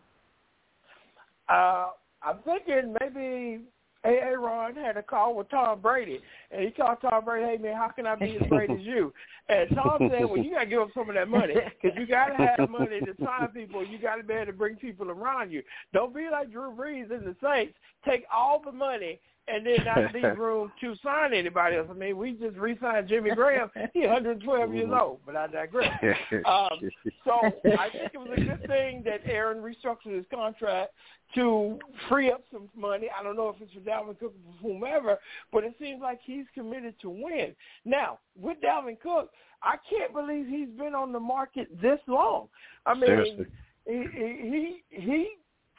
Uh, 1.48 1.88
I'm 2.22 2.38
thinking 2.44 2.94
maybe 3.00 3.60
Aaron 4.08 4.76
had 4.76 4.96
a 4.96 5.02
call 5.02 5.34
with 5.34 5.50
Tom 5.50 5.80
Brady, 5.80 6.20
and 6.50 6.64
he 6.64 6.70
called 6.70 6.98
Tom 7.00 7.24
Brady, 7.24 7.46
"Hey 7.46 7.62
man, 7.62 7.76
how 7.76 7.88
can 7.88 8.06
I 8.06 8.14
be 8.14 8.36
as 8.36 8.48
great 8.48 8.70
as 8.70 8.80
you?" 8.80 9.12
And 9.48 9.68
Tom 9.74 10.10
said, 10.10 10.24
"Well, 10.24 10.38
you 10.38 10.52
got 10.52 10.60
to 10.60 10.66
give 10.66 10.80
up 10.80 10.88
some 10.94 11.08
of 11.08 11.14
that 11.14 11.28
money 11.28 11.54
because 11.54 11.96
you 11.98 12.06
got 12.06 12.26
to 12.26 12.36
have 12.36 12.70
money 12.70 13.00
to 13.00 13.14
sign 13.24 13.48
people. 13.48 13.86
You 13.86 13.98
got 13.98 14.16
to 14.16 14.22
be 14.22 14.34
able 14.34 14.46
to 14.46 14.52
bring 14.52 14.76
people 14.76 15.10
around 15.10 15.52
you. 15.52 15.62
Don't 15.92 16.14
be 16.14 16.28
like 16.30 16.50
Drew 16.50 16.72
Brees 16.72 17.10
and 17.10 17.24
the 17.24 17.36
Saints. 17.42 17.74
Take 18.04 18.24
all 18.32 18.60
the 18.64 18.72
money 18.72 19.20
and 19.48 19.64
then 19.64 19.84
not 19.84 20.14
leave 20.14 20.38
room 20.38 20.72
to 20.80 20.94
sign 21.02 21.32
anybody 21.32 21.76
else. 21.76 21.88
I 21.90 21.94
mean, 21.94 22.16
we 22.16 22.32
just 22.32 22.56
re-signed 22.56 23.08
Jimmy 23.08 23.30
Graham. 23.34 23.70
He's 23.92 24.04
112 24.04 24.74
years 24.74 24.90
old, 24.92 25.20
but 25.24 25.36
I 25.36 25.46
digress. 25.46 25.92
Um, 26.46 26.90
so 27.24 27.32
I 27.78 27.88
think 27.90 28.10
it 28.14 28.18
was 28.18 28.30
a 28.36 28.40
good 28.40 28.66
thing 28.68 29.02
that 29.04 29.20
Aaron 29.24 29.58
restructured 29.58 30.14
his 30.16 30.24
contract 30.32 30.92
to 31.34 31.78
free 32.08 32.30
up 32.30 32.42
some 32.52 32.68
money. 32.76 33.08
I 33.18 33.22
don't 33.22 33.36
know 33.36 33.48
if 33.48 33.56
it's 33.60 33.72
for 33.72 33.80
Dalvin 33.80 34.18
Cook 34.18 34.34
or 34.46 34.54
whomever, 34.60 35.18
but 35.52 35.64
it 35.64 35.74
seems 35.80 36.00
like 36.00 36.20
he's 36.22 36.44
committed 36.54 36.94
to 37.02 37.10
win. 37.10 37.54
Now, 37.84 38.18
with 38.38 38.58
Dalvin 38.60 39.00
Cook, 39.00 39.30
I 39.62 39.76
can't 39.88 40.12
believe 40.12 40.46
he's 40.46 40.68
been 40.78 40.94
on 40.94 41.12
the 41.12 41.20
market 41.20 41.68
this 41.80 42.00
long. 42.06 42.48
I 42.84 42.94
mean, 42.94 43.06
Seriously. 43.06 43.46
he 43.86 44.82
he 44.90 45.36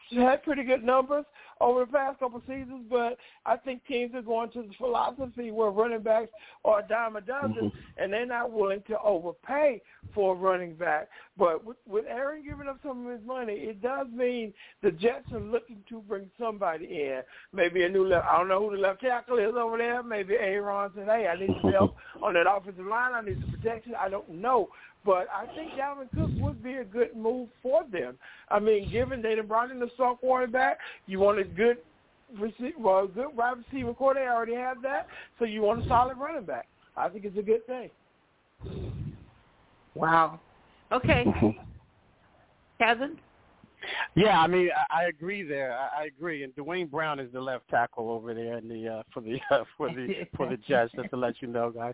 he 0.10 0.18
had 0.18 0.44
pretty 0.44 0.64
good 0.64 0.84
numbers. 0.84 1.26
Over 1.62 1.86
the 1.86 1.92
past 1.92 2.20
couple 2.20 2.38
of 2.38 2.44
seasons, 2.44 2.86
but 2.90 3.18
I 3.46 3.58
think 3.58 3.86
teams 3.86 4.14
are 4.16 4.22
going 4.22 4.52
to 4.52 4.64
the 4.64 4.74
philosophy 4.78 5.52
where 5.52 5.70
running 5.70 6.02
backs 6.02 6.30
are 6.66 6.80
a 6.80 6.88
dime 6.88 7.16
a 7.16 7.22
dozen, 7.22 7.56
mm-hmm. 7.56 7.78
and 7.98 8.12
they're 8.12 8.26
not 8.26 8.52
willing 8.52 8.84
to 8.88 9.00
overpay 9.00 9.82
for 10.14 10.34
a 10.34 10.38
running 10.38 10.76
back. 10.76 11.10
But 11.38 11.64
with, 11.66 11.78
with 11.88 12.06
Aaron 12.08 12.44
giving 12.44 12.68
up 12.68 12.80
some 12.84 13.06
of 13.06 13.12
his 13.12 13.26
money, 13.26 13.54
it 13.54 13.82
does 13.82 14.08
mean 14.14 14.54
the 14.82 14.92
Jets 14.92 15.32
are 15.34 15.40
looking 15.40 15.84
to 15.90 16.02
bring 16.02 16.30
somebody 16.40 16.86
in. 16.86 17.22
Maybe 17.54 17.84
a 17.84 17.90
new 17.90 18.08
left. 18.08 18.28
I 18.28 18.38
don't 18.38 18.48
know 18.48 18.70
who 18.70 18.76
the 18.76 18.82
left 18.82 19.02
tackle 19.02 19.38
is 19.38 19.54
over 19.56 19.78
there. 19.78 20.04
Maybe 20.04 20.36
Aaron 20.36 20.92
said, 20.96 21.06
"Hey, 21.06 21.28
I 21.28 21.40
need 21.40 21.56
some 21.62 21.72
help 21.72 21.96
on 22.22 22.34
that 22.34 22.50
offensive 22.50 22.86
line. 22.86 23.14
I 23.14 23.22
need 23.22 23.40
some 23.42 23.52
protection." 23.52 23.94
I 24.00 24.10
don't 24.10 24.30
know. 24.30 24.70
But 25.08 25.28
I 25.34 25.46
think 25.56 25.72
Dalvin 25.72 26.10
Cook 26.14 26.32
would 26.44 26.62
be 26.62 26.74
a 26.74 26.84
good 26.84 27.16
move 27.16 27.48
for 27.64 27.86
them. 27.90 28.18
I 28.50 28.60
mean, 28.60 28.92
given 28.92 29.22
they 29.22 29.40
brought 29.40 29.72
in 29.72 29.80
the 29.80 29.90
star 29.94 30.18
quarterback, 30.18 30.80
you 31.06 31.22
want 31.22 31.40
a 31.40 31.46
good 31.46 31.78
receiver, 32.38 32.78
well, 32.78 33.06
a 33.06 33.08
good 33.08 33.34
wide 33.34 33.56
receiver 33.72 33.94
core. 33.94 34.16
They 34.16 34.28
already 34.28 34.56
have 34.56 34.82
that, 34.82 35.08
so 35.40 35.46
you 35.46 35.62
want 35.62 35.86
a 35.86 35.88
solid 35.88 36.18
running 36.18 36.44
back. 36.44 36.68
I 36.98 37.08
think 37.08 37.24
it's 37.24 37.38
a 37.38 37.42
good 37.42 37.66
thing. 37.68 37.90
Wow. 39.96 40.42
Okay. 40.92 41.24
Mm-hmm. 41.26 41.64
Kevin? 42.78 43.18
Yeah, 44.16 44.40
I 44.40 44.48
mean, 44.48 44.70
I, 44.92 45.04
I 45.04 45.06
agree 45.06 45.44
there. 45.44 45.78
I, 45.78 46.04
I 46.04 46.06
agree. 46.06 46.44
And 46.44 46.56
Duane 46.56 46.88
Brown 46.88 47.20
is 47.20 47.32
the 47.32 47.42
left 47.42 47.68
tackle 47.70 48.10
over 48.10 48.34
there 48.34 48.58
in 48.58 48.68
the 48.68 48.88
uh, 48.88 49.04
for 49.14 49.22
the 49.22 49.40
uh, 49.52 49.64
for 49.78 49.90
the 49.90 50.28
for 50.36 50.50
the 50.50 50.58
Jets. 50.58 50.92
Just 50.96 51.10
to 51.10 51.18
let 51.18 51.42
you 51.42 51.48
know, 51.48 51.70
guys. 51.70 51.94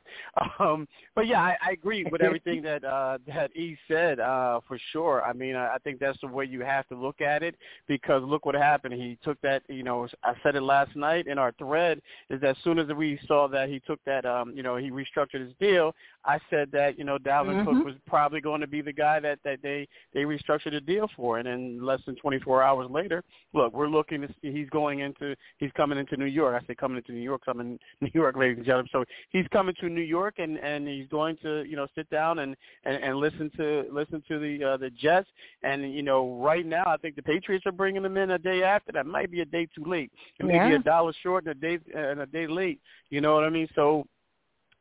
Um, 0.59 0.87
but 1.15 1.27
yeah, 1.27 1.41
I, 1.41 1.57
I 1.65 1.71
agree 1.71 2.05
with 2.09 2.21
everything 2.21 2.61
that 2.63 2.83
uh, 2.83 3.17
that 3.27 3.55
E 3.55 3.77
said 3.87 4.19
uh, 4.19 4.59
for 4.67 4.79
sure. 4.91 5.23
I 5.23 5.33
mean, 5.33 5.55
I, 5.55 5.75
I 5.75 5.77
think 5.83 5.99
that's 5.99 6.19
the 6.21 6.27
way 6.27 6.45
you 6.45 6.61
have 6.61 6.87
to 6.89 6.95
look 6.95 7.21
at 7.21 7.43
it 7.43 7.55
because 7.87 8.23
look 8.23 8.45
what 8.45 8.55
happened. 8.55 8.93
He 8.93 9.17
took 9.23 9.39
that. 9.41 9.63
You 9.67 9.83
know, 9.83 10.07
I 10.23 10.33
said 10.43 10.55
it 10.55 10.63
last 10.63 10.95
night 10.95 11.27
in 11.27 11.37
our 11.37 11.51
thread. 11.53 12.01
Is 12.29 12.41
that 12.41 12.53
as 12.53 12.57
soon 12.63 12.79
as 12.79 12.87
we 12.89 13.19
saw 13.27 13.47
that 13.47 13.69
he 13.69 13.79
took 13.79 13.99
that. 14.05 14.25
Um, 14.25 14.53
you 14.55 14.63
know, 14.63 14.77
he 14.77 14.91
restructured 14.91 15.41
his 15.41 15.53
deal. 15.59 15.93
I 16.25 16.39
said 16.49 16.69
that 16.71 16.97
you 16.97 17.03
know 17.03 17.17
Dalvin 17.17 17.63
mm-hmm. 17.63 17.77
Cook 17.77 17.85
was 17.85 17.95
probably 18.07 18.41
going 18.41 18.61
to 18.61 18.67
be 18.67 18.81
the 18.81 18.93
guy 18.93 19.19
that 19.19 19.39
that 19.43 19.59
they 19.61 19.87
they 20.13 20.21
restructured 20.21 20.71
the 20.71 20.81
deal 20.81 21.09
for, 21.15 21.37
and 21.37 21.47
then 21.47 21.79
less 21.83 21.99
than 22.05 22.15
24 22.15 22.63
hours 22.63 22.89
later, 22.89 23.23
look, 23.53 23.73
we're 23.73 23.87
looking 23.87 24.21
to 24.21 24.27
see 24.41 24.51
he's 24.51 24.69
going 24.69 24.99
into 24.99 25.35
he's 25.57 25.71
coming 25.75 25.97
into 25.97 26.17
New 26.17 26.25
York. 26.25 26.61
I 26.61 26.65
say 26.67 26.75
coming 26.75 26.97
into 26.97 27.11
New 27.11 27.21
York, 27.21 27.43
coming 27.45 27.79
New 28.01 28.09
York, 28.13 28.35
ladies 28.35 28.57
and 28.57 28.65
gentlemen. 28.65 28.89
So 28.91 29.03
he's 29.29 29.47
coming 29.51 29.75
to 29.79 29.89
New 29.89 30.01
York, 30.01 30.35
and 30.37 30.57
and 30.57 30.87
he's 30.87 31.07
going 31.07 31.37
to 31.43 31.63
you 31.63 31.75
know 31.75 31.87
sit 31.95 32.09
down 32.09 32.39
and 32.39 32.55
and, 32.83 33.03
and 33.03 33.17
listen 33.17 33.51
to 33.57 33.85
listen 33.91 34.23
to 34.27 34.39
the 34.39 34.63
uh, 34.63 34.77
the 34.77 34.89
Jets. 34.89 35.27
And 35.63 35.93
you 35.93 36.03
know, 36.03 36.39
right 36.41 36.65
now, 36.65 36.83
I 36.85 36.97
think 36.97 37.15
the 37.15 37.23
Patriots 37.23 37.65
are 37.65 37.71
bringing 37.71 38.03
him 38.03 38.17
in 38.17 38.31
a 38.31 38.39
day 38.39 38.63
after. 38.63 38.91
That 38.91 39.05
might 39.05 39.31
be 39.31 39.41
a 39.41 39.45
day 39.45 39.67
too 39.75 39.83
late. 39.85 40.11
It 40.39 40.45
may 40.45 40.55
yeah. 40.55 40.69
be 40.69 40.75
a 40.75 40.79
dollar 40.79 41.13
short 41.21 41.45
and 41.45 41.51
a 41.51 41.59
day 41.59 41.79
and 41.95 42.21
a 42.21 42.25
day 42.25 42.47
late. 42.47 42.79
You 43.09 43.21
know 43.21 43.35
what 43.35 43.43
I 43.43 43.49
mean? 43.49 43.67
So. 43.75 44.05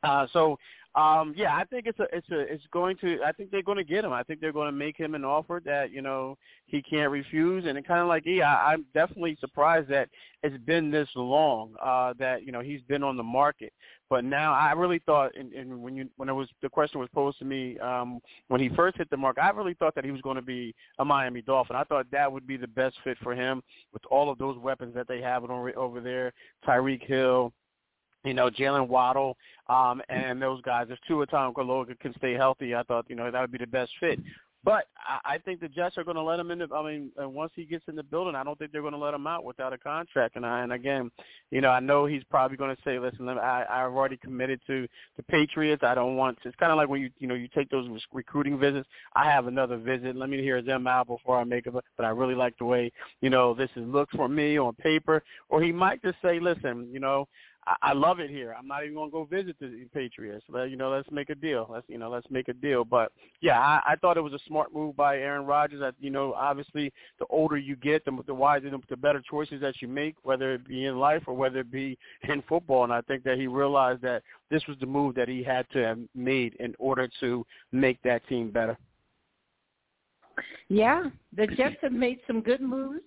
Uh, 0.04 0.26
so 0.32 0.58
um, 0.94 1.32
yeah, 1.34 1.56
I 1.56 1.64
think 1.64 1.86
it's 1.86 1.98
a 2.00 2.06
it's 2.12 2.28
a 2.30 2.40
it's 2.40 2.64
going 2.70 2.98
to 2.98 3.18
I 3.24 3.32
think 3.32 3.50
they're 3.50 3.62
going 3.62 3.78
to 3.78 3.84
get 3.84 4.04
him. 4.04 4.12
I 4.12 4.22
think 4.22 4.40
they're 4.40 4.52
going 4.52 4.66
to 4.66 4.72
make 4.72 4.96
him 4.96 5.14
an 5.14 5.24
offer 5.24 5.62
that 5.64 5.90
you 5.90 6.02
know 6.02 6.36
he 6.66 6.82
can't 6.82 7.10
refuse. 7.10 7.64
And 7.66 7.78
it 7.78 7.86
kind 7.86 8.00
of 8.00 8.08
like 8.08 8.24
yeah, 8.26 8.54
I, 8.54 8.72
I'm 8.72 8.84
definitely 8.92 9.38
surprised 9.40 9.88
that 9.88 10.10
it's 10.42 10.62
been 10.64 10.90
this 10.90 11.08
long 11.16 11.74
uh, 11.82 12.12
that 12.18 12.44
you 12.44 12.52
know 12.52 12.60
he's 12.60 12.82
been 12.82 13.02
on 13.02 13.16
the 13.16 13.22
market. 13.22 13.72
But 14.10 14.26
now 14.26 14.52
I 14.52 14.72
really 14.72 15.00
thought, 15.06 15.34
and, 15.34 15.54
and 15.54 15.82
when 15.82 15.96
you 15.96 16.10
when 16.16 16.28
it 16.28 16.34
was 16.34 16.48
the 16.60 16.68
question 16.68 17.00
was 17.00 17.08
posed 17.14 17.38
to 17.38 17.46
me 17.46 17.78
um, 17.78 18.20
when 18.48 18.60
he 18.60 18.68
first 18.76 18.98
hit 18.98 19.08
the 19.08 19.16
market, 19.16 19.42
I 19.42 19.48
really 19.48 19.72
thought 19.72 19.94
that 19.94 20.04
he 20.04 20.10
was 20.10 20.20
going 20.20 20.36
to 20.36 20.42
be 20.42 20.74
a 20.98 21.04
Miami 21.06 21.40
Dolphin. 21.40 21.74
I 21.74 21.84
thought 21.84 22.04
that 22.10 22.30
would 22.30 22.46
be 22.46 22.58
the 22.58 22.68
best 22.68 22.96
fit 23.02 23.16
for 23.22 23.34
him 23.34 23.62
with 23.94 24.02
all 24.10 24.30
of 24.30 24.36
those 24.36 24.58
weapons 24.58 24.94
that 24.94 25.08
they 25.08 25.22
have 25.22 25.44
over 25.44 26.00
there, 26.02 26.34
Tyreek 26.66 27.02
Hill 27.06 27.54
you 28.24 28.34
know, 28.34 28.50
Jaylen 28.50 28.88
Waddle, 28.88 29.36
um, 29.68 30.02
and 30.08 30.40
those 30.40 30.60
guys. 30.62 30.86
If 30.90 30.98
Tua 31.06 31.26
Tagovailoa 31.26 31.98
can 32.00 32.14
stay 32.18 32.34
healthy, 32.34 32.74
I 32.74 32.82
thought, 32.82 33.06
you 33.08 33.16
know, 33.16 33.30
that 33.30 33.40
would 33.40 33.52
be 33.52 33.58
the 33.58 33.66
best 33.66 33.92
fit. 34.00 34.18
But 34.64 34.84
I, 35.24 35.38
think 35.38 35.58
the 35.60 35.68
Jets 35.68 35.98
are 35.98 36.04
going 36.04 36.16
to 36.16 36.22
let 36.22 36.38
him 36.38 36.52
in. 36.52 36.60
The, 36.60 36.68
I 36.72 36.84
mean, 36.84 37.10
once 37.16 37.50
he 37.56 37.64
gets 37.64 37.84
in 37.88 37.96
the 37.96 38.02
building, 38.04 38.36
I 38.36 38.44
don't 38.44 38.56
think 38.56 38.70
they're 38.70 38.80
going 38.80 38.92
to 38.92 38.98
let 38.98 39.12
him 39.12 39.26
out 39.26 39.44
without 39.44 39.72
a 39.72 39.78
contract. 39.78 40.36
And 40.36 40.46
I, 40.46 40.62
and 40.62 40.72
again, 40.72 41.10
you 41.50 41.60
know, 41.60 41.70
I 41.70 41.80
know 41.80 42.06
he's 42.06 42.22
probably 42.30 42.56
going 42.56 42.74
to 42.74 42.82
say, 42.84 43.00
"Listen, 43.00 43.28
I, 43.28 43.64
I've 43.68 43.92
already 43.92 44.16
committed 44.18 44.60
to 44.68 44.86
the 45.16 45.24
Patriots. 45.24 45.82
I 45.84 45.96
don't 45.96 46.16
want 46.16 46.40
to." 46.42 46.48
It's 46.48 46.56
kind 46.58 46.70
of 46.70 46.78
like 46.78 46.88
when 46.88 47.00
you, 47.00 47.10
you 47.18 47.26
know, 47.26 47.34
you 47.34 47.48
take 47.48 47.70
those 47.70 47.88
recruiting 48.12 48.56
visits. 48.56 48.88
I 49.16 49.24
have 49.24 49.48
another 49.48 49.78
visit. 49.78 50.14
Let 50.14 50.30
me 50.30 50.40
hear 50.40 50.62
them 50.62 50.86
out 50.86 51.08
before 51.08 51.40
I 51.40 51.44
make 51.44 51.66
it. 51.66 51.72
But 51.72 52.04
I 52.04 52.10
really 52.10 52.36
like 52.36 52.56
the 52.58 52.64
way, 52.64 52.92
you 53.20 53.30
know, 53.30 53.54
this 53.54 53.70
is 53.74 53.84
looks 53.84 54.14
for 54.14 54.28
me 54.28 54.60
on 54.60 54.74
paper. 54.74 55.24
Or 55.48 55.60
he 55.60 55.72
might 55.72 56.00
just 56.02 56.18
say, 56.22 56.38
"Listen, 56.38 56.88
you 56.92 57.00
know, 57.00 57.26
I, 57.66 57.92
love 57.92 58.18
it 58.18 58.28
here. 58.28 58.54
I'm 58.58 58.66
not 58.66 58.82
even 58.82 58.96
gonna 58.96 59.10
go 59.10 59.24
visit 59.24 59.56
the 59.60 59.86
Patriots. 59.94 60.44
Let, 60.48 60.70
you 60.70 60.76
know, 60.76 60.90
let's 60.90 61.10
make 61.12 61.30
a 61.30 61.34
deal. 61.34 61.68
Let's 61.70 61.86
you 61.88 61.96
know, 61.96 62.10
let's 62.10 62.28
make 62.28 62.48
a 62.48 62.52
deal. 62.52 62.84
But 62.84 63.12
yeah, 63.40 63.58
I, 63.58 63.80
I 63.92 63.96
thought 63.96 64.16
it 64.16 64.22
was 64.22 64.32
a 64.32 64.38
smart 64.48 64.74
move 64.74 64.96
by 64.96 65.18
Aaron 65.18 65.46
Rodgers. 65.46 65.80
That 65.80 65.94
you 66.00 66.10
know, 66.10 66.34
obviously, 66.34 66.92
the 67.20 67.26
older 67.30 67.56
you 67.56 67.76
get, 67.76 68.04
the, 68.04 68.18
the 68.26 68.34
wiser, 68.34 68.68
the, 68.68 68.80
the 68.88 68.96
better 68.96 69.22
choices 69.28 69.60
that 69.60 69.80
you 69.80 69.86
make, 69.86 70.16
whether 70.24 70.54
it 70.54 70.66
be 70.66 70.86
in 70.86 70.98
life 70.98 71.22
or 71.26 71.34
whether 71.34 71.60
it 71.60 71.70
be 71.70 71.96
in 72.28 72.42
football. 72.48 72.84
And 72.84 72.92
I 72.92 73.00
think 73.02 73.22
that 73.24 73.38
he 73.38 73.46
realized 73.46 74.02
that 74.02 74.22
this 74.50 74.66
was 74.66 74.76
the 74.80 74.86
move 74.86 75.14
that 75.14 75.28
he 75.28 75.42
had 75.44 75.66
to 75.70 75.78
have 75.78 75.98
made 76.14 76.54
in 76.58 76.74
order 76.78 77.08
to 77.20 77.46
make 77.70 78.02
that 78.02 78.26
team 78.28 78.50
better. 78.50 78.76
Yeah, 80.68 81.10
the 81.36 81.46
Jets 81.46 81.76
have 81.82 81.92
made 81.92 82.18
some 82.26 82.40
good 82.40 82.60
moves 82.60 83.02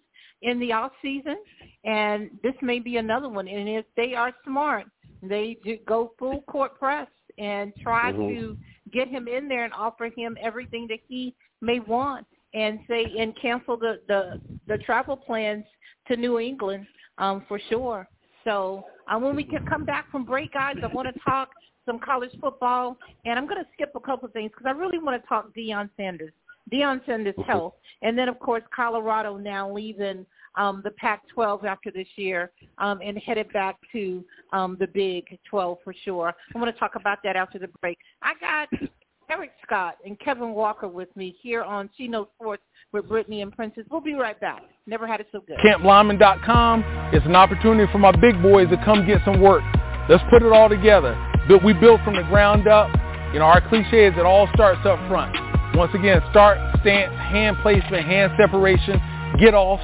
in 0.46 0.60
the 0.60 0.72
off 0.72 0.92
season, 1.02 1.38
and 1.84 2.30
this 2.44 2.54
may 2.62 2.80
be 2.80 2.98
another 2.98 3.28
one. 3.28 3.48
And 3.48 3.68
if 3.68 3.86
they 3.98 4.14
are 4.14 4.32
smart, 4.46 4.86
they 5.22 5.58
do 5.64 5.78
go 5.88 6.14
full 6.18 6.42
court 6.42 6.80
press 6.80 7.08
and 7.38 7.74
try 7.82 8.12
mm-hmm. 8.12 8.28
to 8.28 8.58
get 8.94 9.08
him 9.08 9.28
in 9.28 9.48
there 9.48 9.66
and 9.66 9.74
offer 9.74 10.10
him 10.16 10.38
everything 10.40 10.88
that 10.88 11.00
he 11.08 11.36
may 11.62 11.80
want, 11.80 12.26
and 12.54 12.80
say 12.88 13.06
and 13.20 13.34
cancel 13.42 13.76
the 13.76 14.00
the, 14.08 14.40
the 14.68 14.78
travel 14.80 15.18
plans 15.18 15.66
to 16.08 16.16
New 16.16 16.40
England 16.40 16.86
um, 17.18 17.44
for 17.48 17.60
sure. 17.70 18.08
So 18.44 18.86
uh, 19.08 19.18
when 19.18 19.36
we 19.36 19.44
can 19.44 19.66
come 19.66 19.84
back 19.84 20.12
from 20.12 20.24
break, 20.24 20.54
guys, 20.54 20.76
I 20.84 20.88
want 20.88 21.08
to 21.12 21.20
talk 21.22 21.50
some 21.88 22.00
college 22.00 22.32
football, 22.40 22.98
and 23.26 23.40
I'm 23.40 23.48
going 23.48 23.64
to 23.64 23.70
skip 23.74 23.92
a 23.96 24.00
couple 24.00 24.28
of 24.28 24.34
things 24.34 24.52
because 24.52 24.68
I 24.68 24.78
really 24.78 25.00
want 25.00 25.22
to 25.22 25.28
talk 25.28 25.54
Deion 25.56 25.90
Sanders. 25.98 26.34
Deion 26.71 27.06
Sanders' 27.06 27.36
health, 27.45 27.73
and 28.01 28.17
then 28.17 28.28
of 28.30 28.39
course 28.39 28.63
Colorado 28.75 29.38
now 29.38 29.71
leaving 29.71 30.25
um, 30.58 30.82
the 30.84 30.91
Pac-12 30.91 31.63
after 31.65 31.91
this 31.91 32.08
year 32.15 32.51
um, 32.78 32.99
and 33.04 33.17
headed 33.17 33.51
back 33.54 33.78
to 33.91 34.23
um, 34.54 34.78
the 34.80 34.88
Big 34.88 35.38
12 35.49 35.78
for 35.84 35.93
sure. 36.04 36.34
I 36.54 36.58
want 36.58 36.73
to 36.73 36.80
talk 36.80 36.95
about 36.95 37.19
that 37.23 37.36
after 37.36 37.60
the 37.60 37.67
break. 37.82 37.97
I 38.21 38.34
got 38.39 38.69
Eric 39.30 39.51
Scott 39.65 39.97
and 40.06 40.19
Kevin 40.19 40.51
Walker 40.51 40.88
with 40.88 41.13
me 41.15 41.36
here 41.41 41.63
on 41.63 41.89
She 41.97 42.08
Knows 42.08 42.28
Sports 42.39 42.63
with 42.93 43.08
Brittany 43.10 43.41
and 43.41 43.51
Princess. 43.51 43.84
We'll 43.89 44.01
be 44.01 44.13
right 44.13 44.39
back. 44.39 44.62
Never 44.86 45.08
had 45.08 45.19
it 45.19 45.28
so 45.32 45.41
good. 45.45 45.58
CampLyman.com 45.58 47.12
is 47.13 47.23
an 47.25 47.36
opportunity 47.36 47.91
for 47.91 47.97
my 47.97 48.12
big 48.12 48.41
boys 48.41 48.69
to 48.69 48.78
come 48.86 49.06
get 49.06 49.19
some 49.25 49.41
work. 49.41 49.63
Let's 50.08 50.23
put 50.30 50.43
it 50.43 50.51
all 50.51 50.69
together. 50.69 51.17
But 51.47 51.63
We 51.63 51.73
built 51.73 52.01
from 52.04 52.15
the 52.15 52.23
ground 52.23 52.67
up. 52.67 52.89
You 53.34 53.39
know, 53.39 53.45
our 53.45 53.67
cliche 53.67 54.08
is 54.08 54.13
it 54.17 54.25
all 54.25 54.47
starts 54.54 54.86
up 54.86 54.99
front. 55.10 55.55
Once 55.76 55.94
again, 55.94 56.22
start, 56.32 56.58
stance, 56.82 57.14
hand 57.16 57.58
placement, 57.62 58.06
hand 58.06 58.32
separation, 58.40 59.02
get 59.40 59.54
offs, 59.54 59.84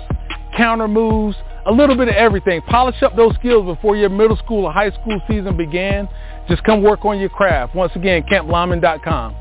counter 0.56 0.88
moves, 0.88 1.36
a 1.65 1.71
little 1.71 1.95
bit 1.95 2.08
of 2.08 2.15
everything. 2.15 2.62
Polish 2.69 3.01
up 3.04 3.15
those 3.15 3.36
skills 3.36 3.65
before 3.65 3.95
your 3.95 4.10
middle 4.10 4.38
school 4.38 4.65
or 4.65 4.71
high 4.71 4.91
school 4.91 5.19
season 5.27 5.58
began. 5.58 6.08
Just 6.47 6.63
come 6.63 6.82
work 6.82 7.06
on 7.06 7.19
your 7.19 7.30
craft. 7.30 7.75
Once 7.75 7.91
again, 7.95 8.23
camplyman.com. 8.23 9.36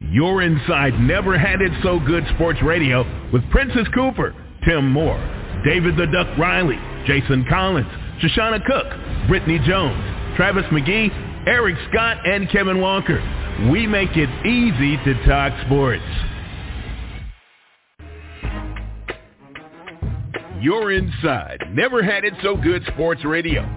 You're 0.00 0.42
inside 0.42 1.00
Never 1.00 1.36
Had 1.36 1.60
It 1.60 1.72
So 1.82 1.98
Good 1.98 2.24
Sports 2.36 2.60
Radio 2.62 3.04
with 3.32 3.48
Princess 3.50 3.88
Cooper, 3.94 4.34
Tim 4.64 4.90
Moore, 4.92 5.18
David 5.64 5.96
the 5.96 6.06
Duck 6.06 6.38
Riley, 6.38 6.78
Jason 7.06 7.44
Collins, 7.48 7.88
Shoshana 8.22 8.64
Cook, 8.64 8.86
Brittany 9.26 9.58
Jones, 9.66 10.23
Travis 10.36 10.64
McGee, 10.66 11.10
Eric 11.46 11.76
Scott, 11.90 12.26
and 12.26 12.50
Kevin 12.50 12.80
Walker. 12.80 13.22
We 13.70 13.86
make 13.86 14.10
it 14.16 14.28
easy 14.44 14.96
to 15.04 15.26
talk 15.26 15.52
sports. 15.66 16.02
You're 20.60 20.92
inside 20.92 21.62
Never 21.72 22.02
Had 22.02 22.24
It 22.24 22.34
So 22.42 22.56
Good 22.56 22.82
Sports 22.94 23.24
Radio. 23.24 23.68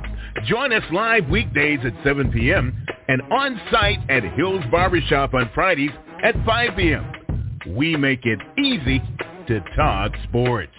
Join 0.46 0.72
us 0.72 0.84
live 0.92 1.28
weekdays 1.30 1.80
at 1.84 1.94
7 2.04 2.32
p.m. 2.32 2.86
and 3.08 3.22
on-site 3.24 4.00
at 4.10 4.24
Hills 4.36 4.64
Barbershop 4.72 5.34
on 5.34 5.50
Fridays 5.54 5.92
at 6.24 6.34
5 6.46 6.78
p.m. 6.78 7.12
We 7.76 7.98
make 7.98 8.26
it 8.26 8.40
easy 8.58 9.02
to 9.48 9.60
talk 9.76 10.14
sports. 10.30 10.72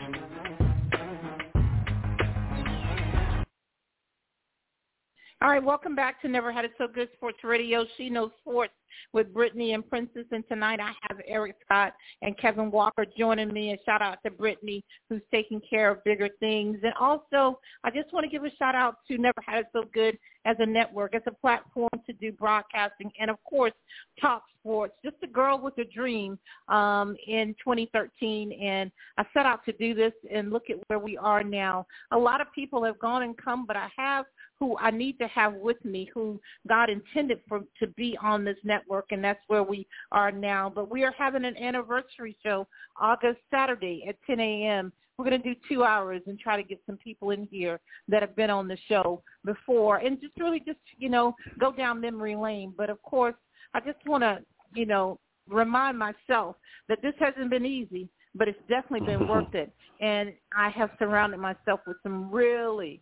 All 5.40 5.50
right, 5.50 5.62
welcome 5.62 5.94
back 5.94 6.20
to 6.22 6.28
Never 6.28 6.50
Had 6.50 6.64
It 6.64 6.72
So 6.78 6.88
Good 6.88 7.10
Sports 7.14 7.38
Radio. 7.44 7.86
She 7.96 8.10
knows 8.10 8.32
sports 8.40 8.72
with 9.12 9.32
Brittany 9.32 9.72
and 9.72 9.88
Princess. 9.88 10.24
And 10.32 10.42
tonight 10.48 10.80
I 10.80 10.90
have 11.02 11.20
Eric 11.28 11.54
Scott 11.64 11.92
and 12.22 12.36
Kevin 12.38 12.72
Walker 12.72 13.06
joining 13.16 13.52
me. 13.52 13.70
And 13.70 13.78
shout 13.86 14.02
out 14.02 14.18
to 14.26 14.32
Brittany, 14.32 14.84
who's 15.08 15.22
taking 15.32 15.60
care 15.70 15.92
of 15.92 16.02
bigger 16.02 16.28
things. 16.40 16.78
And 16.82 16.92
also, 16.98 17.60
I 17.84 17.90
just 17.90 18.12
want 18.12 18.24
to 18.24 18.30
give 18.30 18.42
a 18.42 18.50
shout 18.56 18.74
out 18.74 18.96
to 19.06 19.16
Never 19.16 19.40
Had 19.46 19.60
It 19.60 19.66
So 19.72 19.84
Good 19.94 20.18
as 20.48 20.56
a 20.60 20.66
network, 20.66 21.14
as 21.14 21.22
a 21.26 21.30
platform 21.30 21.90
to 22.06 22.12
do 22.14 22.32
broadcasting, 22.32 23.12
and 23.20 23.30
of 23.30 23.36
course, 23.44 23.74
talk 24.18 24.44
sports. 24.58 24.94
Just 25.04 25.16
a 25.22 25.26
girl 25.26 25.60
with 25.62 25.76
a 25.76 25.84
dream 25.84 26.38
um, 26.68 27.16
in 27.26 27.54
2013, 27.62 28.52
and 28.52 28.90
I 29.18 29.24
set 29.34 29.44
out 29.44 29.64
to 29.66 29.72
do 29.72 29.94
this. 29.94 30.12
And 30.32 30.50
look 30.50 30.70
at 30.70 30.76
where 30.86 30.98
we 30.98 31.18
are 31.18 31.44
now. 31.44 31.86
A 32.12 32.18
lot 32.18 32.40
of 32.40 32.46
people 32.54 32.82
have 32.84 32.98
gone 32.98 33.22
and 33.22 33.36
come, 33.36 33.66
but 33.66 33.76
I 33.76 33.88
have 33.96 34.24
who 34.58 34.76
I 34.78 34.90
need 34.90 35.18
to 35.18 35.28
have 35.28 35.54
with 35.54 35.82
me, 35.84 36.10
who 36.12 36.40
God 36.66 36.88
intended 36.90 37.40
for 37.46 37.60
to 37.78 37.86
be 37.88 38.18
on 38.22 38.44
this 38.44 38.56
network, 38.64 39.06
and 39.10 39.22
that's 39.22 39.42
where 39.48 39.62
we 39.62 39.86
are 40.12 40.32
now. 40.32 40.72
But 40.74 40.90
we 40.90 41.04
are 41.04 41.14
having 41.16 41.44
an 41.44 41.56
anniversary 41.56 42.36
show 42.42 42.66
August 42.98 43.38
Saturday 43.50 44.04
at 44.08 44.16
10 44.26 44.40
a.m. 44.40 44.92
We're 45.18 45.28
going 45.28 45.42
to 45.42 45.54
do 45.54 45.60
two 45.68 45.84
hours 45.84 46.22
and 46.26 46.38
try 46.38 46.56
to 46.56 46.62
get 46.62 46.80
some 46.86 46.96
people 46.96 47.30
in 47.30 47.48
here 47.50 47.80
that 48.08 48.22
have 48.22 48.36
been 48.36 48.50
on 48.50 48.68
the 48.68 48.78
show 48.88 49.22
before, 49.44 49.96
and 49.96 50.20
just 50.20 50.32
really 50.38 50.60
just 50.60 50.78
you 50.96 51.08
know 51.08 51.34
go 51.58 51.72
down 51.72 52.00
memory 52.00 52.36
lane. 52.36 52.72
But 52.76 52.88
of 52.88 53.02
course, 53.02 53.34
I 53.74 53.80
just 53.80 53.98
want 54.06 54.22
to 54.22 54.38
you 54.74 54.86
know 54.86 55.18
remind 55.48 55.98
myself 55.98 56.56
that 56.88 57.02
this 57.02 57.14
hasn't 57.18 57.50
been 57.50 57.66
easy 57.66 58.08
but 58.34 58.48
it's 58.48 58.58
definitely 58.68 59.06
been 59.06 59.28
worth 59.28 59.54
it. 59.54 59.72
And 60.00 60.32
I 60.56 60.70
have 60.70 60.90
surrounded 60.98 61.38
myself 61.38 61.80
with 61.86 61.96
some 62.02 62.30
really 62.30 63.00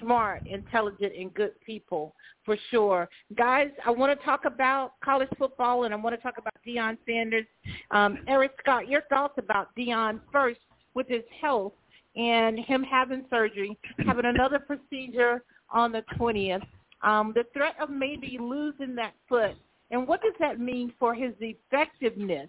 smart, 0.00 0.46
intelligent, 0.46 1.12
and 1.16 1.32
good 1.32 1.52
people 1.64 2.14
for 2.44 2.56
sure. 2.70 3.08
Guys, 3.36 3.68
I 3.86 3.90
want 3.90 4.18
to 4.18 4.24
talk 4.24 4.44
about 4.44 4.94
college 5.04 5.28
football, 5.38 5.84
and 5.84 5.94
I 5.94 5.96
want 5.96 6.16
to 6.16 6.22
talk 6.22 6.38
about 6.38 6.54
Deion 6.66 6.98
Sanders. 7.06 7.46
Um, 7.92 8.18
Eric 8.26 8.52
Scott, 8.60 8.88
your 8.88 9.02
thoughts 9.02 9.34
about 9.38 9.68
Deion 9.78 10.20
first 10.32 10.60
with 10.94 11.08
his 11.08 11.24
health 11.40 11.72
and 12.16 12.58
him 12.58 12.82
having 12.82 13.24
surgery, 13.30 13.76
having 14.06 14.26
another 14.26 14.58
procedure 14.58 15.42
on 15.70 15.92
the 15.92 16.04
20th, 16.18 16.62
um, 17.02 17.32
the 17.34 17.44
threat 17.52 17.74
of 17.80 17.90
maybe 17.90 18.38
losing 18.40 18.94
that 18.94 19.14
foot, 19.28 19.56
and 19.90 20.06
what 20.06 20.22
does 20.22 20.34
that 20.38 20.60
mean 20.60 20.92
for 20.98 21.14
his 21.14 21.32
effectiveness 21.40 22.48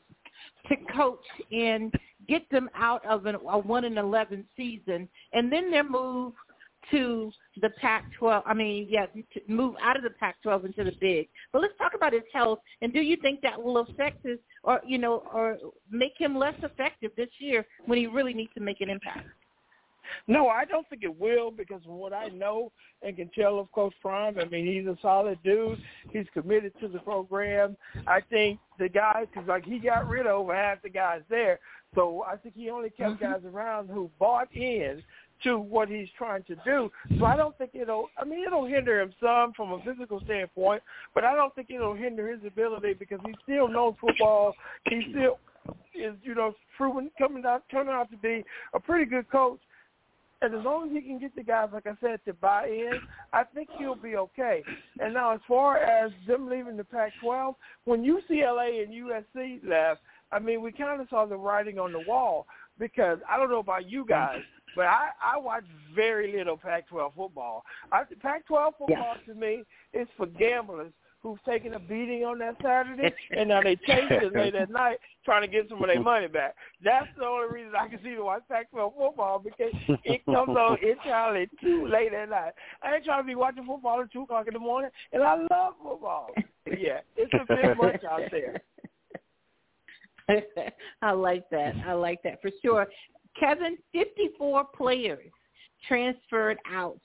to 0.67 0.75
coach 0.95 1.25
and 1.51 1.93
get 2.27 2.49
them 2.49 2.69
out 2.75 3.05
of 3.05 3.25
an, 3.25 3.35
a 3.35 3.59
1 3.59 3.85
in 3.85 3.97
11 3.97 4.45
season, 4.55 5.07
and 5.33 5.51
then 5.51 5.71
their 5.71 5.83
move– 5.83 6.33
to 6.91 7.31
the 7.61 7.69
Pac-12. 7.81 8.43
I 8.45 8.53
mean, 8.53 8.87
yeah, 8.89 9.05
to 9.05 9.41
move 9.47 9.75
out 9.81 9.97
of 9.97 10.03
the 10.03 10.09
Pac-12 10.11 10.65
into 10.65 10.83
the 10.83 10.93
Big. 10.99 11.27
But 11.51 11.61
let's 11.61 11.77
talk 11.77 11.93
about 11.95 12.13
his 12.13 12.23
health. 12.33 12.59
And 12.81 12.93
do 12.93 13.01
you 13.01 13.17
think 13.17 13.41
that 13.41 13.61
will 13.61 13.77
affect 13.79 14.25
his, 14.25 14.39
or 14.63 14.81
you 14.85 14.97
know, 14.97 15.23
or 15.33 15.57
make 15.89 16.13
him 16.17 16.37
less 16.37 16.55
effective 16.63 17.11
this 17.17 17.29
year 17.39 17.65
when 17.85 17.97
he 17.97 18.07
really 18.07 18.33
needs 18.33 18.53
to 18.55 18.61
make 18.61 18.81
an 18.81 18.89
impact? 18.89 19.27
No, 20.27 20.47
I 20.47 20.65
don't 20.65 20.87
think 20.89 21.03
it 21.03 21.19
will 21.19 21.51
because 21.51 21.81
from 21.83 21.95
what 21.95 22.13
I 22.13 22.27
know 22.29 22.71
and 23.01 23.15
can 23.15 23.29
tell 23.29 23.59
of 23.59 23.71
Coach 23.71 23.93
Prime, 24.01 24.37
I 24.37 24.45
mean, 24.45 24.65
he's 24.65 24.85
a 24.85 24.97
solid 25.01 25.39
dude. 25.43 25.81
He's 26.11 26.25
committed 26.33 26.73
to 26.81 26.87
the 26.87 26.99
program. 26.99 27.75
I 28.07 28.21
think 28.29 28.59
the 28.79 28.89
guys, 28.89 29.27
because 29.31 29.47
like 29.47 29.65
he 29.65 29.79
got 29.79 30.07
rid 30.07 30.25
of 30.25 30.33
over 30.33 30.55
half 30.55 30.81
the 30.81 30.89
guys 30.89 31.21
there, 31.29 31.59
so 31.95 32.23
I 32.27 32.37
think 32.37 32.55
he 32.55 32.69
only 32.69 32.89
kept 32.89 33.21
mm-hmm. 33.21 33.23
guys 33.23 33.41
around 33.45 33.89
who 33.89 34.09
bought 34.19 34.53
in 34.53 35.03
to 35.43 35.57
what 35.57 35.89
he's 35.89 36.07
trying 36.17 36.43
to 36.43 36.55
do. 36.65 36.89
So 37.19 37.25
I 37.25 37.35
don't 37.35 37.57
think 37.57 37.71
it'll. 37.73 38.07
I 38.17 38.25
mean, 38.25 38.43
it'll 38.45 38.65
hinder 38.65 39.01
him 39.01 39.13
some 39.19 39.53
from 39.53 39.71
a 39.71 39.81
physical 39.83 40.21
standpoint, 40.21 40.83
but 41.13 41.23
I 41.23 41.35
don't 41.35 41.53
think 41.55 41.69
it'll 41.69 41.95
hinder 41.95 42.31
his 42.31 42.45
ability 42.45 42.93
because 42.93 43.19
he 43.25 43.33
still 43.43 43.67
knows 43.67 43.95
football. 43.99 44.53
He 44.89 45.01
still 45.11 45.39
is, 45.95 46.15
you 46.23 46.35
know, 46.35 46.53
proven 46.77 47.11
coming 47.17 47.43
out, 47.45 47.63
turning 47.69 47.93
out 47.93 48.09
to 48.11 48.17
be 48.17 48.43
a 48.73 48.79
pretty 48.79 49.05
good 49.05 49.29
coach. 49.29 49.59
And 50.41 50.53
as 50.53 50.65
long 50.65 50.89
as 50.89 50.93
he 50.93 51.01
can 51.01 51.19
get 51.19 51.33
the 51.37 51.43
guys, 51.43 51.69
like 51.71 51.87
I 51.87 51.93
said, 52.01 52.19
to 52.25 52.33
buy 52.33 52.67
in, 52.67 52.99
I 53.31 53.45
think 53.45 53.69
he'll 53.77 53.95
be 53.95 54.17
okay. 54.17 54.61
And 54.99 55.13
now, 55.13 55.33
as 55.33 55.39
far 55.47 55.77
as 55.77 56.11
them 56.27 56.49
leaving 56.49 56.75
the 56.75 56.83
Pac-12, 56.83 57.55
when 57.85 58.03
UCLA 58.03 58.83
and 58.83 58.93
USC 58.93 59.65
left, 59.65 60.01
I 60.33 60.39
mean, 60.39 60.61
we 60.61 60.73
kind 60.73 60.99
of 60.99 61.07
saw 61.09 61.25
the 61.25 61.37
writing 61.37 61.79
on 61.79 61.93
the 61.93 62.03
wall 62.05 62.45
because 62.77 63.19
I 63.29 63.37
don't 63.37 63.49
know 63.49 63.59
about 63.59 63.89
you 63.89 64.05
guys, 64.05 64.41
but 64.75 64.85
I 64.85 65.09
I 65.23 65.37
watch 65.37 65.63
very 65.95 66.31
little 66.31 66.57
Pac-12 66.57 67.13
football. 67.15 67.63
I, 67.91 68.03
Pac-12 68.21 68.71
football 68.77 69.15
to 69.27 69.33
me 69.35 69.63
is 69.93 70.07
for 70.17 70.25
gamblers 70.25 70.91
who've 71.23 71.41
taken 71.45 71.73
a 71.73 71.79
beating 71.79 72.25
on 72.25 72.37
that 72.39 72.55
Saturday 72.61 73.13
and 73.37 73.47
now 73.47 73.61
they 73.61 73.77
chase 73.77 74.03
it 74.09 74.35
late 74.35 74.55
at 74.55 74.69
night 74.69 74.97
trying 75.23 75.41
to 75.41 75.47
get 75.47 75.69
some 75.69 75.81
of 75.81 75.87
their 75.87 76.01
money 76.01 76.27
back. 76.27 76.53
That's 76.83 77.07
the 77.17 77.25
only 77.25 77.47
reason 77.53 77.71
I 77.79 77.87
can 77.87 77.99
see 78.03 78.15
to 78.15 78.23
watch 78.23 78.43
Pac-12 78.49 78.93
football 78.97 79.39
because 79.39 79.71
it 80.03 80.25
comes 80.25 80.49
on 80.49 80.77
entirely 80.83 81.49
too 81.61 81.87
late 81.87 82.13
at 82.13 82.29
night. 82.29 82.51
I 82.83 82.95
ain't 82.95 83.05
trying 83.05 83.23
to 83.23 83.27
be 83.27 83.35
watching 83.35 83.65
football 83.65 84.01
at 84.01 84.11
two 84.11 84.23
o'clock 84.23 84.47
in 84.47 84.53
the 84.53 84.59
morning, 84.59 84.91
and 85.13 85.23
I 85.23 85.35
love 85.35 85.75
football. 85.81 86.29
But 86.65 86.81
yeah, 86.81 86.99
it's 87.15 87.33
a 87.33 87.45
bit 87.47 87.77
much 87.77 88.03
out 88.03 88.21
there. 88.29 88.61
I 91.01 91.11
like 91.11 91.49
that. 91.49 91.75
I 91.85 91.93
like 91.93 92.21
that 92.23 92.41
for 92.41 92.51
sure. 92.61 92.87
Kevin, 93.39 93.77
54 93.91 94.65
players 94.75 95.31
transferred 95.87 96.57
out 96.71 96.99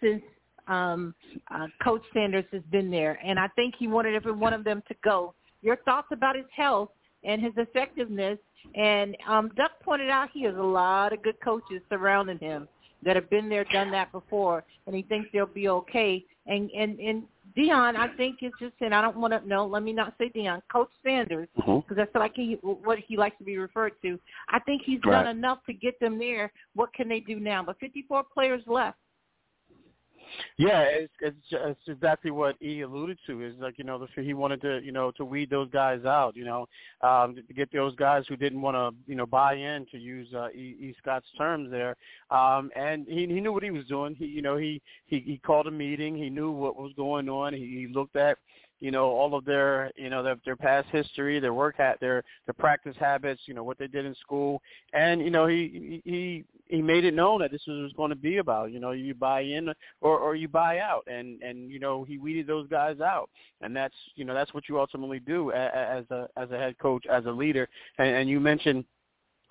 since 0.00 0.22
um, 0.68 1.14
uh, 1.50 1.66
Coach 1.82 2.02
Sanders 2.12 2.44
has 2.52 2.62
been 2.70 2.90
there, 2.90 3.18
and 3.24 3.38
I 3.38 3.48
think 3.48 3.74
he 3.78 3.88
wanted 3.88 4.14
every 4.14 4.32
one 4.32 4.52
of 4.52 4.64
them 4.64 4.82
to 4.88 4.94
go. 5.02 5.34
Your 5.60 5.76
thoughts 5.76 6.08
about 6.12 6.36
his 6.36 6.46
health 6.54 6.90
and 7.24 7.42
his 7.42 7.52
effectiveness? 7.56 8.38
And 8.74 9.16
um, 9.26 9.50
Duck 9.56 9.72
pointed 9.82 10.08
out 10.08 10.28
he 10.32 10.44
has 10.44 10.54
a 10.56 10.62
lot 10.62 11.12
of 11.12 11.22
good 11.22 11.40
coaches 11.42 11.82
surrounding 11.88 12.38
him 12.38 12.68
that 13.04 13.16
have 13.16 13.28
been 13.30 13.48
there, 13.48 13.64
done 13.64 13.90
that 13.90 14.12
before, 14.12 14.64
and 14.86 14.94
he 14.94 15.02
thinks 15.02 15.28
they'll 15.32 15.46
be 15.46 15.68
okay. 15.68 16.24
And 16.46 16.70
and 16.70 16.98
and 16.98 17.22
Deion, 17.56 17.96
I 17.96 18.08
think 18.16 18.38
is 18.42 18.52
just, 18.58 18.74
and 18.80 18.94
I 18.94 19.00
don't 19.00 19.16
want 19.16 19.32
to, 19.32 19.46
no, 19.46 19.66
let 19.66 19.82
me 19.82 19.92
not 19.92 20.14
say 20.18 20.30
Deion, 20.34 20.62
Coach 20.70 20.90
Sanders, 21.04 21.48
because 21.54 21.82
mm-hmm. 21.82 21.94
that's 21.94 22.14
like 22.14 22.32
he, 22.34 22.58
what 22.62 22.98
he 23.06 23.16
likes 23.16 23.36
to 23.38 23.44
be 23.44 23.58
referred 23.58 23.92
to. 24.02 24.18
I 24.48 24.58
think 24.60 24.82
he's 24.84 25.00
right. 25.04 25.24
done 25.24 25.36
enough 25.36 25.58
to 25.66 25.72
get 25.72 25.98
them 26.00 26.18
there. 26.18 26.52
What 26.74 26.92
can 26.94 27.08
they 27.08 27.20
do 27.20 27.38
now? 27.38 27.62
But 27.64 27.78
54 27.80 28.24
players 28.32 28.62
left. 28.66 28.98
Yeah, 30.58 30.82
it's, 30.82 31.12
it's 31.20 31.36
it's 31.50 31.80
exactly 31.88 32.30
what 32.30 32.60
E 32.62 32.82
alluded 32.82 33.18
to. 33.26 33.42
Is 33.42 33.54
like 33.58 33.78
you 33.78 33.84
know 33.84 33.98
the, 33.98 34.22
he 34.22 34.34
wanted 34.34 34.60
to 34.62 34.80
you 34.82 34.92
know 34.92 35.10
to 35.12 35.24
weed 35.24 35.50
those 35.50 35.70
guys 35.70 36.04
out. 36.04 36.36
You 36.36 36.44
know, 36.44 36.66
um, 37.00 37.34
to, 37.34 37.54
get 37.54 37.72
those 37.72 37.94
guys 37.96 38.24
who 38.28 38.36
didn't 38.36 38.60
want 38.60 38.76
to 38.76 39.10
you 39.10 39.16
know 39.16 39.26
buy 39.26 39.54
in 39.54 39.86
to 39.90 39.98
use 39.98 40.28
uh, 40.34 40.48
E, 40.50 40.76
e 40.80 40.94
Scott's 41.00 41.26
terms 41.36 41.70
there. 41.70 41.96
Um, 42.30 42.70
and 42.76 43.06
he 43.06 43.26
he 43.26 43.40
knew 43.40 43.52
what 43.52 43.62
he 43.62 43.70
was 43.70 43.86
doing. 43.86 44.14
He 44.14 44.26
you 44.26 44.42
know 44.42 44.56
he 44.56 44.80
he 45.06 45.20
he 45.20 45.38
called 45.38 45.66
a 45.66 45.70
meeting. 45.70 46.16
He 46.16 46.30
knew 46.30 46.50
what 46.50 46.76
was 46.76 46.92
going 46.96 47.28
on. 47.28 47.54
He, 47.54 47.86
he 47.86 47.92
looked 47.92 48.16
at 48.16 48.38
you 48.82 48.90
know 48.90 49.04
all 49.04 49.36
of 49.36 49.44
their 49.44 49.92
you 49.96 50.10
know 50.10 50.24
their, 50.24 50.36
their 50.44 50.56
past 50.56 50.88
history, 50.90 51.38
their 51.38 51.54
work 51.54 51.76
hat, 51.78 51.98
their 52.00 52.24
their 52.46 52.54
practice 52.54 52.96
habits, 52.98 53.40
you 53.46 53.54
know 53.54 53.62
what 53.62 53.78
they 53.78 53.86
did 53.86 54.04
in 54.04 54.14
school, 54.16 54.60
and 54.92 55.20
you 55.22 55.30
know 55.30 55.46
he 55.46 56.02
he 56.04 56.44
he 56.66 56.82
made 56.82 57.04
it 57.04 57.14
known 57.14 57.40
that 57.40 57.52
this 57.52 57.62
was 57.68 57.92
going 57.96 58.10
to 58.10 58.16
be 58.16 58.38
about. 58.38 58.72
You 58.72 58.80
know 58.80 58.90
you 58.90 59.14
buy 59.14 59.42
in 59.42 59.68
or 60.00 60.18
or 60.18 60.34
you 60.34 60.48
buy 60.48 60.80
out, 60.80 61.04
and 61.06 61.40
and 61.42 61.70
you 61.70 61.78
know 61.78 62.02
he 62.02 62.18
weeded 62.18 62.48
those 62.48 62.66
guys 62.66 63.00
out, 63.00 63.30
and 63.60 63.74
that's 63.74 63.94
you 64.16 64.24
know 64.24 64.34
that's 64.34 64.52
what 64.52 64.64
you 64.68 64.80
ultimately 64.80 65.20
do 65.20 65.52
as 65.52 66.04
a 66.10 66.26
as 66.36 66.50
a 66.50 66.58
head 66.58 66.76
coach, 66.78 67.06
as 67.06 67.24
a 67.26 67.30
leader, 67.30 67.68
and, 67.98 68.08
and 68.08 68.28
you 68.28 68.40
mentioned 68.40 68.84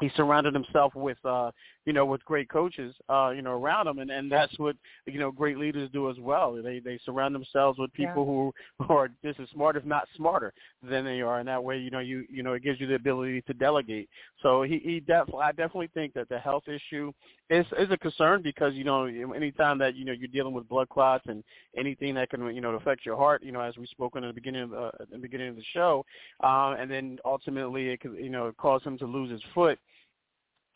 he 0.01 0.11
surrounded 0.17 0.53
himself 0.53 0.93
with 0.93 1.17
uh 1.23 1.51
you 1.85 1.93
know 1.93 2.05
with 2.05 2.23
great 2.25 2.49
coaches 2.49 2.93
uh 3.09 3.31
you 3.35 3.41
know 3.41 3.51
around 3.51 3.87
him 3.87 3.99
and 3.99 4.11
and 4.11 4.31
that's 4.31 4.57
what 4.59 4.75
you 5.05 5.19
know 5.19 5.31
great 5.31 5.57
leaders 5.57 5.89
do 5.91 6.09
as 6.09 6.17
well 6.19 6.61
they 6.61 6.79
they 6.79 6.99
surround 7.05 7.33
themselves 7.33 7.79
with 7.79 7.91
people 7.93 8.23
yeah. 8.23 8.83
who, 8.83 8.85
who 8.85 8.93
are 8.93 9.09
just 9.23 9.39
as 9.39 9.49
smart 9.49 9.75
if 9.75 9.85
not 9.85 10.07
smarter 10.15 10.53
than 10.87 11.03
they 11.03 11.21
are 11.21 11.39
and 11.39 11.47
that 11.47 11.63
way 11.63 11.77
you 11.77 11.89
know 11.89 11.99
you 11.99 12.25
you 12.29 12.43
know 12.43 12.53
it 12.53 12.63
gives 12.63 12.79
you 12.79 12.87
the 12.87 12.95
ability 12.95 13.41
to 13.41 13.53
delegate 13.53 14.09
so 14.41 14.63
he 14.63 14.79
he 14.83 14.99
definitely 14.99 15.41
I 15.41 15.51
definitely 15.51 15.89
think 15.93 16.13
that 16.13 16.29
the 16.29 16.39
health 16.39 16.63
issue 16.67 17.11
is 17.49 17.65
is 17.77 17.91
a 17.91 17.97
concern 17.97 18.41
because 18.41 18.73
you 18.73 18.83
know 18.83 19.05
anytime 19.05 19.77
that 19.79 19.95
you 19.95 20.05
know 20.05 20.13
you're 20.13 20.27
dealing 20.27 20.53
with 20.53 20.69
blood 20.69 20.89
clots 20.89 21.25
and 21.27 21.43
anything 21.77 22.15
that 22.15 22.29
can 22.29 22.53
you 22.53 22.61
know 22.61 22.71
affect 22.71 23.05
your 23.05 23.17
heart 23.17 23.43
you 23.43 23.51
know 23.51 23.61
as 23.61 23.77
we 23.77 23.85
spoke 23.87 24.15
in 24.15 24.23
the 24.23 24.33
beginning 24.33 24.63
of 24.63 24.69
the, 24.69 24.77
uh, 24.77 24.91
the 25.11 25.17
beginning 25.17 25.49
of 25.49 25.55
the 25.55 25.63
show 25.73 26.05
um 26.43 26.73
and 26.79 26.89
then 26.89 27.17
ultimately 27.25 27.89
it 27.89 27.99
could 27.99 28.15
you 28.15 28.29
know 28.29 28.51
cause 28.57 28.81
him 28.83 28.97
to 28.97 29.05
lose 29.05 29.31
his 29.31 29.41
foot 29.53 29.79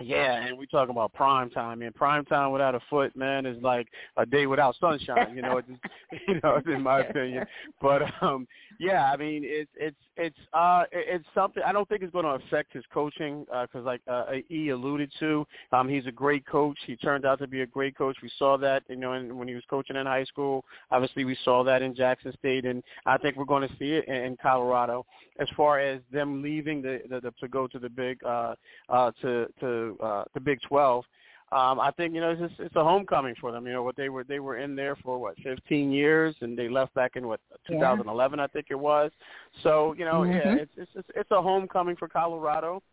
yeah, 0.02 0.46
and 0.46 0.58
we 0.58 0.68
talking 0.68 0.91
about 0.91 1.14
prime 1.14 1.50
time. 1.50 1.82
And 1.82 1.96
prime 1.96 2.26
time 2.26 2.52
without 2.52 2.76
a 2.76 2.82
foot, 2.89 3.16
man, 3.16 3.46
is 3.46 3.62
like 3.64 3.88
a 4.18 4.26
day 4.26 4.46
without 4.46 4.76
sunshine. 4.80 5.36
You 5.36 5.41
know, 5.41 5.62
just, 5.62 5.80
you 6.28 6.39
know, 6.43 6.62
in 6.66 6.82
my 6.82 7.00
opinion. 7.10 7.46
But 7.82 8.02
um, 8.22 8.46
Yeah, 8.80 9.12
I 9.12 9.18
mean 9.18 9.44
it's 9.46 9.70
it's 9.76 9.96
it's 10.18 10.38
uh 10.54 10.84
it's 10.92 11.26
something 11.34 11.64
I 11.66 11.72
don't 11.72 11.88
think 11.88 12.02
it's 12.02 12.12
going 12.12 12.26
to 12.26 12.46
affect 12.46 12.74
his 12.74 12.84
coaching 12.94 13.46
because 13.46 13.68
uh, 13.76 13.82
like 13.82 14.02
uh, 14.08 14.26
E 14.50 14.70
alluded 14.70 15.12
to, 15.20 15.46
um 15.72 15.88
he's 15.88 16.06
a 16.08 16.12
great 16.12 16.46
coach. 16.46 16.78
He 16.86 16.96
turned 16.96 17.26
out 17.26 17.40
to 17.40 17.48
be 17.48 17.62
a 17.62 17.66
great 17.66 17.98
coach. 17.98 18.18
We 18.22 18.32
saw 18.38 18.58
that 18.58 18.84
you 18.90 18.98
know 18.98 19.14
in, 19.14 19.38
when 19.38 19.48
he 19.48 19.56
was 19.56 19.64
coaching 19.70 19.96
in 19.96 20.06
high 20.06 20.26
school. 20.26 20.66
Obviously, 20.92 21.26
we 21.26 21.38
saw 21.44 21.64
that 21.64 21.82
in 21.82 21.96
Jackson 21.96 22.34
State, 22.38 22.66
and 22.66 22.84
I 23.06 23.18
think 23.18 23.38
we're 23.38 23.46
going 23.46 23.68
to 23.68 23.76
see 23.78 23.94
it 23.94 24.08
in, 24.08 24.16
in 24.16 24.38
Colorado. 24.42 25.06
As 25.40 25.48
far 25.56 25.80
as 25.80 26.02
them 26.12 26.42
leaving 26.42 26.82
the, 26.82 27.02
the, 27.10 27.22
the 27.22 27.32
to 27.40 27.48
go 27.48 27.68
to 27.68 27.80
the 27.80 27.90
big 27.90 28.24
uh 28.26 28.56
uh 28.90 29.12
to 29.22 29.48
to 29.60 29.98
uh 30.02 30.24
the 30.34 30.40
Big 30.40 30.60
Twelve 30.68 31.06
um, 31.56 31.80
I 31.80 31.89
think 31.91 32.14
you 32.14 32.20
know 32.20 32.32
it's 32.32 32.41
just, 32.41 32.60
it's 32.60 32.76
a 32.76 32.84
homecoming 32.84 33.34
for 33.39 33.51
them. 33.53 33.66
You 33.66 33.72
know 33.72 33.84
what 33.84 33.95
they 33.95 34.10
were 34.10 34.26
they 34.26 34.39
were 34.39 34.58
in 34.58 34.76
there 34.76 34.97
for 34.97 35.18
what 35.18 35.38
15 35.41 35.89
years 35.89 36.36
and 36.41 36.58
they 36.58 36.68
left 36.68 36.93
back 36.93 37.16
in 37.16 37.28
what 37.28 37.39
2011 37.68 38.38
yeah. 38.38 38.43
I 38.43 38.47
think 38.47 38.68
it 38.70 38.76
was. 38.76 39.10
So 39.64 39.95
you 39.97 40.03
know 40.03 40.22
mm-hmm. 40.22 40.34
yeah 40.34 40.64
it's 40.64 40.72
it's 40.95 41.08
it's 41.16 41.32
a 41.32 41.41
homecoming 41.41 41.95
for 41.95 42.10
Colorado. 42.10 42.84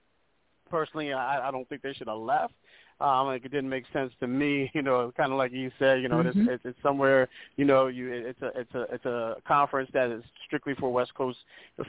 Personally, 0.70 1.12
I, 1.12 1.48
I 1.48 1.50
don't 1.50 1.68
think 1.68 1.82
they 1.82 1.92
should 1.92 2.06
have 2.06 2.18
left. 2.18 2.54
Um, 3.02 3.26
like 3.26 3.44
it 3.44 3.50
didn't 3.50 3.70
make 3.70 3.84
sense 3.92 4.12
to 4.20 4.26
me, 4.26 4.70
you 4.74 4.82
know, 4.82 5.12
kind 5.16 5.32
of 5.32 5.38
like 5.38 5.52
you 5.52 5.70
said, 5.78 6.00
you 6.02 6.08
know, 6.08 6.22
mm-hmm. 6.22 6.48
it's, 6.48 6.62
it's 6.64 6.78
somewhere, 6.82 7.28
you 7.56 7.64
know, 7.64 7.88
you 7.88 8.12
it's 8.12 8.40
a 8.42 8.50
it's 8.58 8.74
a 8.74 8.82
it's 8.92 9.04
a 9.04 9.36
conference 9.46 9.90
that 9.92 10.10
is 10.10 10.22
strictly 10.46 10.74
for 10.74 10.92
West 10.92 11.14
Coast 11.14 11.38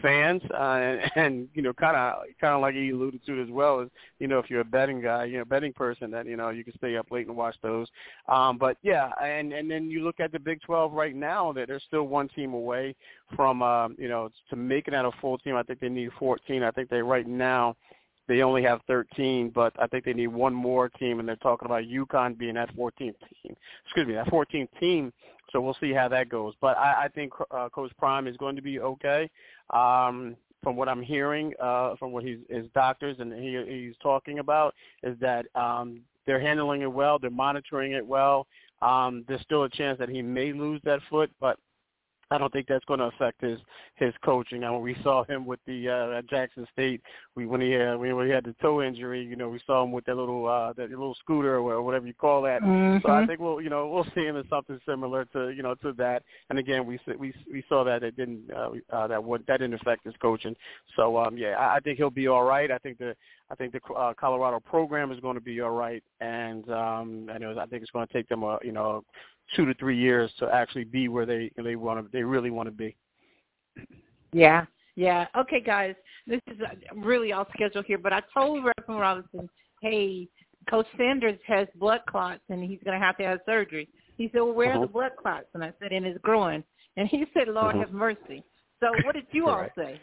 fans, 0.01 0.41
uh, 0.51 0.63
and, 0.63 1.11
and 1.15 1.49
you 1.53 1.61
know, 1.61 1.73
kind 1.73 1.95
of 1.95 2.23
kind 2.41 2.53
of 2.53 2.61
like 2.61 2.75
he 2.75 2.89
alluded 2.89 3.25
to 3.25 3.41
as 3.41 3.49
well 3.49 3.81
is, 3.81 3.89
you 4.19 4.27
know, 4.27 4.39
if 4.39 4.49
you're 4.49 4.61
a 4.61 4.65
betting 4.65 5.01
guy, 5.01 5.25
you 5.25 5.37
know, 5.37 5.45
betting 5.45 5.73
person, 5.73 6.11
that 6.11 6.25
you 6.25 6.35
know 6.35 6.49
you 6.49 6.63
can 6.63 6.75
stay 6.77 6.97
up 6.97 7.11
late 7.11 7.27
and 7.27 7.35
watch 7.35 7.55
those. 7.61 7.87
Um, 8.27 8.57
but 8.57 8.77
yeah, 8.81 9.11
and 9.21 9.53
and 9.53 9.69
then 9.69 9.89
you 9.89 10.03
look 10.03 10.19
at 10.19 10.31
the 10.31 10.39
Big 10.39 10.61
12 10.61 10.93
right 10.93 11.15
now, 11.15 11.51
that 11.53 11.67
they're 11.67 11.79
still 11.87 12.03
one 12.03 12.27
team 12.29 12.53
away 12.53 12.95
from, 13.35 13.61
um, 13.61 13.95
you 13.97 14.07
know, 14.07 14.29
to 14.49 14.55
making 14.55 14.93
that 14.93 15.05
a 15.05 15.11
full 15.21 15.37
team. 15.37 15.55
I 15.55 15.63
think 15.63 15.79
they 15.79 15.89
need 15.89 16.09
14. 16.19 16.63
I 16.63 16.71
think 16.71 16.89
they 16.89 17.01
right 17.01 17.27
now 17.27 17.75
they 18.27 18.41
only 18.41 18.63
have 18.63 18.81
13, 18.87 19.49
but 19.49 19.73
I 19.79 19.87
think 19.87 20.05
they 20.05 20.13
need 20.13 20.27
one 20.27 20.53
more 20.53 20.89
team, 20.89 21.19
and 21.19 21.27
they're 21.27 21.35
talking 21.37 21.65
about 21.65 21.83
UConn 21.83 22.37
being 22.37 22.55
that 22.55 22.75
14th 22.75 22.97
team. 22.97 23.55
Excuse 23.85 24.07
me, 24.07 24.13
that 24.13 24.27
14th 24.27 24.69
team. 24.79 25.11
So 25.51 25.61
we'll 25.61 25.77
see 25.79 25.91
how 25.91 26.07
that 26.09 26.29
goes. 26.29 26.53
But 26.61 26.77
I, 26.77 27.05
I 27.05 27.07
think 27.09 27.33
uh, 27.51 27.69
Coach 27.69 27.91
Prime 27.97 28.27
is 28.27 28.37
going 28.37 28.55
to 28.55 28.61
be 28.61 28.79
okay. 28.79 29.29
Um, 29.71 30.35
from 30.63 30.77
what 30.77 30.87
I'm 30.87 31.01
hearing, 31.01 31.53
uh, 31.61 31.95
from 31.97 32.13
what 32.13 32.23
he's, 32.23 32.39
his 32.49 32.65
doctors 32.73 33.17
and 33.19 33.33
he, 33.33 33.61
he's 33.67 33.95
talking 34.01 34.39
about, 34.39 34.73
is 35.03 35.17
that 35.19 35.45
um, 35.55 35.99
they're 36.25 36.39
handling 36.39 36.81
it 36.81 36.91
well, 36.91 37.19
they're 37.19 37.29
monitoring 37.29 37.91
it 37.91 38.05
well. 38.05 38.47
Um, 38.81 39.25
there's 39.27 39.41
still 39.41 39.63
a 39.63 39.69
chance 39.69 39.99
that 39.99 40.09
he 40.09 40.21
may 40.21 40.53
lose 40.53 40.81
that 40.85 40.99
foot, 41.09 41.29
but 41.39 41.59
I 42.33 42.37
don't 42.37 42.51
think 42.51 42.67
that's 42.67 42.85
going 42.85 42.99
to 42.99 43.05
affect 43.05 43.41
his 43.41 43.59
his 43.95 44.13
coaching. 44.25 44.63
I 44.63 44.71
mean, 44.71 44.81
we 44.81 44.97
saw 45.03 45.23
him 45.23 45.45
with 45.45 45.59
the 45.67 45.89
uh, 45.89 46.17
at 46.17 46.29
Jackson 46.29 46.67
State. 46.73 47.01
We 47.35 47.45
when 47.45 47.61
he 47.61 47.75
uh, 47.75 47.97
when 47.97 48.25
he 48.25 48.31
had 48.31 48.45
the 48.45 48.55
toe 48.61 48.81
injury, 48.81 49.23
you 49.23 49.35
know, 49.35 49.49
we 49.49 49.61
saw 49.65 49.83
him 49.83 49.91
with 49.91 50.05
that 50.05 50.15
little 50.15 50.47
uh, 50.47 50.73
that 50.73 50.89
little 50.89 51.15
scooter 51.15 51.55
or 51.55 51.81
whatever 51.81 52.07
you 52.07 52.13
call 52.13 52.41
that. 52.43 52.61
Mm-hmm. 52.61 53.05
So 53.05 53.13
I 53.13 53.25
think 53.25 53.39
we'll 53.39 53.61
you 53.61 53.69
know 53.69 53.87
we'll 53.87 54.07
see 54.15 54.25
him 54.25 54.35
in 54.35 54.47
something 54.49 54.79
similar 54.87 55.25
to 55.25 55.49
you 55.49 55.61
know 55.61 55.75
to 55.75 55.93
that. 55.93 56.23
And 56.49 56.57
again, 56.57 56.85
we 56.85 56.99
we 57.19 57.33
we 57.51 57.63
saw 57.69 57.83
that 57.83 58.03
it 58.03 58.17
didn't 58.17 58.49
uh, 58.51 58.71
uh, 58.91 59.07
that 59.07 59.23
would 59.23 59.45
that 59.47 59.59
didn't 59.59 59.75
affect 59.75 60.05
his 60.05 60.15
coaching. 60.21 60.55
So 60.95 61.17
um 61.17 61.37
yeah, 61.37 61.51
I, 61.51 61.75
I 61.75 61.79
think 61.79 61.97
he'll 61.97 62.09
be 62.09 62.27
all 62.27 62.43
right. 62.43 62.71
I 62.71 62.77
think 62.79 62.97
the 62.97 63.15
I 63.53 63.55
think 63.55 63.73
the 63.73 63.93
uh, 63.93 64.13
Colorado 64.19 64.59
program 64.59 65.11
is 65.11 65.19
going 65.19 65.35
to 65.35 65.41
be 65.41 65.61
all 65.61 65.71
right, 65.71 66.03
and 66.21 66.67
um, 66.71 67.29
I 67.31 67.37
know 67.37 67.55
I 67.59 67.65
think 67.67 67.83
it's 67.83 67.91
going 67.91 68.07
to 68.07 68.13
take 68.13 68.27
them 68.27 68.41
a 68.41 68.57
you 68.63 68.71
know 68.71 69.03
two 69.55 69.65
to 69.65 69.73
three 69.75 69.97
years 69.97 70.31
to 70.39 70.47
actually 70.47 70.83
be 70.83 71.07
where 71.07 71.25
they 71.25 71.51
they 71.61 71.75
want 71.75 72.03
to 72.03 72.11
they 72.11 72.23
really 72.23 72.51
want 72.51 72.67
to 72.67 72.71
be. 72.71 72.95
Yeah, 74.31 74.65
yeah. 74.95 75.27
Okay, 75.37 75.61
guys, 75.61 75.95
this 76.27 76.41
is 76.47 76.59
uh, 76.61 76.95
really 76.95 77.31
off 77.31 77.47
schedule 77.53 77.83
here, 77.83 77.97
but 77.97 78.13
I 78.13 78.21
told 78.33 78.63
Reverend 78.63 79.01
Robinson, 79.01 79.49
hey, 79.81 80.27
Coach 80.69 80.87
Sanders 80.97 81.39
has 81.47 81.67
blood 81.75 82.01
clots 82.07 82.41
and 82.49 82.63
he's 82.63 82.79
going 82.83 82.99
to 82.99 83.05
have 83.05 83.17
to 83.17 83.23
have 83.23 83.39
surgery. 83.45 83.87
He 84.17 84.29
said, 84.31 84.41
well, 84.41 84.53
where 84.53 84.71
uh-huh. 84.71 84.79
are 84.79 84.87
the 84.87 84.91
blood 84.91 85.11
clots? 85.21 85.47
And 85.53 85.63
I 85.63 85.73
said, 85.81 85.91
in 85.91 86.03
his 86.03 86.17
groin. 86.21 86.63
And 86.95 87.07
he 87.07 87.25
said, 87.33 87.47
Lord 87.47 87.75
uh-huh. 87.75 87.85
have 87.85 87.91
mercy. 87.91 88.43
So 88.79 88.91
what 89.05 89.15
did 89.15 89.25
you 89.31 89.47
all 89.47 89.67
say? 89.77 89.99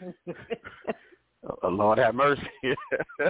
Oh, 1.63 1.69
Lord 1.69 1.97
have 1.97 2.13
mercy. 2.15 2.41
uh, 2.63 3.29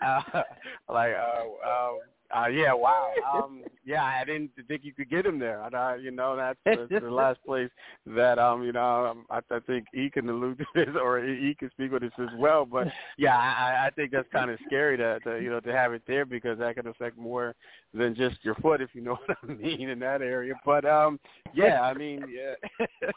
like, 0.88 1.12
uh, 1.14 1.44
uh, 1.66 1.92
uh, 2.34 2.46
yeah, 2.46 2.72
wow. 2.72 3.12
Um, 3.36 3.64
yeah, 3.84 4.04
I 4.04 4.24
didn't 4.24 4.50
think 4.66 4.84
you 4.84 4.92
could 4.92 5.10
get 5.10 5.26
him 5.26 5.38
there. 5.38 5.62
Uh, 5.62 5.94
you 5.96 6.10
know, 6.10 6.36
that's, 6.36 6.58
that's 6.64 7.02
the 7.02 7.10
last 7.10 7.38
place 7.44 7.70
that 8.06 8.38
um, 8.38 8.62
you 8.62 8.72
know, 8.72 9.06
um, 9.06 9.26
I, 9.30 9.40
I 9.54 9.60
think 9.60 9.86
he 9.92 10.08
can 10.08 10.28
allude 10.28 10.58
to 10.58 10.64
this, 10.74 10.88
or 11.02 11.22
he 11.22 11.54
can 11.58 11.70
speak 11.70 11.92
with 11.92 12.02
this 12.02 12.12
as 12.18 12.28
well. 12.38 12.64
But 12.64 12.88
yeah, 13.18 13.36
I, 13.36 13.86
I 13.86 13.90
think 13.90 14.12
that's 14.12 14.28
kind 14.32 14.50
of 14.50 14.58
scary 14.66 14.96
to, 14.96 15.18
to 15.20 15.40
you 15.40 15.50
know 15.50 15.60
to 15.60 15.72
have 15.72 15.92
it 15.92 16.02
there 16.06 16.24
because 16.24 16.58
that 16.58 16.76
can 16.76 16.86
affect 16.86 17.18
more 17.18 17.54
than 17.92 18.14
just 18.14 18.36
your 18.42 18.54
foot, 18.56 18.80
if 18.80 18.90
you 18.94 19.02
know 19.02 19.18
what 19.26 19.38
I 19.42 19.52
mean, 19.52 19.88
in 19.88 19.98
that 20.00 20.22
area. 20.22 20.54
But 20.64 20.84
um, 20.84 21.18
yeah, 21.52 21.82
I 21.82 21.94
mean, 21.94 22.24
yeah, 22.28 23.10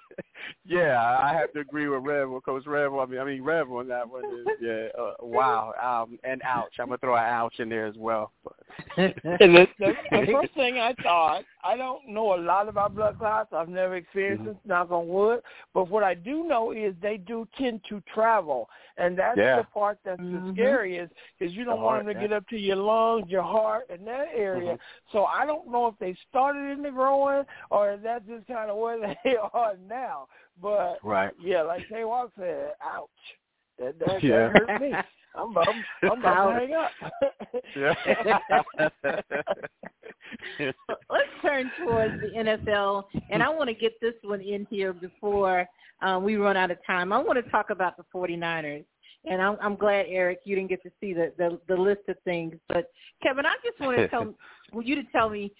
yeah, 0.66 1.18
I 1.22 1.34
have 1.34 1.53
to 1.53 1.60
agree 1.60 1.88
with 1.88 2.03
Rev, 2.03 2.30
with 2.30 2.45
Coach 2.45 2.66
Rev. 2.66 2.93
I 2.93 3.05
mean, 3.05 3.20
I 3.20 3.24
mean 3.24 3.43
Rev 3.43 3.72
on 3.72 3.88
that 3.88 4.10
one 4.10 4.26
is 4.26 4.47
yeah, 4.62 4.88
uh, 4.99 5.14
wow, 5.22 5.74
um, 5.82 6.20
and 6.24 6.41
ouch. 6.43 6.74
I'm 6.80 6.88
gonna 6.88 6.97
throw 6.97 7.16
an 7.16 7.24
ouch 7.24 7.60
in 7.60 7.70
there 7.70 7.86
as 7.86 7.95
well. 7.97 8.32
But. 8.43 8.53
And 9.00 9.56
the, 9.56 9.68
the, 9.80 9.93
the 10.12 10.28
first 10.32 10.54
thing 10.54 10.78
I 10.78 10.93
thought, 11.02 11.43
I 11.64 11.78
don't 11.78 12.08
know 12.08 12.36
a 12.36 12.39
lot 12.39 12.68
about 12.68 12.95
blood 12.95 13.18
clots. 13.18 13.50
I've 13.54 13.70
never 13.70 13.95
experienced 13.95 14.43
mm-hmm. 14.43 14.52
it, 14.52 14.58
knock 14.66 14.91
on 14.91 15.08
wood. 15.08 15.41
But 15.74 15.89
what 15.89 16.04
I 16.04 16.14
do 16.14 16.43
know 16.43 16.72
is 16.72 16.93
they 17.02 17.18
do 17.18 17.47
tend 17.58 17.82
to 17.89 18.02
travel, 18.14 18.70
and 18.97 19.18
that's 19.18 19.38
yeah. 19.38 19.58
the 19.58 19.64
part 19.64 20.00
that's 20.04 20.20
mm-hmm. 20.20 20.47
the 20.47 20.54
scariest 20.54 21.14
because 21.38 21.54
you 21.54 21.64
don't 21.64 21.78
the 21.78 21.84
want 21.84 21.95
heart, 21.95 22.06
them 22.06 22.16
to 22.16 22.22
yeah. 22.22 22.28
get 22.28 22.36
up 22.36 22.47
to 22.50 22.58
your 22.58 22.76
lungs, 22.78 23.30
your 23.30 23.43
heart, 23.43 23.84
and 23.89 24.06
that 24.08 24.28
area. 24.36 24.74
Mm-hmm. 24.74 25.12
So 25.12 25.26
I 25.26 25.45
don't 25.45 25.72
know 25.72 25.88
if 25.88 25.95
they 26.00 26.16
started 26.30 26.72
in 26.72 26.82
the 26.82 26.91
groin 26.91 27.45
or 27.70 27.91
if 27.91 28.04
that's 28.04 28.26
just 28.28 28.47
kind 28.47 28.70
of 28.70 28.78
where 28.78 29.00
they 29.24 29.36
are 29.54 29.76
now. 29.88 30.28
But 30.62 30.97
right. 31.04 31.32
yeah, 31.41 31.62
like 31.62 31.88
K 31.88 32.04
Walk 32.04 32.32
said, 32.38 32.74
ouch. 32.84 33.10
That, 33.80 34.00
that, 34.00 34.24
yeah. 34.24 34.52
that 34.52 34.70
hurt 34.70 34.82
me. 34.82 34.94
I'm, 35.36 35.56
I'm, 35.58 35.86
I'm 36.04 36.20
about 36.20 36.52
to 36.52 36.60
hang 36.60 36.74
up. 36.74 36.92
Let's 41.10 41.30
turn 41.42 41.72
towards 41.84 42.22
the 42.22 42.30
NFL, 42.38 43.06
and 43.30 43.42
I 43.42 43.50
want 43.50 43.70
to 43.70 43.74
get 43.74 43.94
this 44.02 44.14
one 44.24 44.42
in 44.42 44.68
here 44.70 44.94
before 44.94 45.66
um, 46.02 46.24
we 46.24 46.36
run 46.36 46.58
out 46.58 46.72
of 46.72 46.78
time. 46.86 47.14
I 47.14 47.20
want 47.20 47.44
to 47.44 47.52
talk 47.52 47.70
about 47.70 47.98
the 47.98 48.04
49ers. 48.14 48.86
And 49.26 49.42
I'm, 49.42 49.58
I'm 49.62 49.76
glad, 49.76 50.06
Eric, 50.08 50.40
you 50.46 50.56
didn't 50.56 50.70
get 50.70 50.82
to 50.84 50.92
see 51.02 51.14
the, 51.14 51.34
the 51.38 51.60
the 51.68 51.76
list 51.76 52.02
of 52.08 52.16
things. 52.24 52.56
But 52.70 52.90
Kevin, 53.22 53.46
I 53.46 53.56
just 53.66 53.78
want 53.80 53.98
to 53.98 54.08
tell 54.08 54.34
well, 54.72 54.84
you 54.84 54.96
to 54.96 55.04
tell 55.12 55.30
me 55.30 55.52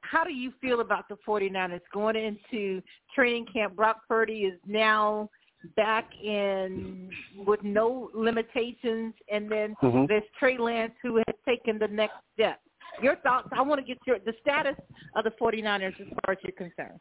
how 0.00 0.24
do 0.24 0.32
you 0.32 0.52
feel 0.60 0.80
about 0.80 1.08
the 1.08 1.16
49ers 1.26 1.80
going 1.92 2.16
into 2.16 2.82
training 3.14 3.46
camp? 3.52 3.76
Brock 3.76 3.98
Purdy 4.08 4.40
is 4.40 4.58
now 4.66 5.30
back 5.76 6.08
in 6.22 7.10
with 7.46 7.62
no 7.62 8.10
limitations, 8.14 9.14
and 9.32 9.50
then 9.50 9.74
mm-hmm. 9.82 10.04
there's 10.06 10.22
Trey 10.38 10.58
Lance 10.58 10.92
who 11.02 11.16
has 11.16 11.34
taken 11.46 11.78
the 11.78 11.88
next 11.88 12.16
step. 12.34 12.60
Your 13.02 13.16
thoughts? 13.16 13.48
I 13.52 13.62
want 13.62 13.80
to 13.80 13.86
get 13.86 13.98
your 14.06 14.18
the 14.20 14.34
status 14.40 14.76
of 15.16 15.24
the 15.24 15.30
49ers 15.40 16.00
as 16.00 16.06
far 16.24 16.32
as 16.32 16.38
you're 16.42 16.52
concerned. 16.52 17.00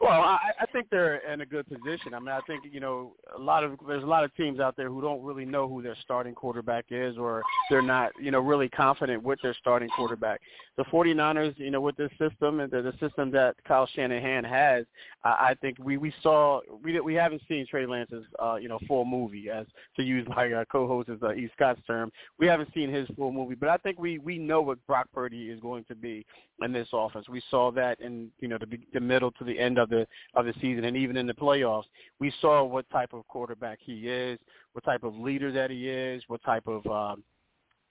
Well, 0.00 0.12
I, 0.12 0.38
I 0.58 0.64
think 0.72 0.86
they're 0.90 1.16
in 1.30 1.42
a 1.42 1.46
good 1.46 1.66
position. 1.68 2.14
I 2.14 2.20
mean, 2.20 2.30
I 2.30 2.40
think 2.46 2.64
you 2.72 2.80
know 2.80 3.12
a 3.36 3.38
lot 3.38 3.64
of 3.64 3.78
there's 3.86 4.02
a 4.02 4.06
lot 4.06 4.24
of 4.24 4.34
teams 4.34 4.58
out 4.58 4.74
there 4.74 4.88
who 4.88 5.02
don't 5.02 5.22
really 5.22 5.44
know 5.44 5.68
who 5.68 5.82
their 5.82 5.96
starting 6.02 6.34
quarterback 6.34 6.86
is, 6.88 7.18
or 7.18 7.42
they're 7.68 7.82
not 7.82 8.12
you 8.18 8.30
know 8.30 8.40
really 8.40 8.70
confident 8.70 9.22
with 9.22 9.38
their 9.42 9.54
starting 9.60 9.90
quarterback. 9.90 10.40
The 10.78 10.84
49ers, 10.84 11.58
you 11.58 11.70
know, 11.70 11.82
with 11.82 11.96
this 11.96 12.10
system 12.12 12.60
and 12.60 12.70
the, 12.72 12.80
the 12.80 12.92
system 12.92 13.30
that 13.32 13.56
Kyle 13.68 13.86
Shanahan 13.94 14.42
has, 14.44 14.86
I, 15.22 15.28
I 15.28 15.54
think 15.60 15.76
we 15.78 15.98
we 15.98 16.14
saw 16.22 16.62
we 16.82 16.98
we 17.00 17.12
haven't 17.12 17.42
seen 17.46 17.66
Trey 17.66 17.84
Lance's 17.84 18.24
uh, 18.42 18.54
you 18.54 18.70
know 18.70 18.78
full 18.88 19.04
movie, 19.04 19.50
as 19.50 19.66
to 19.96 20.02
use 20.02 20.26
my 20.34 20.50
uh, 20.50 20.64
co-host's 20.72 21.22
uh, 21.22 21.34
E. 21.34 21.50
Scott's 21.54 21.80
term. 21.86 22.10
We 22.38 22.46
haven't 22.46 22.70
seen 22.72 22.90
his 22.90 23.06
full 23.18 23.32
movie, 23.32 23.54
but 23.54 23.68
I 23.68 23.76
think 23.76 23.98
we 23.98 24.16
we 24.16 24.38
know 24.38 24.62
what 24.62 24.78
Brock 24.86 25.08
Purdy 25.12 25.50
is 25.50 25.60
going 25.60 25.84
to 25.88 25.94
be 25.94 26.24
in 26.62 26.72
this 26.72 26.88
offense. 26.94 27.28
We 27.28 27.42
saw 27.50 27.70
that 27.72 28.00
in 28.00 28.30
you 28.40 28.48
know 28.48 28.56
the, 28.58 28.78
the 28.94 29.00
middle 29.00 29.30
to 29.32 29.44
the 29.44 29.58
end 29.58 29.78
of 29.78 29.89
the 29.90 30.06
of 30.34 30.46
the 30.46 30.54
season 30.60 30.84
and 30.84 30.96
even 30.96 31.16
in 31.16 31.26
the 31.26 31.34
playoffs, 31.34 31.84
we 32.18 32.32
saw 32.40 32.64
what 32.64 32.88
type 32.90 33.12
of 33.12 33.26
quarterback 33.28 33.78
he 33.80 34.08
is, 34.08 34.38
what 34.72 34.84
type 34.84 35.04
of 35.04 35.14
leader 35.16 35.52
that 35.52 35.70
he 35.70 35.88
is, 35.88 36.22
what 36.28 36.42
type 36.42 36.66
of 36.66 36.86
um, 36.86 37.22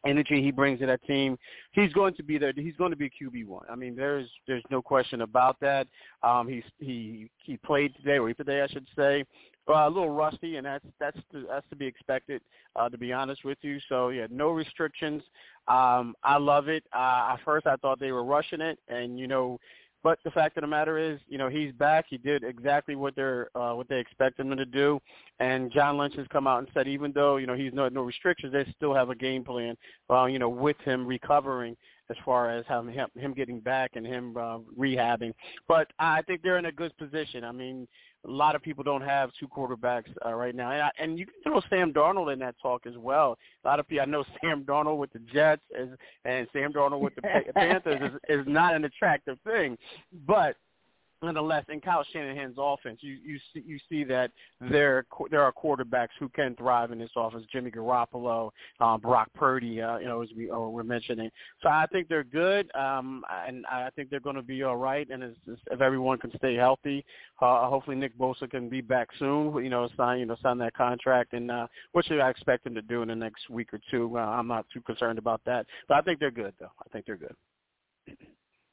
energy 0.06 0.41
he 0.41 0.52
brings 0.52 0.80
to 0.80 0.86
that 0.86 1.04
team. 1.06 1.38
He's 1.72 1.93
going 1.93 2.14
to 2.16 2.24
be 2.24 2.38
there. 2.38 2.54
He's 2.56 2.76
going 2.78 2.91
to 2.91 2.97
be 2.97 3.08
a 3.08 3.10
QB 3.24 3.45
one. 3.45 3.66
I 3.70 3.76
mean, 3.76 3.95
there's 3.95 4.30
there's 4.47 4.64
no 4.70 4.82
question 4.82 5.22
about 5.22 5.58
that. 5.62 5.88
Um, 6.24 6.47
he's 6.47 6.64
he 6.80 7.30
he 7.43 7.58
played 7.58 7.95
today 7.95 8.18
or 8.18 8.34
today, 8.34 8.62
I 8.62 8.68
should 8.68 8.88
say. 8.95 9.26
Uh, 9.68 9.88
a 9.88 9.89
little 9.89 10.10
rusty, 10.10 10.56
and 10.56 10.66
that's 10.66 10.86
that's 11.00 11.18
to, 11.32 11.45
that's 11.47 11.68
to 11.70 11.76
be 11.76 11.86
expected. 11.86 12.41
Uh, 12.76 12.89
to 12.89 12.97
be 12.97 13.14
honest 13.14 13.43
with 13.45 13.58
you, 13.62 13.78
so 13.88 14.10
yeah, 14.10 14.26
no 14.32 14.50
restrictions. 14.50 15.22
Um, 15.68 16.16
I 16.24 16.38
love 16.38 16.70
it. 16.70 16.84
Uh, 16.93 17.34
at 17.34 17.38
first, 17.45 17.68
I 17.68 17.76
thought 17.76 18.00
they 18.00 18.12
were 18.12 18.24
rushing 18.24 18.62
it, 18.62 18.80
and 18.88 19.20
you 19.20 19.28
know, 19.28 19.60
But 20.02 20.20
the 20.24 20.32
fact 20.32 20.58
of 20.58 20.62
the 20.62 20.68
matter 20.68 20.97
is, 20.97 21.20
you 21.28 21.38
know, 21.38 21.50
he's 21.50 21.74
back. 21.74 22.06
He 22.10 22.18
did 22.18 22.43
exactly 22.43 22.95
what 22.95 23.16
they're 23.16 23.50
uh, 23.56 23.74
what 23.74 23.89
they 23.89 24.00
expected 24.00 24.45
him 24.45 24.56
to 24.56 24.66
do. 24.66 25.00
And 25.39 25.72
John 25.72 25.97
Lynch 25.97 26.16
has 26.16 26.28
come 26.28 26.47
out 26.47 26.60
and 26.60 26.68
said, 26.74 26.88
even 26.88 27.12
though 27.12 27.38
you 27.38 27.47
know 27.47 27.56
he's 27.56 27.74
no 27.74 27.89
no 27.89 28.02
restrictions, 28.02 28.54
they 28.54 28.66
still 28.76 28.93
have 28.93 29.10
a 29.10 29.16
game 29.16 29.43
plan. 29.43 29.76
Uh, 30.10 30.26
you 30.26 30.39
know, 30.39 30.50
with 30.50 30.78
him 30.86 31.06
recovering 31.06 31.76
as 32.10 32.18
far 32.26 32.49
as 32.49 32.66
him 32.66 32.89
him 33.16 33.34
getting 33.34 33.60
back 33.60 33.91
and 33.95 34.05
him 34.05 34.36
uh, 34.38 34.60
rehabbing. 34.78 35.34
But 35.68 35.91
I 35.99 36.22
think 36.24 36.41
they're 36.41 36.57
in 36.57 36.66
a 36.66 36.72
good 36.72 36.95
position. 36.97 37.43
I 37.43 37.51
mean, 37.51 37.88
a 38.26 38.30
lot 38.30 38.55
of 38.55 38.62
people 38.62 38.84
don't 38.84 39.01
have 39.01 39.32
two 39.39 39.47
quarterbacks 39.47 40.10
uh, 40.26 40.34
right 40.34 40.53
now, 40.53 40.72
and, 40.72 40.82
I, 40.82 40.91
and 40.99 41.18
you 41.18 41.26
can 41.26 41.36
throw 41.43 41.62
Sam 41.70 41.93
Darnold 41.93 42.34
in 42.34 42.39
that 42.39 42.55
talk 42.62 42.86
as 42.86 42.97
well. 42.97 43.38
A 43.64 43.68
lot 43.68 43.80
of 43.80 43.88
people, 43.88 44.01
I 44.01 44.05
know 44.05 44.26
Sam 44.43 44.64
Darnold 44.64 44.97
with 44.97 45.14
the 45.14 45.20
Jets 45.20 45.62
is, 45.78 45.89
and 46.26 46.47
Sam 46.51 46.74
Darnold 46.74 46.99
with 46.99 47.16
the 47.16 47.22
Panthers 47.55 48.12
is, 48.12 48.39
is 48.39 48.45
not 48.47 48.76
an 48.76 48.86
attractive 48.86 49.38
thing, 49.45 49.78
but 50.28 50.55
nonetheless, 51.22 51.65
in 51.70 51.82
Kyle 51.82 52.05
Shanahan's 52.11 52.55
offense, 52.57 52.99
you 53.01 53.17
you 53.24 53.39
see 53.53 53.63
you 53.65 53.80
see 53.89 54.03
that 54.05 54.32
there 54.61 55.05
there 55.30 55.41
are 55.41 55.51
quarterbacks 55.51 56.09
who 56.20 56.30
can 56.30 56.55
thrive 56.55 56.91
in 56.91 56.99
this 56.99 57.09
offense. 57.15 57.45
Jimmy 57.51 57.72
Garoppolo, 57.72 58.51
um, 58.80 59.01
Brock 59.01 59.30
Purdy, 59.36 59.82
uh, 59.82 59.97
you 59.97 60.05
know, 60.05 60.22
as 60.22 60.30
we 60.36 60.49
uh, 60.49 60.57
were 60.57 60.84
mentioning. 60.84 61.30
So 61.61 61.70
I 61.70 61.86
think 61.91 62.07
they're 62.07 62.24
good, 62.24 62.74
um, 62.76 63.24
and 63.47 63.65
I 63.65 63.89
think 63.95 64.09
they're 64.09 64.20
going 64.20 64.36
to 64.36 64.41
be 64.41 64.63
all 64.63 64.78
right. 64.78 65.07
And 65.09 65.24
as, 65.24 65.34
if 65.72 65.82
everyone 65.82 66.17
can 66.20 66.32
stay 66.38 66.55
healthy, 66.55 67.05
uh, 67.41 67.67
hopefully 67.70 67.95
Nick 67.95 68.17
Bosa 68.17 68.49
can 68.49 68.70
be 68.70 68.82
back 68.82 69.09
soon. 69.17 69.63
You 69.63 69.70
know, 69.70 69.89
sign 69.97 70.20
you 70.20 70.26
know 70.26 70.38
sign 70.41 70.57
that 70.59 70.74
contract, 70.74 71.34
and 71.34 71.51
uh, 71.51 71.67
which 71.91 72.09
I 72.11 72.30
expect 72.30 72.65
him 72.65 72.76
to 72.76 72.82
do 72.82 73.01
in 73.01 73.09
the 73.09 73.15
next 73.15 73.49
week 73.49 73.74
or 73.74 73.80
two. 73.91 74.17
Uh, 74.17 74.22
I'm 74.22 74.47
not 74.47 74.65
too 74.74 74.82
concerned 74.82 75.20
about 75.20 75.41
that, 75.45 75.65
but 75.88 75.97
I 75.97 76.01
think 76.01 76.20
they're 76.20 76.32
good 76.32 76.53
though. 76.59 76.72
I 76.80 76.89
think 76.91 77.05
they're 77.05 77.17
good. 77.17 77.36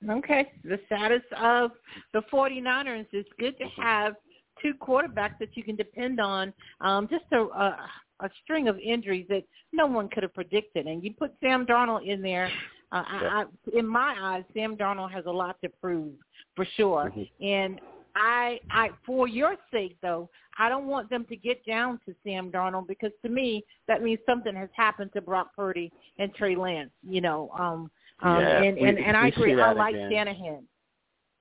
Okay. 0.08 0.52
The 0.64 0.78
status 0.86 1.22
of 1.40 1.72
the 2.12 2.22
49ers 2.32 3.06
is 3.12 3.24
good 3.38 3.56
to 3.58 3.64
have 3.82 4.14
two 4.62 4.74
quarterbacks 4.74 5.38
that 5.40 5.56
you 5.56 5.62
can 5.62 5.76
depend 5.76 6.20
on. 6.20 6.52
Um, 6.80 7.08
just 7.08 7.24
a, 7.32 7.40
a, 7.40 7.88
a 8.20 8.30
string 8.42 8.68
of 8.68 8.78
injuries 8.78 9.26
that 9.28 9.42
no 9.72 9.86
one 9.86 10.08
could 10.08 10.22
have 10.22 10.34
predicted. 10.34 10.86
And 10.86 11.02
you 11.02 11.12
put 11.12 11.32
Sam 11.40 11.66
Darnold 11.66 12.06
in 12.06 12.22
there. 12.22 12.50
Uh, 12.92 13.02
I, 13.06 13.44
I, 13.44 13.78
in 13.78 13.86
my 13.86 14.16
eyes, 14.18 14.44
Sam 14.54 14.76
Darnold 14.76 15.12
has 15.12 15.26
a 15.26 15.30
lot 15.30 15.56
to 15.62 15.68
prove 15.80 16.14
for 16.54 16.66
sure. 16.76 17.12
Mm-hmm. 17.14 17.44
And 17.44 17.80
I, 18.16 18.60
I, 18.70 18.90
for 19.04 19.28
your 19.28 19.56
sake 19.70 19.96
though, 20.02 20.30
I 20.58 20.70
don't 20.70 20.86
want 20.86 21.10
them 21.10 21.26
to 21.28 21.36
get 21.36 21.64
down 21.66 22.00
to 22.06 22.14
Sam 22.24 22.50
Darnold 22.50 22.88
because 22.88 23.12
to 23.22 23.28
me 23.28 23.62
that 23.88 24.02
means 24.02 24.20
something 24.24 24.54
has 24.54 24.70
happened 24.74 25.10
to 25.12 25.20
Brock 25.20 25.50
Purdy 25.54 25.92
and 26.18 26.34
Trey 26.34 26.56
Lance. 26.56 26.90
You 27.06 27.20
know, 27.20 27.50
um, 27.58 27.90
um, 28.22 28.40
yeah, 28.40 28.62
and, 28.62 28.76
we, 28.76 28.88
and, 28.88 28.98
and 28.98 29.16
I 29.16 29.28
agree. 29.28 29.60
I 29.60 29.72
like 29.72 29.94
again. 29.94 30.10
Shanahan. 30.10 30.62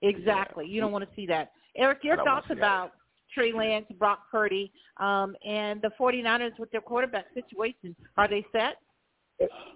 Exactly. 0.02 0.66
Yeah. 0.66 0.74
You 0.74 0.82
don't 0.82 0.92
want 0.92 1.08
to 1.08 1.16
see 1.16 1.26
that. 1.28 1.52
Eric, 1.78 2.00
your 2.04 2.18
thoughts 2.18 2.48
about 2.50 2.92
Trey 3.34 3.54
Lance, 3.54 3.86
Brock 3.98 4.20
Purdy, 4.32 4.72
um, 4.98 5.36
and 5.46 5.82
the 5.82 5.92
49ers 6.00 6.58
with 6.60 6.72
their 6.72 6.82
quarterback 6.82 7.26
situation. 7.34 7.96
Are 8.18 8.28
they 8.28 8.46
set? 8.52 8.76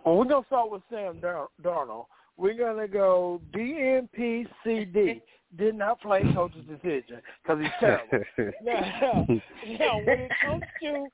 Well, 0.06 0.16
we're 0.16 0.26
going 0.26 0.44
to 0.44 0.48
start 0.48 0.72
with 0.72 0.82
Sam 0.90 1.20
Dar- 1.20 1.50
Darnold. 1.62 2.06
We're 2.38 2.58
going 2.58 2.78
to 2.78 2.88
go 2.88 3.42
DNPCD. 3.54 5.22
Did 5.58 5.74
not 5.74 6.00
play 6.00 6.22
coach's 6.36 6.64
decision 6.68 7.22
because 7.42 7.60
he's 7.60 7.72
terrible. 7.80 8.24
now, 8.64 9.26
now, 9.28 9.98
when 10.06 10.20
it 10.20 10.32
comes 10.46 10.62
to 10.84 11.08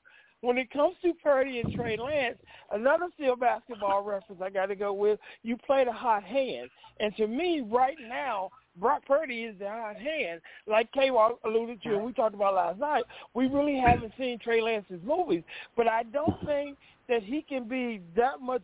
when 0.46 0.58
it 0.58 0.70
comes 0.70 0.94
to 1.02 1.12
Purdy 1.22 1.58
and 1.58 1.74
Trey 1.74 1.96
Lance, 1.96 2.38
another 2.70 3.06
still 3.14 3.34
basketball 3.34 4.02
reference 4.02 4.40
I 4.40 4.48
got 4.48 4.66
to 4.66 4.76
go 4.76 4.92
with, 4.92 5.18
you 5.42 5.56
played 5.56 5.88
a 5.88 5.92
hot 5.92 6.22
hand. 6.22 6.70
And 7.00 7.14
to 7.16 7.26
me, 7.26 7.62
right 7.68 7.96
now, 8.08 8.50
Brock 8.78 9.02
Purdy 9.06 9.42
is 9.42 9.58
the 9.58 9.68
hot 9.68 9.96
hand. 9.96 10.40
Like 10.68 10.92
K 10.92 11.08
alluded 11.08 11.82
to 11.82 11.94
and 11.96 12.04
we 12.04 12.12
talked 12.12 12.34
about 12.34 12.54
last 12.54 12.78
night, 12.78 13.02
we 13.34 13.48
really 13.48 13.76
haven't 13.76 14.12
seen 14.16 14.38
Trey 14.38 14.62
Lance's 14.62 15.00
movies. 15.04 15.42
But 15.76 15.88
I 15.88 16.04
don't 16.04 16.38
think 16.46 16.78
that 17.08 17.24
he 17.24 17.42
can 17.42 17.66
be 17.66 18.00
that 18.14 18.40
much 18.40 18.62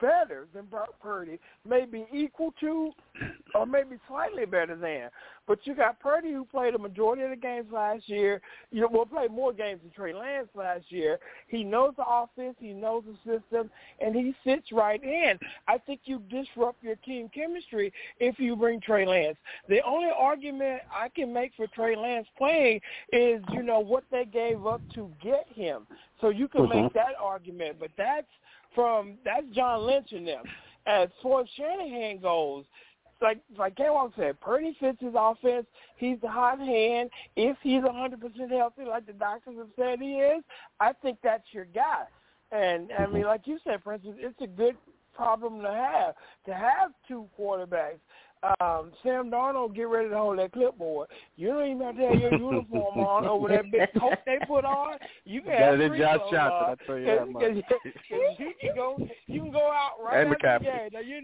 better 0.00 0.46
than 0.54 0.66
Brock 0.66 0.94
Purdy, 1.02 1.38
maybe 1.68 2.06
equal 2.12 2.52
to, 2.60 2.92
or 3.54 3.66
maybe 3.66 3.96
slightly 4.08 4.44
better 4.44 4.76
than. 4.76 5.10
But 5.46 5.60
you 5.64 5.74
got 5.76 6.00
Purdy 6.00 6.32
who 6.32 6.44
played 6.44 6.74
a 6.74 6.78
majority 6.78 7.22
of 7.22 7.30
the 7.30 7.36
games 7.36 7.66
last 7.72 8.08
year. 8.08 8.40
You 8.72 8.80
know, 8.80 8.88
will 8.88 9.06
play 9.06 9.28
more 9.28 9.52
games 9.52 9.80
than 9.82 9.92
Trey 9.92 10.12
Lance 10.12 10.48
last 10.54 10.84
year. 10.88 11.18
He 11.46 11.62
knows 11.62 11.94
the 11.96 12.04
offense, 12.04 12.56
he 12.58 12.72
knows 12.72 13.04
the 13.06 13.38
system, 13.38 13.70
and 14.00 14.14
he 14.14 14.34
fits 14.42 14.72
right 14.72 15.02
in. 15.02 15.38
I 15.68 15.78
think 15.78 16.00
you 16.04 16.20
disrupt 16.28 16.82
your 16.82 16.96
team 16.96 17.30
chemistry 17.32 17.92
if 18.18 18.38
you 18.38 18.56
bring 18.56 18.80
Trey 18.80 19.06
Lance. 19.06 19.36
The 19.68 19.80
only 19.84 20.10
argument 20.16 20.82
I 20.92 21.08
can 21.08 21.32
make 21.32 21.52
for 21.56 21.68
Trey 21.68 21.96
Lance 21.96 22.26
playing 22.36 22.80
is, 23.12 23.40
you 23.52 23.62
know, 23.62 23.78
what 23.78 24.04
they 24.10 24.24
gave 24.24 24.66
up 24.66 24.80
to 24.94 25.10
get 25.22 25.46
him. 25.54 25.86
So 26.20 26.30
you 26.30 26.48
can 26.48 26.62
mm-hmm. 26.62 26.84
make 26.84 26.92
that 26.94 27.14
argument, 27.20 27.76
but 27.78 27.90
that's– 27.96 28.26
from 28.74 29.14
that's 29.24 29.46
John 29.54 29.86
Lynch 29.86 30.12
and 30.12 30.26
them. 30.26 30.44
As 30.86 31.08
far 31.22 31.40
as 31.40 31.48
Shanahan 31.56 32.18
goes, 32.20 32.64
like 33.20 33.38
like 33.56 33.76
K-Walk 33.76 34.12
said, 34.16 34.40
Purdy 34.40 34.76
fits 34.78 34.98
his 35.00 35.14
offense. 35.16 35.66
He's 35.96 36.20
the 36.20 36.28
hot 36.28 36.58
hand. 36.58 37.10
If 37.34 37.56
he's 37.62 37.82
a 37.82 37.88
100% 37.88 38.50
healthy, 38.50 38.84
like 38.84 39.06
the 39.06 39.12
doctors 39.12 39.56
have 39.58 39.68
said 39.76 40.00
he 40.00 40.14
is, 40.14 40.42
I 40.80 40.92
think 40.92 41.18
that's 41.22 41.44
your 41.52 41.64
guy. 41.66 42.04
And 42.52 42.90
I 42.96 43.06
mean, 43.06 43.16
mm-hmm. 43.16 43.26
like 43.26 43.46
you 43.46 43.58
said, 43.64 43.82
for 43.82 43.94
instance, 43.94 44.16
it's 44.20 44.40
a 44.40 44.46
good 44.46 44.76
problem 45.14 45.62
to 45.62 45.72
have 45.72 46.14
to 46.44 46.54
have 46.54 46.92
two 47.08 47.26
quarterbacks 47.38 47.98
um, 48.60 48.92
Sam 49.02 49.30
Darnold 49.30 49.74
get 49.74 49.84
ready 49.84 50.08
to 50.08 50.16
hold 50.16 50.38
that 50.38 50.52
clipboard. 50.52 51.08
You 51.36 51.48
don't 51.48 51.70
even 51.70 51.82
have 51.82 51.96
to 51.96 52.02
have 52.02 52.20
your 52.20 52.32
uniform 52.32 52.98
on 52.98 53.26
over 53.26 53.48
that 53.48 53.70
big 53.70 53.88
coat 53.98 54.18
they 54.26 54.38
put 54.46 54.64
on. 54.64 54.98
You 55.24 55.42
can 55.42 55.52
have 55.52 55.76
free 55.76 55.98
Josh 55.98 56.18
Johnson. 56.30 56.40
I 56.40 56.74
tell 56.86 56.98
you 56.98 57.06
that 57.06 57.28
much. 57.28 57.42
you 58.38 58.52
can 58.60 58.74
go, 58.74 59.08
you 59.26 59.40
can 59.42 59.52
go 59.52 59.70
out 59.70 59.92
right 60.04 60.26
and 60.26 60.34
after 60.34 60.58
the 60.58 60.64
game. 60.64 60.88
Now 60.92 61.00
you 61.00 61.16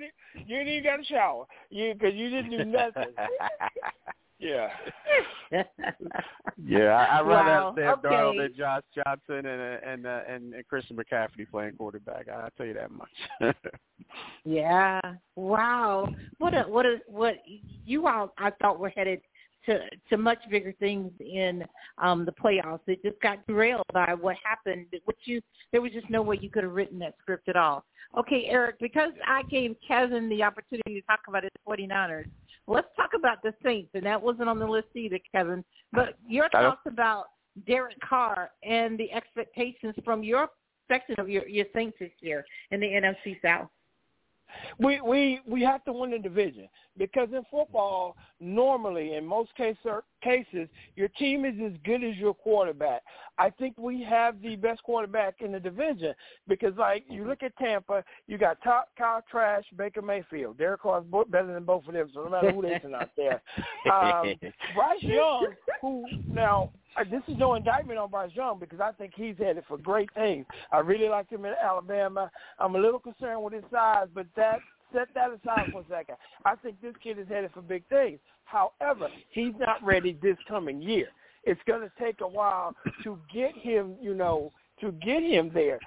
you 0.46 0.58
didn't 0.58 0.72
even 0.72 0.84
got 0.84 1.00
a 1.00 1.04
shower. 1.04 1.44
You 1.70 1.94
because 1.94 2.14
you 2.14 2.30
didn't 2.30 2.50
do 2.50 2.64
nothing. 2.64 3.14
Yeah. 4.42 4.68
yeah, 6.66 6.88
I, 6.88 7.18
I 7.18 7.20
rather 7.20 7.50
wow. 7.50 7.74
have 7.76 7.84
Sam 7.84 7.98
okay. 7.98 8.08
Darnold 8.08 8.42
than 8.42 8.54
Josh 8.56 8.82
Johnson 8.94 9.46
and 9.46 9.84
and 9.84 10.06
uh, 10.06 10.20
and, 10.28 10.54
and 10.54 10.66
Christian 10.66 10.96
McCaffrey 10.96 11.48
playing 11.48 11.74
quarterback. 11.76 12.26
I, 12.28 12.40
I'll 12.40 12.50
tell 12.56 12.66
you 12.66 12.74
that 12.74 12.90
much. 12.90 13.54
yeah. 14.44 15.00
Wow. 15.36 16.08
What 16.38 16.54
a 16.54 16.62
what 16.62 16.86
a 16.86 16.96
what 17.06 17.36
you 17.84 18.08
all 18.08 18.34
I 18.36 18.50
thought 18.60 18.80
were 18.80 18.90
headed 18.90 19.20
to 19.66 19.78
to 20.10 20.16
much 20.16 20.38
bigger 20.50 20.72
things 20.80 21.12
in 21.20 21.64
um 21.98 22.24
the 22.24 22.32
playoffs. 22.32 22.80
It 22.88 23.00
just 23.04 23.20
got 23.20 23.46
derailed 23.46 23.84
by 23.92 24.14
what 24.14 24.36
happened. 24.42 24.86
Which 25.04 25.18
you 25.24 25.40
there 25.70 25.80
was 25.80 25.92
just 25.92 26.10
no 26.10 26.20
way 26.20 26.38
you 26.40 26.50
could 26.50 26.64
have 26.64 26.72
written 26.72 26.98
that 26.98 27.14
script 27.20 27.48
at 27.48 27.56
all. 27.56 27.84
Okay, 28.18 28.46
Eric, 28.48 28.78
because 28.78 29.12
I 29.26 29.42
gave 29.44 29.74
Kevin 29.86 30.28
the 30.28 30.42
opportunity 30.42 31.00
to 31.00 31.02
talk 31.02 31.20
about 31.28 31.44
his 31.44 31.52
49ers, 31.66 32.26
let's 32.66 32.88
talk 32.96 33.10
about 33.14 33.42
the 33.42 33.54
Saints, 33.64 33.90
and 33.94 34.04
that 34.04 34.20
wasn't 34.20 34.48
on 34.48 34.58
the 34.58 34.66
list 34.66 34.88
either, 34.94 35.18
Kevin. 35.30 35.64
But 35.92 36.14
your 36.26 36.48
thoughts 36.50 36.80
about 36.86 37.26
Derek 37.66 37.98
Carr 38.00 38.50
and 38.62 38.98
the 38.98 39.12
expectations 39.12 39.94
from 40.04 40.22
your 40.22 40.48
section 40.88 41.14
of 41.18 41.28
your, 41.28 41.46
your 41.48 41.66
Saints 41.74 41.96
this 42.00 42.10
year 42.20 42.44
in 42.70 42.80
the 42.80 42.86
NFC 42.86 43.40
South. 43.42 43.68
We 44.78 45.00
we 45.00 45.40
we 45.46 45.62
have 45.62 45.84
to 45.84 45.92
win 45.92 46.10
the 46.10 46.18
division 46.18 46.68
because 46.98 47.28
in 47.32 47.42
football, 47.50 48.16
normally 48.40 49.14
in 49.14 49.24
most 49.24 49.54
case, 49.56 49.76
cases, 50.22 50.68
your 50.96 51.08
team 51.08 51.44
is 51.44 51.54
as 51.64 51.72
good 51.84 52.02
as 52.04 52.16
your 52.16 52.34
quarterback. 52.34 53.02
I 53.38 53.50
think 53.50 53.76
we 53.78 54.02
have 54.02 54.40
the 54.42 54.56
best 54.56 54.82
quarterback 54.82 55.36
in 55.40 55.52
the 55.52 55.60
division 55.60 56.14
because, 56.48 56.76
like, 56.76 57.04
you 57.08 57.26
look 57.26 57.42
at 57.42 57.56
Tampa, 57.56 58.04
you 58.26 58.38
got 58.38 58.62
top 58.62 58.88
Kyle 58.96 59.22
Trask, 59.30 59.66
Baker 59.76 60.02
Mayfield. 60.02 60.58
Derek 60.58 60.82
Carr's 60.82 61.04
better 61.28 61.52
than 61.52 61.64
both 61.64 61.86
of 61.86 61.94
them, 61.94 62.10
so 62.12 62.24
no 62.24 62.30
matter 62.30 62.52
who 62.52 62.62
they 62.62 62.78
send 62.80 62.94
out 62.94 63.10
there. 63.16 63.42
Um, 63.92 64.34
Bryce 64.74 65.02
Young, 65.02 65.48
who 65.80 66.04
now 66.28 66.70
Uh, 66.96 67.04
this 67.10 67.22
is 67.28 67.38
no 67.38 67.54
indictment 67.54 67.98
on 67.98 68.10
Young 68.34 68.58
because 68.58 68.80
I 68.80 68.92
think 68.92 69.12
he's 69.14 69.36
headed 69.38 69.64
for 69.66 69.78
great 69.78 70.12
things. 70.14 70.46
I 70.70 70.78
really 70.78 71.08
like 71.08 71.30
him 71.30 71.44
in 71.44 71.54
Alabama. 71.62 72.30
I'm 72.58 72.74
a 72.74 72.78
little 72.78 72.98
concerned 72.98 73.42
with 73.42 73.54
his 73.54 73.64
size, 73.70 74.08
but 74.14 74.26
that 74.36 74.58
set 74.92 75.08
that 75.14 75.30
aside 75.30 75.70
for 75.72 75.80
a 75.80 75.84
second. 75.88 76.16
I 76.44 76.54
think 76.56 76.80
this 76.82 76.94
kid 77.02 77.18
is 77.18 77.28
headed 77.28 77.50
for 77.52 77.62
big 77.62 77.86
things. 77.88 78.18
However, 78.44 79.08
he's 79.30 79.54
not 79.58 79.82
ready 79.82 80.18
this 80.22 80.36
coming 80.48 80.82
year. 80.82 81.08
It's 81.44 81.60
going 81.66 81.80
to 81.80 81.90
take 81.98 82.20
a 82.20 82.28
while 82.28 82.74
to 83.02 83.18
get 83.32 83.56
him, 83.56 83.96
you 84.00 84.14
know, 84.14 84.52
to 84.80 84.92
get 84.92 85.22
him 85.22 85.50
there. 85.54 85.78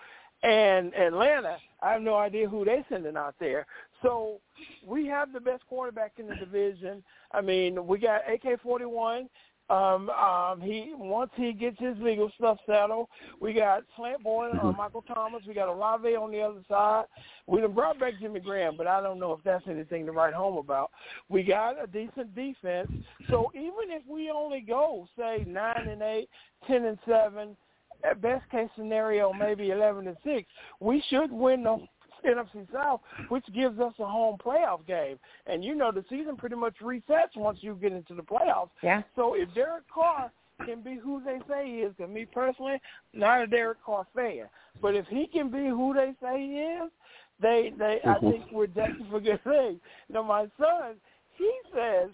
And 0.43 0.93
Atlanta, 0.95 1.57
I 1.81 1.93
have 1.93 2.01
no 2.01 2.15
idea 2.15 2.49
who 2.49 2.65
they're 2.65 2.85
sending 2.89 3.15
out 3.15 3.35
there. 3.39 3.65
So 4.01 4.39
we 4.85 5.07
have 5.07 5.33
the 5.33 5.39
best 5.39 5.63
quarterback 5.67 6.13
in 6.17 6.27
the 6.27 6.35
division. 6.35 7.03
I 7.31 7.41
mean, 7.41 7.87
we 7.87 7.99
got 7.99 8.21
AK-41 8.31 9.27
Um, 9.67 10.11
um, 10.11 10.61
he 10.61 10.93
once 10.95 11.31
he 11.35 11.51
gets 11.51 11.79
his 11.79 11.97
legal 11.99 12.31
stuff 12.37 12.59
settled, 12.67 13.07
we 13.41 13.51
got 13.51 13.83
Slant 13.95 14.21
Boy, 14.21 14.49
uh, 14.49 14.53
mm-hmm. 14.53 14.77
Michael 14.77 15.01
Thomas. 15.01 15.41
We 15.47 15.55
got 15.55 15.69
Olave 15.69 16.15
on 16.15 16.31
the 16.31 16.41
other 16.41 16.61
side. 16.69 17.05
We 17.47 17.61
done 17.61 17.73
brought 17.73 17.99
back 17.99 18.13
Jimmy 18.21 18.41
Graham, 18.41 18.77
but 18.77 18.85
I 18.85 19.01
don't 19.01 19.19
know 19.19 19.33
if 19.33 19.39
that's 19.43 19.65
anything 19.67 20.05
to 20.05 20.11
write 20.11 20.35
home 20.35 20.57
about. 20.57 20.91
We 21.29 21.41
got 21.41 21.83
a 21.83 21.87
decent 21.87 22.35
defense, 22.35 22.91
so 23.29 23.51
even 23.55 23.89
if 23.89 24.03
we 24.07 24.29
only 24.29 24.61
go 24.61 25.07
say 25.17 25.43
nine 25.47 25.87
and 25.89 26.01
eight, 26.03 26.29
ten 26.67 26.85
and 26.85 26.99
seven, 27.07 27.57
at 28.03 28.21
best 28.21 28.47
case 28.51 28.69
scenario 28.77 29.33
maybe 29.33 29.71
eleven 29.71 30.07
and 30.07 30.17
six, 30.23 30.47
we 30.79 31.03
should 31.09 31.31
win 31.31 31.63
the 31.63 31.87
NFC 32.25 32.71
South, 32.71 33.01
which 33.29 33.45
gives 33.53 33.79
us 33.79 33.93
a 33.99 34.05
home 34.05 34.37
playoff 34.43 34.85
game. 34.87 35.17
And 35.47 35.63
you 35.63 35.75
know 35.75 35.91
the 35.91 36.03
season 36.09 36.35
pretty 36.35 36.55
much 36.55 36.75
resets 36.81 37.35
once 37.35 37.59
you 37.61 37.77
get 37.81 37.93
into 37.93 38.13
the 38.13 38.23
playoffs. 38.23 38.69
Yeah. 38.81 39.03
So 39.15 39.35
if 39.35 39.53
Derek 39.53 39.83
Carr 39.93 40.31
can 40.65 40.81
be 40.81 40.95
who 40.95 41.21
they 41.23 41.39
say 41.47 41.65
he 41.65 41.73
is, 41.79 41.93
and 41.99 42.13
me 42.13 42.25
personally, 42.25 42.81
not 43.13 43.41
a 43.41 43.47
Derek 43.47 43.83
Carr 43.83 44.07
fan, 44.15 44.45
but 44.81 44.95
if 44.95 45.05
he 45.07 45.27
can 45.27 45.49
be 45.49 45.67
who 45.67 45.93
they 45.93 46.13
say 46.21 46.39
he 46.39 46.57
is, 46.59 46.91
they 47.41 47.73
they 47.77 47.99
I 48.05 48.15
mm-hmm. 48.15 48.31
think 48.31 48.43
we're 48.51 48.67
destined 48.67 49.07
for 49.09 49.19
good 49.19 49.43
things. 49.43 49.79
Now 50.09 50.23
my 50.23 50.47
son, 50.57 50.95
he 51.37 51.51
says 51.73 52.09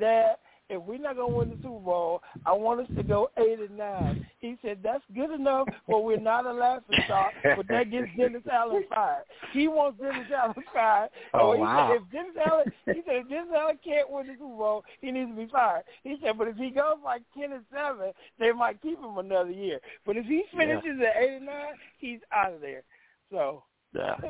that 0.00 0.40
if 0.70 0.82
we're 0.82 0.98
not 0.98 1.16
going 1.16 1.30
to 1.30 1.36
win 1.36 1.50
the 1.50 1.56
Super 1.56 1.80
Bowl, 1.80 2.22
I 2.46 2.52
want 2.52 2.80
us 2.80 2.86
to 2.96 3.02
go 3.02 3.30
eight 3.36 3.58
and 3.58 3.76
nine. 3.76 4.26
He 4.38 4.56
said 4.62 4.78
that's 4.82 5.04
good 5.14 5.30
enough, 5.30 5.68
but 5.86 6.04
we're 6.04 6.18
not 6.18 6.46
a 6.46 6.52
laughing 6.52 6.98
stock. 7.04 7.32
But 7.56 7.68
that 7.68 7.90
gets 7.90 8.08
Dennis 8.16 8.42
Allen 8.50 8.84
fired. 8.88 9.24
He 9.52 9.68
wants 9.68 10.00
Dennis 10.00 10.26
Allen 10.36 10.54
fired. 10.72 11.10
Oh 11.34 11.52
he 11.54 11.60
wow! 11.60 11.90
Said, 11.92 12.02
if 12.02 12.12
Dennis 12.12 12.36
Allen, 12.46 12.72
he 12.86 13.02
said 13.06 13.16
if 13.16 13.28
Dennis 13.28 13.48
Allen 13.54 13.78
can't 13.84 14.10
win 14.10 14.26
the 14.26 14.32
Super 14.34 14.56
Bowl, 14.56 14.84
he 15.00 15.10
needs 15.10 15.30
to 15.30 15.36
be 15.36 15.46
fired. 15.50 15.84
He 16.02 16.16
said, 16.22 16.38
but 16.38 16.48
if 16.48 16.56
he 16.56 16.70
goes 16.70 16.96
like 17.04 17.22
ten 17.38 17.52
and 17.52 17.64
seven, 17.72 18.12
they 18.38 18.52
might 18.52 18.80
keep 18.80 18.98
him 18.98 19.18
another 19.18 19.50
year. 19.50 19.80
But 20.06 20.16
if 20.16 20.24
he 20.26 20.44
finishes 20.56 20.98
yeah. 20.98 21.08
at 21.08 21.22
eight 21.22 21.36
and 21.36 21.46
nine, 21.46 21.74
he's 21.98 22.20
out 22.32 22.54
of 22.54 22.60
there. 22.60 22.82
So. 23.30 23.62
Yeah. 23.94 24.16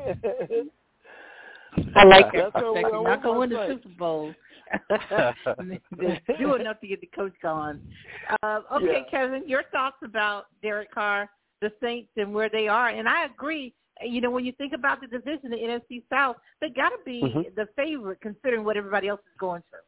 I 1.96 2.04
like 2.04 2.32
that. 2.32 2.52
You're 2.54 3.02
not 3.02 3.22
going 3.22 3.50
to 3.50 3.56
win 3.56 3.68
the 3.68 3.74
Super 3.82 3.94
Bowl. 3.98 4.34
do 6.38 6.54
enough 6.54 6.80
to 6.80 6.86
get 6.86 7.00
the 7.00 7.10
coach 7.14 7.34
gone. 7.42 7.80
Uh, 8.42 8.60
okay, 8.74 9.04
yeah. 9.04 9.10
Kevin, 9.10 9.48
your 9.48 9.62
thoughts 9.72 9.96
about 10.04 10.46
Derek 10.62 10.92
Carr, 10.92 11.30
the 11.60 11.70
Saints, 11.82 12.10
and 12.16 12.34
where 12.34 12.48
they 12.48 12.68
are. 12.68 12.88
And 12.88 13.08
I 13.08 13.26
agree. 13.26 13.74
You 14.02 14.20
know, 14.20 14.30
when 14.30 14.44
you 14.44 14.52
think 14.52 14.72
about 14.72 15.00
the 15.00 15.06
division, 15.06 15.50
the 15.50 15.56
NFC 15.56 16.02
South, 16.10 16.36
they 16.60 16.68
got 16.68 16.90
to 16.90 16.98
be 17.04 17.22
mm-hmm. 17.22 17.40
the 17.56 17.68
favorite 17.76 18.20
considering 18.20 18.64
what 18.64 18.76
everybody 18.76 19.08
else 19.08 19.20
is 19.20 19.36
going 19.38 19.62
through. 19.70 19.80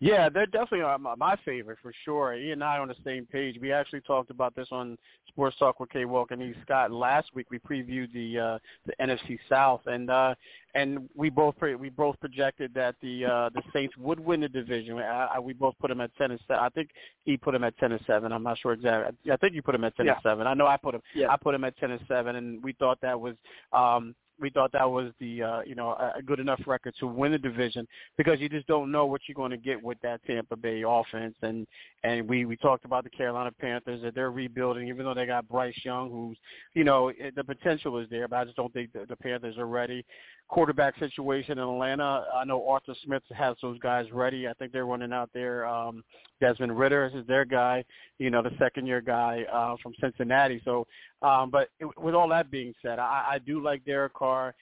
Yeah, 0.00 0.28
they're 0.28 0.46
definitely 0.46 0.80
my 1.16 1.36
favorite 1.44 1.78
for 1.80 1.92
sure. 2.04 2.34
He 2.34 2.50
and 2.50 2.62
I 2.62 2.78
on 2.78 2.88
the 2.88 2.96
same 3.04 3.26
page. 3.26 3.56
We 3.60 3.72
actually 3.72 4.00
talked 4.00 4.30
about 4.30 4.54
this 4.54 4.68
on 4.70 4.98
Sports 5.28 5.56
Talk 5.58 5.80
with 5.80 5.90
K 5.90 6.04
Walk 6.04 6.30
and 6.30 6.42
E. 6.42 6.54
Scott 6.62 6.90
last 6.90 7.30
week. 7.34 7.46
We 7.50 7.58
previewed 7.58 8.12
the 8.12 8.38
uh, 8.38 8.58
the 8.86 8.92
NFC 9.00 9.38
South, 9.48 9.80
and 9.86 10.10
uh, 10.10 10.34
and 10.74 11.08
we 11.14 11.30
both 11.30 11.56
pre- 11.56 11.74
we 11.74 11.90
both 11.90 12.18
projected 12.20 12.72
that 12.74 12.96
the 13.02 13.24
uh, 13.24 13.50
the 13.54 13.62
Saints 13.72 13.96
would 13.96 14.20
win 14.20 14.40
the 14.40 14.48
division. 14.48 14.98
I, 14.98 15.28
I, 15.34 15.38
we 15.38 15.52
both 15.52 15.74
put 15.80 15.88
them 15.88 16.00
at 16.00 16.14
ten 16.16 16.30
and 16.30 16.40
seven. 16.46 16.64
I 16.64 16.68
think 16.70 16.90
he 17.24 17.36
put 17.36 17.52
them 17.52 17.64
at 17.64 17.76
ten 17.78 17.92
and 17.92 18.00
seven. 18.06 18.32
I'm 18.32 18.42
not 18.42 18.58
sure 18.58 18.72
exactly. 18.72 19.32
I 19.32 19.36
think 19.36 19.54
you 19.54 19.62
put 19.62 19.72
them 19.72 19.84
at 19.84 19.96
ten 19.96 20.06
yeah. 20.06 20.12
and 20.12 20.22
seven. 20.22 20.46
I 20.46 20.54
know 20.54 20.66
I 20.66 20.76
put 20.76 20.94
him. 20.94 21.02
Yeah. 21.14 21.30
I 21.30 21.36
put 21.36 21.54
him 21.54 21.64
at 21.64 21.76
ten 21.78 21.90
and 21.90 22.00
seven, 22.08 22.36
and 22.36 22.62
we 22.62 22.72
thought 22.72 23.00
that 23.02 23.18
was 23.18 23.34
um, 23.72 24.14
we 24.40 24.50
thought 24.50 24.72
that 24.72 24.90
was 24.90 25.12
the 25.20 25.42
uh, 25.42 25.60
you 25.64 25.74
know 25.74 25.90
a 25.90 26.22
good 26.22 26.40
enough 26.40 26.60
record 26.66 26.94
to 27.00 27.06
win 27.06 27.32
the 27.32 27.38
division 27.38 27.86
because 28.16 28.40
you 28.40 28.48
just 28.48 28.66
don't 28.66 28.90
know 28.90 29.06
what 29.06 29.22
you're 29.26 29.34
going 29.34 29.50
to 29.50 29.56
get 29.56 29.82
with 29.82 29.98
that 30.02 30.20
Tampa 30.26 30.56
Bay 30.56 30.82
offense. 30.86 31.34
And 31.42 31.66
and 32.02 32.28
we 32.28 32.44
we 32.44 32.56
talked 32.56 32.84
about 32.84 33.04
the 33.04 33.10
Carolina 33.10 33.50
Panthers 33.60 34.02
that 34.02 34.14
they're 34.14 34.30
rebuilding 34.30 34.88
even 34.88 35.04
though 35.04 35.14
they 35.14 35.26
got 35.26 35.48
Bryce 35.48 35.78
Young 35.84 36.10
who's 36.10 36.36
you 36.74 36.84
know 36.84 37.12
the 37.36 37.44
potential 37.44 37.98
is 37.98 38.08
there 38.10 38.28
but 38.28 38.36
I 38.36 38.44
just 38.44 38.56
don't 38.56 38.72
think 38.72 38.92
the, 38.92 39.06
the 39.08 39.16
Panthers 39.16 39.56
are 39.58 39.66
ready 39.66 40.04
quarterback 40.48 40.98
situation 40.98 41.58
in 41.58 41.64
Atlanta. 41.64 42.24
I 42.34 42.44
know 42.44 42.68
Arthur 42.68 42.94
Smith 43.04 43.22
has 43.34 43.56
those 43.62 43.78
guys 43.78 44.06
ready. 44.12 44.46
I 44.46 44.52
think 44.54 44.72
they're 44.72 44.86
running 44.86 45.12
out 45.12 45.30
there. 45.34 45.66
Um, 45.66 46.04
Desmond 46.40 46.78
Ridder 46.78 47.10
is 47.14 47.26
their 47.26 47.44
guy, 47.44 47.84
you 48.18 48.30
know, 48.30 48.42
the 48.42 48.50
second 48.58 48.86
year 48.86 49.00
guy 49.00 49.44
uh, 49.52 49.76
from 49.82 49.94
Cincinnati. 50.00 50.60
So, 50.64 50.86
um, 51.22 51.50
but 51.50 51.68
it, 51.80 51.86
with 51.98 52.14
all 52.14 52.28
that 52.28 52.50
being 52.50 52.74
said, 52.82 52.98
I, 52.98 53.26
I 53.32 53.38
do 53.38 53.62
like 53.62 53.84
Derek 53.84 54.14
Carr. 54.14 54.54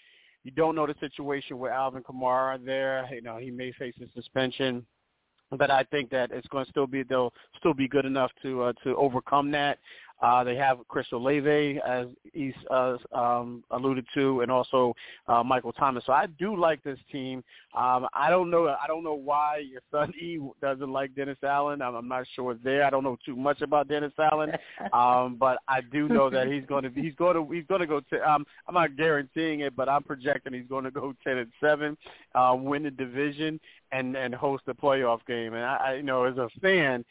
You 0.45 0.51
don't 0.51 0.74
know 0.74 0.87
the 0.87 0.95
situation 1.01 1.59
with 1.59 1.72
Alvin 1.72 2.03
Kamara 2.03 2.64
there. 2.64 3.09
You 3.12 3.22
know, 3.22 3.37
he 3.37 3.51
may 3.51 3.72
face 3.72 3.95
a 4.03 4.07
suspension 4.14 4.85
but 5.59 5.70
I 5.70 5.85
think 5.85 6.11
that 6.11 6.30
it's 6.30 6.49
going 6.49 6.64
to 6.64 6.70
still 6.70 6.87
be 6.87 7.03
they'll 7.03 7.33
still 7.59 7.74
be 7.74 7.89
good 7.89 8.07
enough 8.07 8.30
to 8.43 8.62
uh, 8.62 8.72
to 8.85 8.97
overcome 8.97 9.51
that. 9.53 9.78
Uh, 10.22 10.44
they 10.44 10.54
have 10.54 10.78
Chris 10.88 11.06
Olave, 11.12 11.80
as 11.86 12.06
he's 12.32 12.54
uh, 12.70 12.96
um, 13.12 13.64
alluded 13.72 14.06
to, 14.14 14.40
and 14.40 14.50
also 14.50 14.94
uh, 15.26 15.42
Michael 15.42 15.72
Thomas. 15.72 16.04
So 16.06 16.12
I 16.12 16.26
do 16.38 16.56
like 16.56 16.82
this 16.84 16.98
team. 17.10 17.42
Um, 17.74 18.06
I 18.14 18.30
don't 18.30 18.50
know. 18.50 18.68
I 18.68 18.86
don't 18.86 19.02
know 19.02 19.14
why 19.14 19.64
your 19.68 19.80
son 19.90 20.12
E 20.20 20.38
doesn't 20.60 20.92
like 20.92 21.14
Dennis 21.16 21.38
Allen. 21.42 21.82
I'm, 21.82 21.94
I'm 21.96 22.08
not 22.08 22.24
sure 22.36 22.56
there. 22.62 22.84
I 22.84 22.90
don't 22.90 23.02
know 23.02 23.18
too 23.26 23.34
much 23.34 23.62
about 23.62 23.88
Dennis 23.88 24.12
Allen, 24.18 24.52
um, 24.92 25.36
but 25.38 25.58
I 25.66 25.80
do 25.80 26.08
know 26.08 26.30
that 26.30 26.46
he's 26.46 26.64
going 26.66 26.84
to. 26.84 26.90
He's 26.90 27.14
going 27.14 27.34
to. 27.34 27.52
He's 27.52 27.66
going 27.66 27.80
to 27.80 27.86
go. 27.86 28.00
T- 28.00 28.18
um, 28.18 28.46
I'm 28.68 28.74
not 28.74 28.96
guaranteeing 28.96 29.60
it, 29.60 29.74
but 29.74 29.88
I'm 29.88 30.04
projecting 30.04 30.52
he's 30.52 30.68
going 30.68 30.84
to 30.84 30.90
go 30.90 31.14
ten 31.24 31.38
and 31.38 31.50
seven, 31.60 31.96
uh, 32.34 32.56
win 32.56 32.84
the 32.84 32.90
division, 32.90 33.58
and 33.93 34.16
and 34.16 34.34
host 34.34 34.64
a 34.66 34.74
playoff 34.74 35.20
game. 35.26 35.55
And 35.55 35.64
I, 35.64 35.76
I 35.76 35.95
you 35.95 36.03
know, 36.03 36.24
as 36.24 36.36
a 36.38 36.49
fan, 36.61 37.05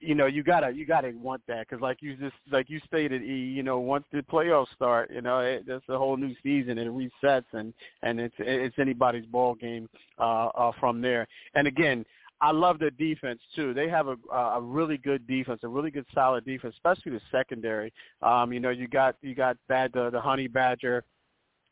you 0.00 0.14
know, 0.14 0.26
you 0.26 0.42
gotta 0.42 0.70
you 0.70 0.84
gotta 0.84 1.12
want 1.16 1.42
that 1.48 1.68
because, 1.68 1.80
like 1.80 1.98
you 2.00 2.16
just 2.16 2.34
like 2.50 2.68
you 2.68 2.80
stated, 2.86 3.22
E, 3.22 3.26
you 3.26 3.62
know, 3.62 3.78
once 3.78 4.04
the 4.12 4.20
playoffs 4.20 4.72
start, 4.74 5.10
you 5.12 5.22
know, 5.22 5.40
it, 5.40 5.64
it's 5.66 5.88
a 5.88 5.96
whole 5.96 6.16
new 6.16 6.34
season. 6.42 6.76
It 6.76 6.88
resets, 6.88 7.44
and 7.52 7.72
and 8.02 8.20
it's 8.20 8.34
it's 8.38 8.78
anybody's 8.78 9.26
ball 9.26 9.54
game 9.54 9.88
uh, 10.18 10.48
uh, 10.48 10.72
from 10.78 11.00
there. 11.00 11.26
And 11.54 11.66
again. 11.66 12.04
I 12.40 12.50
love 12.50 12.78
their 12.78 12.90
defense 12.90 13.40
too. 13.54 13.72
They 13.72 13.88
have 13.88 14.08
a 14.08 14.16
a 14.34 14.60
really 14.60 14.98
good 14.98 15.26
defense, 15.26 15.60
a 15.62 15.68
really 15.68 15.90
good 15.90 16.04
solid 16.12 16.44
defense, 16.44 16.74
especially 16.74 17.12
the 17.12 17.20
secondary. 17.30 17.90
Um, 18.22 18.52
you 18.52 18.60
know, 18.60 18.70
you 18.70 18.86
got 18.86 19.16
you 19.22 19.34
got 19.34 19.56
that 19.68 19.94
the, 19.94 20.10
the 20.10 20.20
Honey 20.20 20.48
Badger 20.48 21.04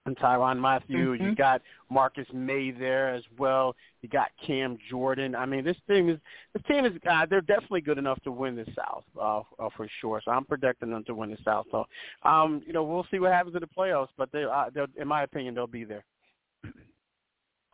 and 0.07 0.17
Tyrann 0.17 0.59
Mathieu. 0.59 1.13
Mm-hmm. 1.13 1.25
You 1.25 1.35
got 1.35 1.63
Marcus 1.91 2.27
Maye 2.33 2.73
there 2.73 3.15
as 3.15 3.23
well. 3.39 3.75
You 4.03 4.09
got 4.09 4.29
Cam 4.45 4.79
Jordan. 4.91 5.35
I 5.35 5.47
mean, 5.47 5.65
this 5.65 5.77
team 5.89 6.09
is 6.09 6.19
this 6.55 6.63
team 6.69 6.85
is 6.85 6.93
uh, 7.09 7.27
they're 7.29 7.41
definitely 7.41 7.83
good 7.83 7.99
enough 7.99 8.21
to 8.23 8.33
win 8.33 8.57
the 8.57 8.67
South 8.77 9.05
uh, 9.21 9.41
uh, 9.63 9.69
for 9.77 9.89
sure. 10.01 10.21
So 10.25 10.31
I'm 10.31 10.45
predicting 10.45 10.91
them 10.91 11.05
to 11.05 11.15
win 11.15 11.31
the 11.31 11.39
South. 11.45 11.67
So, 11.71 11.85
um, 12.25 12.63
you 12.67 12.73
know, 12.73 12.83
we'll 12.83 13.07
see 13.11 13.19
what 13.19 13.33
happens 13.33 13.55
in 13.55 13.61
the 13.61 13.69
playoffs, 13.69 14.09
but 14.17 14.31
they, 14.33 14.45
uh, 14.45 14.71
in 15.01 15.07
my 15.07 15.23
opinion, 15.23 15.55
they'll 15.55 15.67
be 15.67 15.85
there. 15.85 16.05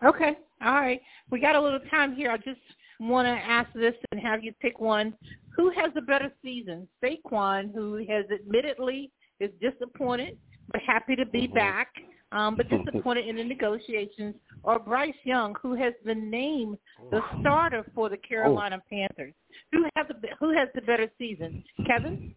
Okay, 0.04 0.38
all 0.64 0.74
right. 0.74 1.00
We 1.30 1.40
got 1.40 1.56
a 1.56 1.60
little 1.60 1.80
time 1.90 2.14
here. 2.14 2.30
I 2.30 2.36
just 2.36 2.60
want 3.00 3.26
to 3.26 3.30
ask 3.30 3.68
this 3.74 3.94
and 4.12 4.20
have 4.20 4.44
you 4.44 4.52
pick 4.60 4.78
one. 4.78 5.12
Who 5.56 5.70
has 5.70 5.90
a 5.96 6.00
better 6.00 6.30
season? 6.40 6.86
Saquon, 7.02 7.74
who 7.74 7.96
has 8.08 8.24
admittedly 8.30 9.10
is 9.40 9.50
disappointed 9.60 10.38
but 10.70 10.80
happy 10.82 11.16
to 11.16 11.26
be 11.26 11.42
mm-hmm. 11.42 11.54
back 11.54 11.88
um, 12.32 12.56
but 12.56 12.68
disappointed 12.84 13.26
in 13.26 13.36
the 13.36 13.44
negotiations, 13.44 14.34
or 14.62 14.78
Bryce 14.78 15.14
Young, 15.24 15.54
who 15.62 15.74
has 15.74 15.94
been 16.04 16.30
named 16.30 16.78
the 17.10 17.20
starter 17.40 17.84
for 17.94 18.08
the 18.08 18.16
Carolina 18.16 18.78
oh. 18.80 18.86
Panthers. 18.90 19.34
Who 19.72 19.84
has 19.96 20.06
the 20.08 20.28
Who 20.40 20.56
has 20.56 20.68
the 20.74 20.82
better 20.82 21.10
season, 21.18 21.64
Kevin? 21.86 22.34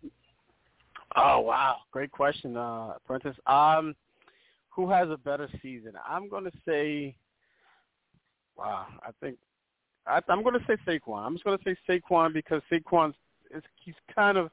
Oh 1.15 1.39
wow, 1.39 1.77
great 1.91 2.11
question, 2.11 2.55
uh, 2.55 2.93
Princess. 3.05 3.35
Um, 3.47 3.95
who 4.69 4.89
has 4.89 5.09
a 5.09 5.17
better 5.17 5.49
season? 5.61 5.93
I'm 6.07 6.29
going 6.29 6.45
to 6.45 6.51
say, 6.65 7.15
wow, 8.57 8.85
I 9.03 9.09
think 9.19 9.37
I, 10.07 10.19
I'm 10.29 10.43
going 10.43 10.59
to 10.59 10.65
say 10.65 10.77
Saquon. 10.87 11.25
I'm 11.25 11.33
just 11.33 11.43
going 11.43 11.57
to 11.57 11.63
say 11.63 11.75
Saquon 11.89 12.33
because 12.33 12.61
Saquon's 12.71 13.15
is, 13.53 13.63
he's 13.75 13.95
kind 14.13 14.37
of 14.37 14.49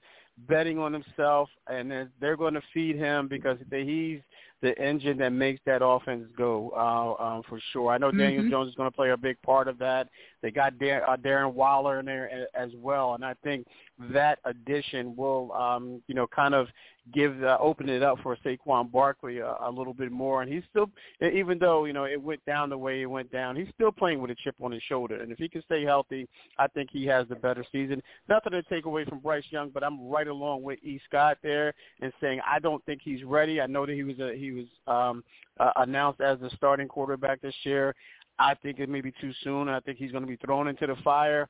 betting 0.49 0.79
on 0.79 0.93
himself, 0.93 1.49
and 1.69 1.91
they're, 1.91 2.11
they're 2.21 2.37
going 2.37 2.55
to 2.55 2.63
feed 2.73 2.97
him 2.97 3.29
because 3.29 3.59
he's 3.71 4.21
the 4.61 4.77
engine 4.81 5.19
that 5.19 5.31
makes 5.31 5.61
that 5.67 5.85
offense 5.85 6.25
go 6.37 6.73
uh, 6.77 7.23
um, 7.23 7.43
for 7.49 7.61
sure. 7.73 7.93
I 7.93 7.99
know 7.99 8.11
Daniel 8.11 8.43
mm-hmm. 8.43 8.51
Jones 8.51 8.71
is 8.71 8.75
going 8.75 8.91
to 8.91 8.95
play 8.95 9.11
a 9.11 9.17
big 9.17 9.41
part 9.43 9.69
of 9.69 9.79
that. 9.79 10.09
They 10.43 10.51
got 10.51 10.79
Dar- 10.79 11.09
uh, 11.09 11.17
Darren 11.17 11.53
Waller 11.53 12.01
in 12.01 12.07
there 12.07 12.47
as 12.55 12.71
well, 12.77 13.15
and 13.15 13.25
I 13.25 13.35
think 13.45 13.67
that 14.13 14.39
addition 14.45 15.17
will, 15.17 15.53
um, 15.53 16.03
you 16.07 16.15
know, 16.15 16.27
kind 16.27 16.55
of 16.55 16.69
give 17.13 17.43
uh, 17.43 17.57
open 17.61 17.89
it 17.89 18.03
up 18.03 18.19
for 18.23 18.37
Saquon 18.45 18.91
Barkley 18.91 19.39
a, 19.39 19.57
a 19.63 19.71
little 19.71 19.95
bit 19.95 20.13
more. 20.13 20.43
And 20.43 20.53
he's 20.53 20.63
still, 20.71 20.91
even 21.21 21.59
though 21.59 21.85
you 21.85 21.93
know 21.93 22.05
it 22.05 22.21
went 22.21 22.45
down 22.45 22.71
the 22.71 22.79
way 22.79 23.03
it 23.03 23.07
went 23.07 23.31
down, 23.33 23.57
he's 23.57 23.69
still 23.75 23.93
playing 23.93 24.21
with 24.21 24.31
a 24.31 24.37
chip 24.43 24.55
on 24.63 24.73
his 24.73 24.83
shoulder. 24.89 25.21
And 25.21 25.33
if 25.33 25.39
he 25.39 25.49
can 25.49 25.63
stay 25.63 25.85
healthy, 25.85 26.29
I 26.59 26.67
think 26.69 26.91
he 26.93 27.07
has 27.07 27.27
the 27.29 27.37
better 27.37 27.65
season. 27.73 28.03
Nothing 28.29 28.53
to 28.53 28.63
take 28.65 28.87
away 28.87 29.05
from 29.05 29.21
Bryce 29.21 29.45
Young, 29.51 29.71
but 29.71 29.83
I'm 29.83 30.09
right 30.09 30.29
along 30.29 30.63
with 30.63 30.79
E. 30.83 31.01
Scott 31.09 31.39
there 31.43 31.73
and 32.01 32.13
saying 32.21 32.41
I 32.47 32.59
don't 32.59 32.85
think 32.85 33.01
he's 33.03 33.25
ready. 33.25 33.61
I 33.61 33.67
know 33.67 33.87
that 33.87 33.95
he 33.95 34.03
was 34.03 34.19
a, 34.19 34.35
he 34.37 34.48
was 34.53 34.67
um, 34.87 35.25
uh, 35.59 35.73
announced 35.77 36.21
as 36.21 36.39
the 36.41 36.51
starting 36.57 36.89
quarterback 36.89 37.41
this 37.41 37.55
year. 37.65 37.95
I 38.39 38.55
think 38.55 38.79
it 38.79 38.89
may 38.89 39.01
be 39.01 39.13
too 39.21 39.33
soon. 39.43 39.69
I 39.69 39.81
think 39.81 39.99
he's 39.99 40.13
going 40.13 40.23
to 40.23 40.29
be 40.29 40.37
thrown 40.37 40.69
into 40.69 40.87
the 40.87 40.97
fire 41.03 41.49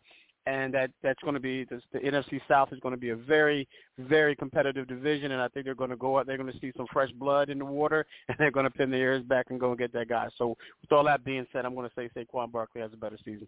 and 0.48 0.72
that 0.72 0.90
that's 1.02 1.20
going 1.20 1.34
to 1.34 1.40
be 1.40 1.64
the, 1.64 1.80
the 1.92 1.98
NFC 1.98 2.40
South 2.48 2.72
is 2.72 2.80
going 2.80 2.94
to 2.94 3.00
be 3.00 3.10
a 3.10 3.16
very 3.16 3.68
very 3.98 4.34
competitive 4.34 4.88
division, 4.88 5.32
and 5.32 5.42
I 5.42 5.48
think 5.48 5.66
they're 5.66 5.74
going 5.74 5.90
to 5.90 5.96
go 5.96 6.18
out. 6.18 6.26
They're 6.26 6.38
going 6.38 6.52
to 6.52 6.58
see 6.58 6.72
some 6.76 6.86
fresh 6.90 7.10
blood 7.12 7.50
in 7.50 7.58
the 7.58 7.66
water, 7.66 8.06
and 8.28 8.36
they're 8.38 8.50
going 8.50 8.64
to 8.64 8.70
pin 8.70 8.90
their 8.90 9.00
ears 9.00 9.22
back 9.22 9.46
and 9.50 9.60
go 9.60 9.70
and 9.70 9.78
get 9.78 9.92
that 9.92 10.08
guy. 10.08 10.28
So 10.38 10.56
with 10.80 10.90
all 10.90 11.04
that 11.04 11.24
being 11.24 11.46
said, 11.52 11.66
I'm 11.66 11.74
going 11.74 11.88
to 11.88 11.94
say 11.94 12.08
Saquon 12.16 12.50
Barkley 12.50 12.80
has 12.80 12.92
a 12.94 12.96
better 12.96 13.18
season. 13.24 13.46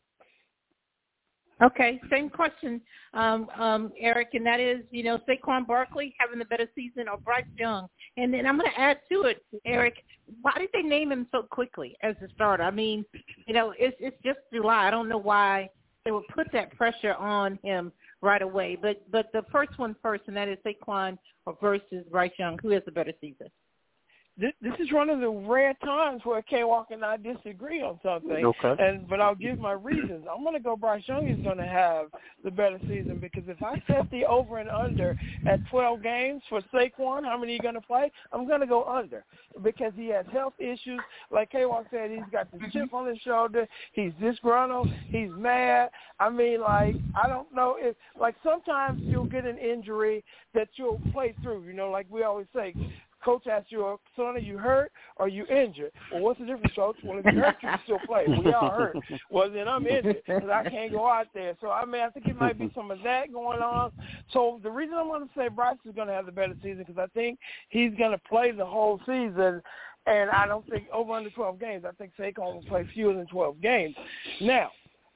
Okay, 1.63 2.01
same 2.11 2.31
question, 2.31 2.81
um, 3.13 3.49
um, 3.59 3.93
Eric, 4.01 4.29
and 4.33 4.47
that 4.47 4.61
is, 4.61 4.79
you 4.91 5.03
know, 5.03 5.19
Saquon 5.29 5.67
Barkley 5.67 6.15
having 6.19 6.39
the 6.39 6.45
better 6.47 6.67
season 6.75 7.07
or 7.07 7.19
Bryce 7.19 7.45
Young? 7.59 7.87
And 8.17 8.33
then 8.33 8.47
I'm 8.47 8.59
going 8.59 8.71
to 8.71 8.81
add 8.81 9.01
to 9.13 9.25
it, 9.25 9.45
Eric, 9.67 9.97
why 10.41 10.53
did 10.59 10.71
they 10.73 10.81
name 10.81 11.13
him 11.13 11.27
so 11.31 11.43
quickly 11.43 11.97
as 12.03 12.15
a 12.25 12.33
starter? 12.35 12.63
I 12.63 12.71
mean, 12.71 13.05
you 13.47 13.53
know, 13.53 13.75
it's 13.79 13.97
it's 14.01 14.17
just 14.25 14.39
July. 14.53 14.87
I 14.87 14.91
don't 14.91 15.09
know 15.09 15.19
why 15.19 15.69
they 16.05 16.13
would 16.13 16.29
put 16.35 16.47
that 16.53 16.75
pressure 16.77 17.15
on 17.15 17.59
him 17.63 17.93
right 18.23 18.43
away. 18.43 18.79
But 18.81 19.03
but 19.11 19.27
the 19.33 19.43
first 19.53 19.79
one 19.79 19.97
first, 20.03 20.25
and 20.29 20.37
that 20.37 20.49
is 20.49 20.59
Saquon 20.65 21.19
versus 21.61 22.05
Bryce 22.11 22.31
Young. 22.39 22.59
Who 22.63 22.71
has 22.71 22.83
the 22.87 22.93
better 22.93 23.13
season? 23.21 23.49
This, 24.41 24.53
this 24.63 24.73
is 24.81 24.91
one 24.91 25.11
of 25.11 25.21
the 25.21 25.29
rare 25.29 25.75
times 25.85 26.23
where 26.25 26.41
K 26.41 26.65
Walk 26.65 26.89
and 26.91 27.05
I 27.05 27.19
disagree 27.19 27.83
on 27.83 28.01
something. 28.03 28.45
Okay. 28.45 28.75
And 28.83 29.07
but 29.07 29.21
I'll 29.21 29.35
give 29.35 29.59
my 29.59 29.73
reasons. 29.73 30.25
I'm 30.31 30.43
gonna 30.43 30.59
go 30.59 30.77
Bryce 30.77 31.03
Young 31.07 31.29
is 31.29 31.39
gonna 31.45 31.67
have 31.67 32.07
the 32.43 32.51
better 32.51 32.79
season 32.83 33.19
because 33.21 33.45
if 33.49 33.63
I 33.63 33.83
set 33.87 34.11
the 34.11 34.25
over 34.25 34.59
and 34.59 34.71
under 34.71 35.19
at 35.47 35.61
twelve 35.69 36.03
games 36.03 36.43
for 36.49 36.63
Saquon, 36.73 37.25
how 37.25 37.37
many 37.39 37.53
are 37.53 37.57
you 37.57 37.61
gonna 37.61 37.83
play? 37.83 38.11
I'm 38.33 38.49
gonna 38.49 38.67
go 38.67 38.85
under. 38.85 39.25
Because 39.63 39.93
he 39.95 40.09
has 40.09 40.25
health 40.33 40.55
issues. 40.59 41.01
Like 41.31 41.51
K 41.51 41.67
Walk 41.67 41.87
said, 41.91 42.11
he's 42.11 42.21
got 42.33 42.51
the 42.51 42.59
mm-hmm. 42.59 42.71
chip 42.71 42.95
on 42.95 43.07
his 43.09 43.19
shoulder, 43.19 43.69
he's 43.93 44.13
disgruntled, 44.21 44.89
he's 45.09 45.31
mad. 45.37 45.91
I 46.19 46.31
mean 46.31 46.63
like 46.63 46.97
I 47.23 47.29
don't 47.29 47.53
know 47.55 47.77
if 47.79 47.95
like 48.19 48.37
sometimes 48.43 49.03
you'll 49.05 49.27
get 49.27 49.45
an 49.45 49.59
injury 49.59 50.25
that 50.55 50.69
you'll 50.77 51.01
play 51.13 51.35
through, 51.43 51.65
you 51.65 51.75
know, 51.75 51.91
like 51.91 52.07
we 52.11 52.23
always 52.23 52.47
say, 52.55 52.75
coach 53.25 53.47
asks 53.47 53.71
you, 53.71 53.85
oh, 53.85 54.01
son, 54.17 54.37
are 54.37 54.39
you 54.39 54.59
hurt 54.59 54.93
or 55.17 55.27
are 55.27 55.29
you 55.29 55.47
injured? 55.47 55.93
Well, 56.13 56.23
what's 56.23 56.41
the 56.41 56.47
difference, 56.47 56.75
coach? 56.75 56.97
Well, 57.05 57.19
if 57.19 57.25
you're 57.25 57.45
hurt, 57.45 57.57
you 57.63 57.69
can 57.69 57.81
still 57.85 57.99
play. 58.07 58.25
We 58.27 58.53
all 58.53 58.71
hurt. 58.71 58.97
Well, 59.31 59.51
then 59.51 59.69
I'm 59.69 59.87
injured 59.87 60.23
because 60.27 60.49
I 60.51 60.69
can't 60.69 60.93
go 60.93 61.09
out 61.09 61.29
there. 61.35 61.57
So, 61.61 61.71
I 61.71 61.85
mean, 61.85 62.01
I 62.03 62.09
think 62.11 62.27
it 62.27 62.39
might 62.39 62.59
be 62.59 62.71
some 62.75 62.91
of 62.91 62.99
that 63.05 63.33
going 63.33 63.61
on. 63.61 63.93
So 64.33 64.61
the 64.63 64.71
reason 64.71 64.97
I'm 64.97 65.07
going 65.07 65.23
to 65.23 65.35
say 65.37 65.49
Bryce 65.49 65.77
is 65.89 65.95
going 65.95 66.09
to 66.09 66.15
have 66.15 66.27
the 66.27 66.33
better 66.33 66.55
season 66.63 66.85
because 66.87 66.99
I 66.99 67.07
think 67.15 67.39
he's 67.69 67.93
going 67.97 68.13
to 68.13 68.21
play 68.29 68.51
the 68.51 68.67
whole 68.67 68.99
season. 69.07 69.63
And 70.07 70.31
I 70.31 70.47
don't 70.47 70.69
think 70.69 70.87
over 70.93 71.13
under 71.13 71.31
12 71.31 71.61
games. 71.61 71.85
I 71.87 71.93
think 71.93 72.13
Saquon 72.19 72.55
will 72.55 72.65
play 72.69 72.89
fewer 72.95 73.15
than 73.15 73.27
12 73.27 73.61
games. 73.61 73.95
Now, 74.41 74.71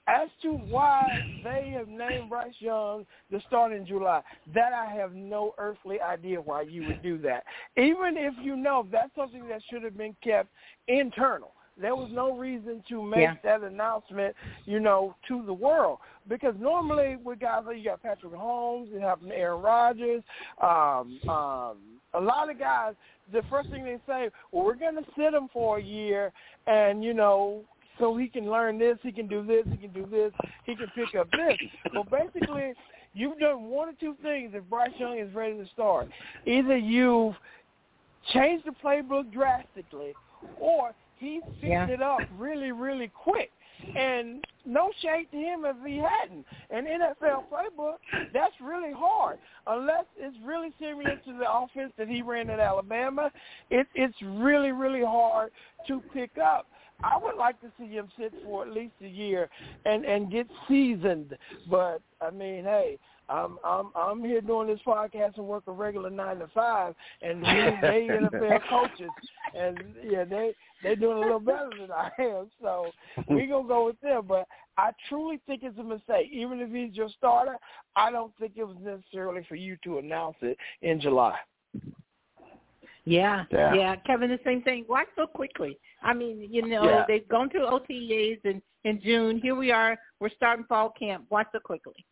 as 0.07 0.29
to 0.43 0.55
why 0.55 1.21
they 1.43 1.73
have 1.77 1.89
named 1.89 2.29
Bryce 2.29 2.55
Young 2.59 3.07
the 3.31 3.41
start 3.47 3.73
in 3.73 3.87
July, 3.87 4.23
that 4.55 4.73
I 4.73 4.93
have 4.95 5.15
no 5.15 5.55
earthly 5.59 6.01
idea 6.01 6.41
why 6.41 6.63
you 6.63 6.85
would 6.85 7.03
do 7.03 7.19
that. 7.19 7.45
Even 7.77 8.17
if 8.17 8.35
you 8.43 8.57
know 8.57 8.87
that's 8.91 9.15
something 9.15 9.49
that 9.49 9.63
should 9.71 9.83
have 9.83 9.97
been 9.97 10.17
kept 10.23 10.49
internal. 10.89 11.53
There 11.77 11.97
was 11.97 12.11
no 12.13 12.37
reason 12.37 12.85
to 12.89 13.03
make 13.03 13.21
Yeah. 13.21 13.35
that 13.43 13.63
announcement, 13.63 14.37
you 14.65 14.79
know, 14.79 15.17
to 15.27 15.43
the 15.43 15.53
world. 15.53 15.99
Because 16.29 16.55
normally 16.59 17.17
with 17.17 17.41
guys 17.41 17.65
like 17.67 17.79
you 17.79 17.85
got 17.85 18.01
Patrick 18.01 18.33
Mahomes, 18.33 18.91
you 18.91 19.01
have 19.01 19.19
Aaron 19.29 19.61
Rodgers, 19.61 20.23
um, 20.61 21.19
um, 21.29 21.79
a 22.13 22.21
lot 22.21 22.49
of 22.49 22.61
guys, 22.61 22.95
the 23.33 23.43
first 23.51 23.71
thing 23.71 23.85
they 23.85 23.99
say, 24.07 24.31
well, 24.53 24.65
we're 24.65 24.77
going 24.77 24.95
to 24.95 25.05
sit 25.17 25.35
him 25.35 25.49
for 25.53 25.79
a 25.79 25.83
year 25.83 26.33
and, 26.69 27.03
you 27.03 27.13
know, 27.13 27.65
so 27.99 28.17
he 28.17 28.29
can 28.29 28.51
learn 28.51 28.79
this, 28.79 28.99
he 29.03 29.13
can 29.13 29.27
do 29.27 29.45
this, 29.45 29.65
he 29.71 29.77
can 29.77 29.93
do 29.93 30.07
this, 30.11 30.33
he 30.65 30.75
can 30.77 30.89
pick 30.95 31.15
up 31.19 31.29
this. 31.31 31.59
But 31.93 32.11
basically, 32.11 32.73
you've 33.15 33.39
done 33.39 33.65
one 33.65 33.89
or 33.89 33.95
two 34.01 34.17
things 34.23 34.53
if 34.55 34.69
Bryce 34.69 34.91
Young 34.99 35.19
is 35.19 35.33
ready 35.35 35.57
to 35.57 35.67
start. 35.73 36.09
Either 36.47 36.77
you've 36.77 37.35
changed 38.33 38.67
the 38.67 38.73
playbook 38.83 39.33
drastically, 39.33 40.15
or 40.59 40.93
he's 41.19 41.43
picked 41.61 41.65
Yeah. 41.65 41.87
it 41.89 42.03
up 42.03 42.21
really, 42.39 42.73
really 42.73 43.09
quick. 43.09 43.51
And 43.97 44.43
no 44.65 44.91
shade 45.03 45.27
to 45.31 45.37
him 45.37 45.65
if 45.67 45.77
he 45.85 45.99
hadn't. 45.99 46.47
An 46.71 46.87
NFL 46.87 47.45
playbook, 47.51 47.97
that's 48.33 48.55
really 48.63 48.93
hard. 48.93 49.39
Unless 49.67 50.07
it's 50.17 50.37
really 50.43 50.73
similar 50.79 51.17
to 51.17 51.33
the 51.39 51.53
offense 51.53 51.93
that 51.99 52.09
he 52.09 52.23
ran 52.23 52.49
at 52.49 52.61
Alabama, 52.61 53.31
it, 53.71 53.87
it's 53.95 54.15
really, 54.23 54.73
really 54.73 55.05
hard 55.05 55.51
to 55.89 56.01
pick 56.15 56.39
up. 56.39 56.67
I 57.03 57.19
would 57.19 57.37
like 57.37 57.61
to 57.61 57.73
see 57.79 57.89
him 57.89 58.09
sit 58.19 58.33
for 58.45 58.63
at 58.63 58.73
least 58.73 58.95
a 59.03 59.09
year 59.09 59.49
and 59.85 60.05
and 60.05 60.31
get 60.31 60.47
seasoned. 60.69 61.37
But 61.69 62.01
I 62.21 62.31
mean, 62.31 62.65
hey, 62.65 62.99
I'm 63.29 63.59
I'm 63.65 63.91
I'm 63.97 64.23
here 64.23 64.41
doing 64.41 64.69
this 64.69 64.81
podcast 64.87 65.37
and 65.37 65.47
work 65.47 65.65
a 65.67 65.73
regular 65.73 66.11
nine 66.11 66.39
to 66.39 66.49
five, 66.55 66.95
and 67.23 67.41
we, 67.41 67.47
they 67.47 68.09
NFL 68.11 68.61
coaches, 68.69 69.11
and 69.55 69.79
yeah, 70.09 70.25
they 70.25 70.55
they're 70.83 70.97
doing 70.97 71.19
a 71.19 71.21
little 71.21 71.41
better 71.41 71.71
than 71.79 71.91
I 71.91 72.11
am. 72.19 72.51
So 72.61 72.91
we 73.29 73.47
gonna 73.47 73.67
go 73.67 73.87
with 73.87 74.01
them. 74.01 74.25
But 74.29 74.47
I 74.77 74.91
truly 75.09 75.41
think 75.47 75.63
it's 75.63 75.79
a 75.79 75.83
mistake. 75.83 76.31
Even 76.33 76.61
if 76.61 76.71
he's 76.71 76.97
your 76.97 77.09
starter, 77.17 77.57
I 77.97 78.11
don't 78.11 78.33
think 78.39 78.53
it 78.57 78.65
was 78.65 78.77
necessarily 78.83 79.45
for 79.49 79.57
you 79.57 79.77
to 79.85 79.99
announce 79.99 80.37
it 80.43 80.57
in 80.83 81.01
July. 81.01 81.37
Yeah, 83.07 83.45
Yeah. 83.51 83.75
yeah, 83.75 83.97
Kevin, 83.97 84.31
the 84.31 84.39
same 84.45 84.63
thing. 84.63 84.85
Why 84.87 85.05
so 85.15 85.27
quickly? 85.27 85.79
I 86.03 86.15
mean, 86.15 86.47
you 86.51 86.63
know, 86.67 86.85
Yeah. 86.85 87.05
they've 87.07 87.29
gone 87.29 87.51
through 87.51 87.67
OTAs 87.67 88.41
in 88.45 88.63
in 88.85 89.01
June. 89.01 89.39
Here 89.39 89.55
we 89.55 89.71
are. 89.71 89.99
We're 90.21 90.29
starting 90.31 90.65
fall 90.67 90.91
camp. 90.91 91.25
Why 91.31 91.45
so 91.53 91.59
quickly? 91.59 92.05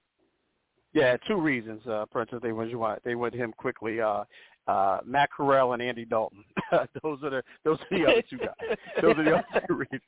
Yeah, 0.94 1.16
two 1.26 1.36
reasons, 1.40 1.86
uh, 1.86 2.06
Princess. 2.10 2.40
They 2.42 2.52
went, 2.52 2.72
they 3.04 3.14
went 3.14 3.34
him 3.34 3.52
quickly. 3.56 4.00
Uh, 4.00 4.24
uh, 4.68 5.00
Matt 5.04 5.30
Corral 5.32 5.72
and 5.72 5.82
Andy 5.82 6.04
Dalton. 6.04 6.44
those 7.02 7.18
are 7.24 7.30
the 7.30 7.42
those 7.64 7.78
are 7.90 7.98
the 7.98 8.06
other 8.06 8.22
two 8.30 8.38
guys. 8.38 8.76
Those 9.00 9.16
are 9.18 9.24
the 9.24 9.36
other 9.36 9.66
two 9.66 9.74
reasons. 9.74 10.02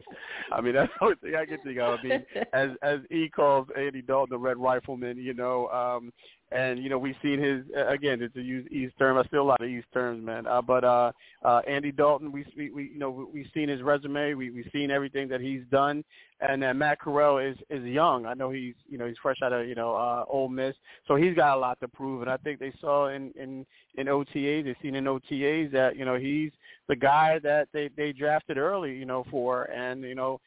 I 0.52 0.60
mean, 0.60 0.74
that's 0.74 0.92
the 1.00 1.04
only 1.04 1.16
thing 1.16 1.34
I 1.34 1.44
can 1.44 1.58
think 1.62 1.78
of. 1.78 1.98
I 1.98 2.02
mean, 2.02 2.24
as 2.52 2.70
as 2.82 3.00
he 3.10 3.28
calls 3.28 3.66
Andy 3.76 4.00
Dalton 4.02 4.30
the 4.30 4.38
Red 4.38 4.56
Rifleman, 4.58 5.16
you 5.16 5.34
know, 5.34 5.68
um, 5.68 6.12
and 6.54 6.78
you 6.78 6.88
know 6.88 6.98
we've 6.98 7.16
seen 7.20 7.40
his 7.40 7.64
again 7.88 8.18
to 8.18 8.40
use 8.40 8.66
East 8.70 8.94
term. 8.98 9.18
I 9.18 9.24
still 9.24 9.42
a 9.42 9.44
lot 9.44 9.60
of 9.60 9.68
East 9.68 9.88
terms, 9.92 10.24
man. 10.24 10.46
Uh, 10.46 10.62
but 10.62 10.84
uh, 10.84 11.10
uh, 11.44 11.60
Andy 11.66 11.90
Dalton, 11.90 12.30
we, 12.30 12.46
we 12.56 12.70
we 12.70 12.84
you 12.84 12.98
know 12.98 13.28
we've 13.32 13.48
seen 13.52 13.68
his 13.68 13.82
resume. 13.82 14.34
We 14.34 14.50
we've 14.50 14.70
seen 14.72 14.90
everything 14.90 15.28
that 15.28 15.40
he's 15.40 15.62
done. 15.70 16.04
And 16.40 16.62
uh, 16.62 16.72
Matt 16.74 17.00
Corral 17.00 17.38
is 17.38 17.56
is 17.70 17.84
young. 17.84 18.24
I 18.26 18.34
know 18.34 18.50
he's 18.50 18.74
you 18.88 18.98
know 18.98 19.06
he's 19.06 19.16
fresh 19.20 19.38
out 19.42 19.52
of 19.52 19.66
you 19.66 19.74
know 19.74 19.94
uh, 19.94 20.24
Ole 20.28 20.48
Miss, 20.48 20.74
so 21.08 21.16
he's 21.16 21.34
got 21.34 21.56
a 21.56 21.60
lot 21.60 21.80
to 21.80 21.88
prove. 21.88 22.22
And 22.22 22.30
I 22.30 22.36
think 22.36 22.60
they 22.60 22.72
saw 22.80 23.08
in 23.08 23.32
in 23.32 23.66
in 23.96 24.06
OTAs, 24.06 24.64
they've 24.64 24.76
seen 24.80 24.94
in 24.94 25.04
OTAs 25.04 25.72
that 25.72 25.96
you 25.96 26.04
know 26.04 26.16
he's 26.16 26.52
the 26.88 26.96
guy 26.96 27.40
that 27.42 27.68
they 27.72 27.90
they 27.96 28.12
drafted 28.12 28.58
early, 28.58 28.96
you 28.96 29.06
know, 29.06 29.24
for, 29.30 29.64
and 29.64 30.02
you 30.02 30.14
know, 30.14 30.40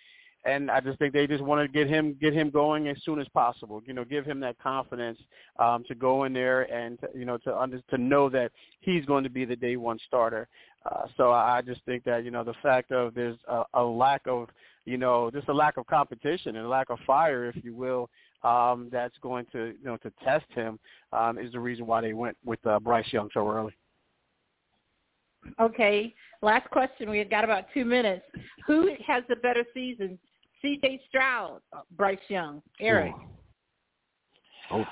and 0.47 0.71
I 0.71 0.79
just 0.79 0.97
think 0.97 1.13
they 1.13 1.27
just 1.27 1.43
want 1.43 1.61
to 1.61 1.67
get 1.71 1.87
him 1.87 2.15
get 2.21 2.33
him 2.33 2.49
going 2.49 2.87
as 2.87 2.97
soon 3.03 3.19
as 3.19 3.27
possible. 3.29 3.81
You 3.85 3.93
know, 3.93 4.05
give 4.05 4.25
him 4.25 4.39
that 4.39 4.57
confidence 4.59 5.19
um, 5.59 5.83
to 5.87 5.95
go 5.95 6.23
in 6.23 6.33
there 6.33 6.61
and 6.73 6.97
you 7.13 7.25
know 7.25 7.37
to 7.39 7.55
under, 7.55 7.81
to 7.89 7.97
know 7.97 8.29
that 8.29 8.51
he's 8.79 9.05
going 9.05 9.25
to 9.25 9.29
be 9.29 9.43
the 9.45 9.55
day 9.55 9.75
one 9.75 9.99
starter. 10.07 10.47
Uh, 10.85 11.07
so 11.17 11.31
I 11.31 11.61
just 11.65 11.83
think 11.85 12.05
that 12.05 12.23
you 12.23 12.31
know 12.31 12.43
the 12.43 12.53
fact 12.63 12.91
of 12.91 13.13
there's 13.13 13.37
a, 13.47 13.63
a 13.73 13.83
lack 13.83 14.21
of 14.25 14.47
you 14.85 14.97
know 14.97 15.29
just 15.31 15.49
a 15.49 15.53
lack 15.53 15.75
of 15.75 15.85
competition 15.85 16.55
and 16.55 16.65
a 16.65 16.69
lack 16.69 16.89
of 16.89 16.99
fire, 17.05 17.45
if 17.45 17.63
you 17.63 17.75
will, 17.75 18.09
um, 18.43 18.87
that's 18.89 19.17
going 19.21 19.45
to 19.51 19.73
you 19.79 19.85
know 19.85 19.97
to 19.97 20.11
test 20.23 20.45
him 20.55 20.79
um, 21.11 21.37
is 21.37 21.51
the 21.51 21.59
reason 21.59 21.85
why 21.85 21.99
they 21.99 22.13
went 22.13 22.37
with 22.45 22.65
uh, 22.65 22.79
Bryce 22.79 23.11
Young 23.11 23.29
so 23.33 23.49
early. 23.49 23.75
Okay, 25.59 26.13
last 26.41 26.69
question. 26.71 27.09
We've 27.09 27.29
got 27.29 27.43
about 27.43 27.65
two 27.73 27.85
minutes. 27.85 28.23
Who 28.65 28.89
has 29.05 29.23
the 29.29 29.35
better 29.37 29.63
season? 29.73 30.17
C.J. 30.61 31.01
Stroud, 31.07 31.61
uh, 31.73 31.81
Bryce 31.95 32.17
Young, 32.29 32.61
Eric. 32.79 33.13
Oh. 34.71 34.83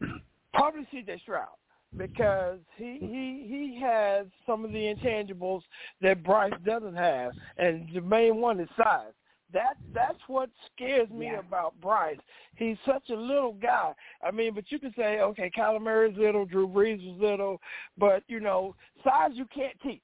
Probably 0.54 0.86
C.J. 0.90 1.18
Stroud 1.22 1.48
because 1.96 2.58
he 2.76 2.98
he 3.00 3.46
he 3.48 3.80
has 3.80 4.26
some 4.46 4.64
of 4.64 4.72
the 4.72 4.78
intangibles 4.94 5.62
that 6.02 6.22
Bryce 6.22 6.52
doesn't 6.64 6.96
have, 6.96 7.32
and 7.56 7.88
the 7.94 8.00
main 8.00 8.36
one 8.36 8.60
is 8.60 8.68
size. 8.76 9.12
That 9.52 9.74
that's 9.94 10.18
what 10.26 10.50
scares 10.74 11.08
me 11.10 11.26
Yeah. 11.26 11.38
about 11.38 11.80
Bryce. 11.80 12.18
He's 12.56 12.76
such 12.84 13.08
a 13.10 13.16
little 13.16 13.54
guy. 13.54 13.94
I 14.22 14.30
mean, 14.30 14.52
but 14.54 14.70
you 14.70 14.78
can 14.78 14.92
say, 14.94 15.20
okay, 15.20 15.50
Kyler 15.56 15.80
Murray's 15.80 16.16
little, 16.18 16.44
Drew 16.44 16.68
Brees 16.68 17.04
was 17.06 17.18
little, 17.18 17.60
but 17.96 18.22
you 18.28 18.40
know, 18.40 18.74
size 19.02 19.30
you 19.32 19.46
can't 19.46 19.80
teach. 19.80 20.02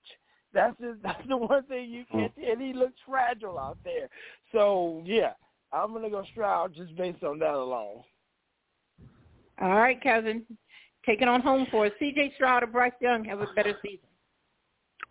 That's 0.55 0.79
just, 0.81 1.01
that's 1.03 1.27
the 1.29 1.37
one 1.37 1.65
thing 1.65 1.91
you 1.91 2.05
can't. 2.11 2.33
And 2.37 2.61
he 2.63 2.73
looks 2.73 2.95
fragile 3.07 3.59
out 3.59 3.79
there. 3.85 4.09
So 4.53 5.03
yeah, 5.05 5.33
I'm 5.73 5.93
gonna 5.93 6.11
go 6.11 6.25
Stroud 6.31 6.75
just 6.75 6.97
based 6.97 7.23
on 7.23 7.39
that 7.41 7.55
alone. 7.55 8.03
All 9.61 9.75
right, 9.75 10.01
Kevin. 10.01 10.45
Taking 11.05 11.29
on 11.29 11.43
home 11.43 11.67
for 11.71 11.87
us. 11.87 11.93
C.J. 11.99 12.33
Stroud 12.37 12.63
or 12.63 12.67
Bryce 12.67 12.93
Young 13.01 13.25
have 13.25 13.41
a 13.41 13.47
better 13.55 13.77
season. 13.83 14.09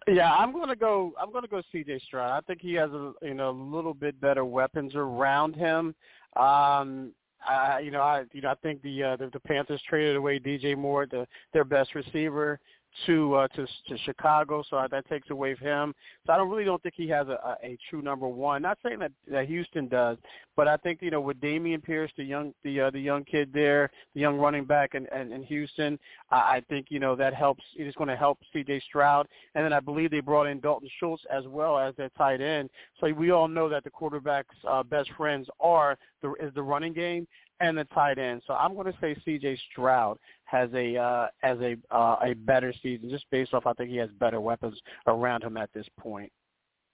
Yeah, 0.07 0.33
I'm 0.33 0.51
gonna 0.51 0.75
go. 0.75 1.13
I'm 1.21 1.31
gonna 1.31 1.47
go 1.47 1.61
C.J. 1.71 1.99
Stroud. 1.99 2.31
I 2.31 2.41
think 2.41 2.61
he 2.61 2.73
has 2.73 2.89
a 2.91 3.13
you 3.21 3.33
know 3.35 3.51
a 3.51 3.75
little 3.75 3.93
bit 3.93 4.19
better 4.19 4.43
weapons 4.43 4.93
around 4.95 5.55
him. 5.55 5.93
Um, 6.35 7.13
I, 7.47 7.79
you 7.83 7.91
know, 7.91 8.01
I, 8.01 8.23
you 8.33 8.41
know, 8.41 8.49
I 8.49 8.55
think 8.55 8.81
the 8.81 9.03
uh, 9.03 9.15
the, 9.17 9.29
the 9.31 9.39
Panthers 9.39 9.81
traded 9.87 10.15
away 10.15 10.39
DJ 10.39 10.77
Moore, 10.77 11.05
the 11.05 11.27
their 11.53 11.63
best 11.63 11.95
receiver 11.95 12.59
to 13.05 13.35
uh, 13.35 13.47
to 13.49 13.65
to 13.65 13.97
Chicago, 14.05 14.63
so 14.69 14.85
that 14.89 15.07
takes 15.09 15.29
away 15.29 15.55
from 15.55 15.67
him. 15.67 15.95
So 16.25 16.33
I 16.33 16.37
don't 16.37 16.49
really 16.49 16.63
don't 16.63 16.81
think 16.81 16.95
he 16.95 17.07
has 17.09 17.27
a, 17.27 17.39
a, 17.63 17.67
a 17.71 17.77
true 17.89 18.01
number 18.01 18.27
one. 18.27 18.61
Not 18.61 18.77
saying 18.83 18.99
that, 18.99 19.11
that 19.29 19.47
Houston 19.47 19.87
does, 19.87 20.17
but 20.55 20.67
I 20.67 20.77
think 20.77 20.99
you 21.01 21.11
know 21.11 21.21
with 21.21 21.39
Dameon 21.41 21.83
Pierce, 21.83 22.11
the 22.17 22.23
young 22.23 22.53
the 22.63 22.81
uh, 22.81 22.89
the 22.91 22.99
young 22.99 23.23
kid 23.23 23.49
there, 23.53 23.89
the 24.13 24.21
young 24.21 24.37
running 24.37 24.65
back 24.65 24.95
in, 24.95 25.07
in, 25.15 25.31
in 25.31 25.43
Houston, 25.43 25.97
I, 26.31 26.35
I 26.35 26.63
think 26.69 26.87
you 26.89 26.99
know 26.99 27.15
that 27.15 27.33
helps. 27.33 27.63
It 27.77 27.87
is 27.87 27.95
going 27.95 28.09
to 28.09 28.15
help 28.15 28.39
C.J. 28.53 28.81
Stroud, 28.87 29.27
and 29.55 29.65
then 29.65 29.73
I 29.73 29.79
believe 29.79 30.11
they 30.11 30.19
brought 30.19 30.47
in 30.47 30.59
Dalton 30.59 30.89
Schultz 30.99 31.23
as 31.31 31.45
well 31.47 31.77
as 31.77 31.95
their 31.95 32.09
tight 32.17 32.41
end. 32.41 32.69
So 32.99 33.11
we 33.11 33.31
all 33.31 33.47
know 33.47 33.69
that 33.69 33.83
the 33.83 33.89
quarterback's 33.89 34.55
uh, 34.67 34.83
best 34.83 35.09
friends 35.17 35.47
are 35.59 35.97
the 36.21 36.33
is 36.39 36.53
the 36.53 36.63
running 36.63 36.93
game 36.93 37.27
and 37.59 37.77
the 37.77 37.85
tight 37.85 38.17
end. 38.17 38.41
So 38.47 38.53
I'm 38.53 38.75
going 38.75 38.91
to 38.91 38.97
say 38.99 39.15
C.J. 39.25 39.59
Stroud 39.71 40.17
has 40.45 40.69
a 40.73 40.97
uh, 40.97 41.27
as 41.43 41.57
a 41.59 41.75
uh, 41.95 42.17
a 42.23 42.33
better 42.33 42.73
season 42.81 43.09
just 43.09 43.25
based 43.31 43.53
off. 43.53 43.65
I 43.65 43.73
think 43.73 43.89
he 43.89 43.97
has 43.97 44.09
better 44.19 44.41
weapons 44.41 44.79
around 45.07 45.43
him 45.43 45.57
at 45.57 45.69
this 45.73 45.87
point. 45.99 46.31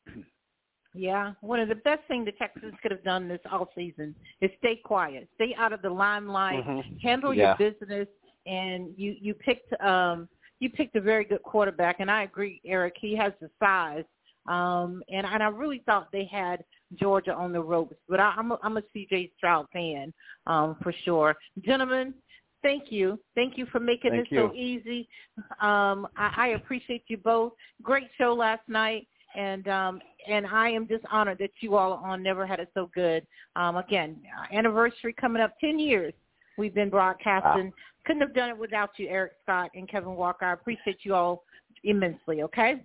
Yeah, 0.96 1.34
one 1.42 1.60
of 1.60 1.70
the 1.70 1.76
best 1.76 2.02
things 2.08 2.26
the 2.26 2.32
Texans 2.32 2.74
could 2.82 2.90
have 2.90 3.04
done 3.04 3.28
this 3.28 3.40
all 3.52 3.70
season 3.76 4.16
is 4.42 4.50
stay 4.58 4.82
quiet, 4.84 5.30
stay 5.36 5.56
out 5.56 5.72
of 5.72 5.84
the 5.84 5.90
limelight, 5.90 6.66
mm-hmm. 6.66 6.98
handle 6.98 7.32
yeah. 7.32 7.56
your 7.60 7.72
business, 7.72 8.08
and 8.48 8.92
you 8.98 9.16
you 9.22 9.36
picked 9.36 9.72
um 9.84 10.28
you 10.60 10.70
picked 10.70 10.96
a 10.96 11.02
very 11.02 11.26
good 11.26 11.44
quarterback, 11.44 12.00
and 12.00 12.10
I 12.10 12.24
agree, 12.24 12.60
Eric. 12.66 12.96
He 13.00 13.16
has 13.16 13.34
the 13.40 13.50
size, 13.60 14.04
um, 14.48 15.04
and 15.10 15.26
and 15.26 15.44
I 15.44 15.48
really 15.48 15.84
thought 15.86 16.10
they 16.12 16.26
had 16.26 16.64
Georgia 16.96 17.34
on 17.34 17.52
the 17.52 17.62
ropes, 17.62 17.96
but 18.08 18.20
I, 18.20 18.34
I'm 18.38 18.52
a, 18.52 18.60
I'm 18.64 18.78
a 18.78 18.84
CJ 18.96 19.32
Stroud 19.38 19.68
fan 19.72 20.14
um, 20.48 20.76
for 20.82 20.94
sure, 21.06 21.36
gentlemen. 21.64 22.14
Thank 22.62 22.92
you. 22.92 23.18
Thank 23.36 23.58
you 23.58 23.66
for 23.68 23.80
making 23.80 24.12
Thank 24.12 24.24
this 24.24 24.32
you. 24.32 24.50
so 24.50 24.54
easy. 24.54 25.08
Um, 25.62 26.06
I, 26.18 26.34
I 26.36 26.48
appreciate 26.58 27.04
you 27.08 27.16
both. 27.16 27.54
Great 27.82 28.10
show 28.18 28.34
last 28.34 28.68
night 28.68 29.08
and 29.36 29.68
um 29.68 30.02
and 30.28 30.46
I 30.46 30.70
am 30.70 30.88
just 30.88 31.04
honored 31.12 31.38
that 31.40 31.52
you 31.62 31.76
all 31.76 31.94
are 31.94 32.10
on 32.10 32.24
Never 32.24 32.46
Had 32.46 32.60
It 32.60 32.70
So 32.74 32.90
Good. 32.94 33.26
Um 33.56 33.78
again, 33.78 34.18
anniversary 34.54 35.14
coming 35.14 35.42
up 35.42 35.54
10 35.60 35.80
years. 35.80 36.14
We've 36.58 36.74
been 36.74 36.90
broadcasting. 36.90 37.66
Wow. 37.66 37.74
Couldn't 38.06 38.22
have 38.22 38.34
done 38.34 38.50
it 38.50 38.58
without 38.58 38.92
you, 38.98 39.08
Eric 39.08 39.34
Scott 39.44 39.70
and 39.76 39.88
Kevin 39.88 40.16
Walker. 40.16 40.46
I 40.46 40.54
appreciate 40.54 41.00
you 41.04 41.14
all 41.14 41.44
immensely, 41.84 42.42
okay? 42.44 42.84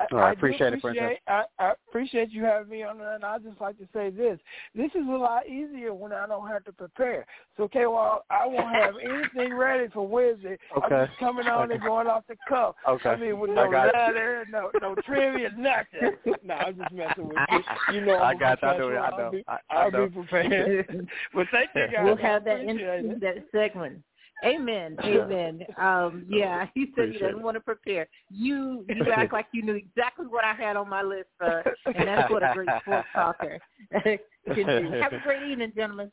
I, 0.00 0.16
I 0.16 0.32
appreciate, 0.32 0.74
appreciate 0.74 1.12
it, 1.12 1.18
I, 1.28 1.44
I 1.58 1.72
appreciate 1.88 2.30
you 2.30 2.44
having 2.44 2.70
me 2.70 2.82
on, 2.82 3.00
and 3.00 3.24
I 3.24 3.38
just 3.38 3.60
like 3.60 3.78
to 3.78 3.88
say 3.92 4.10
this: 4.10 4.38
this 4.74 4.90
is 4.94 5.06
a 5.06 5.16
lot 5.16 5.46
easier 5.46 5.92
when 5.92 6.12
I 6.12 6.26
don't 6.26 6.48
have 6.48 6.64
to 6.64 6.72
prepare. 6.72 7.26
So, 7.56 7.64
okay, 7.64 7.86
well, 7.86 8.24
I 8.30 8.46
won't 8.46 8.74
have 8.74 8.94
anything 9.02 9.54
ready 9.54 9.88
for 9.92 10.06
Wednesday. 10.06 10.56
Okay. 10.76 10.94
I'm 10.94 11.06
just 11.06 11.18
coming 11.18 11.46
on 11.46 11.64
okay. 11.64 11.74
and 11.74 11.82
going 11.82 12.06
off 12.06 12.24
the 12.28 12.36
cuff. 12.48 12.74
Okay. 12.88 13.10
I 13.10 13.16
mean, 13.16 13.38
with 13.38 13.50
no 13.50 13.68
letter, 13.68 14.46
no 14.50 14.70
no 14.80 14.94
trivia, 15.06 15.50
nothing. 15.56 16.16
no, 16.42 16.54
I'm 16.54 16.76
just 16.76 16.92
messing 16.92 17.28
with 17.28 17.38
you. 17.50 17.62
You 17.94 18.00
know, 18.00 18.16
I'm 18.16 18.36
I 18.36 18.38
got. 18.38 18.62
You. 18.62 18.68
I 18.68 18.78
know. 18.78 18.84
I 18.84 19.10
know. 19.10 19.16
I'll 19.16 19.30
be, 19.30 19.44
I, 19.46 19.58
I'll 19.70 19.90
know. 19.90 20.08
be 20.08 20.14
prepared. 20.14 21.08
but 21.34 21.46
thank 21.52 21.70
you 21.74 21.86
guys. 21.92 22.04
We'll 22.04 22.16
have 22.16 22.44
that 22.44 22.60
in 22.60 23.18
that 23.20 23.44
segment. 23.52 24.02
Amen. 24.44 24.96
Amen. 25.04 25.64
Um, 25.78 26.26
yeah, 26.28 26.66
he 26.74 26.86
said 26.96 27.04
Appreciate 27.04 27.12
he 27.12 27.18
doesn't 27.20 27.40
it. 27.40 27.42
want 27.42 27.56
to 27.56 27.60
prepare. 27.60 28.08
You 28.30 28.84
you 28.88 29.12
act 29.12 29.32
like 29.32 29.46
you 29.52 29.62
knew 29.62 29.74
exactly 29.74 30.26
what 30.26 30.44
I 30.44 30.54
had 30.54 30.76
on 30.76 30.88
my 30.88 31.02
list, 31.02 31.28
uh, 31.40 31.62
and 31.86 32.08
that's 32.08 32.30
what 32.30 32.42
a 32.42 32.52
great 32.54 32.68
sports 32.80 33.08
talker 33.14 33.58
can 34.02 34.18
do. 34.54 34.90
Have 35.00 35.12
a 35.12 35.20
great 35.22 35.50
evening, 35.50 35.72
gentlemen. 35.74 36.10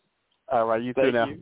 All 0.52 0.66
right, 0.66 0.82
you 0.82 0.94
too 0.94 1.12
now. 1.12 1.28
you. 1.28 1.40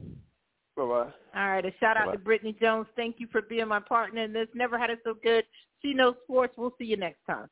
Bye 0.75 0.83
bye. 0.83 1.11
All 1.35 1.47
right, 1.49 1.65
a 1.65 1.71
shout 1.79 1.97
out 1.97 2.05
Bye-bye. 2.05 2.11
to 2.13 2.19
Brittany 2.19 2.55
Jones. 2.59 2.87
Thank 2.95 3.15
you 3.19 3.27
for 3.31 3.41
being 3.41 3.67
my 3.67 3.79
partner 3.79 4.23
in 4.23 4.33
this. 4.33 4.47
Never 4.53 4.77
had 4.77 4.89
it 4.89 4.99
so 5.03 5.15
good. 5.23 5.43
She 5.81 5.93
knows 5.93 6.15
sports. 6.23 6.53
We'll 6.57 6.73
see 6.77 6.85
you 6.85 6.97
next 6.97 7.19
time. 7.25 7.47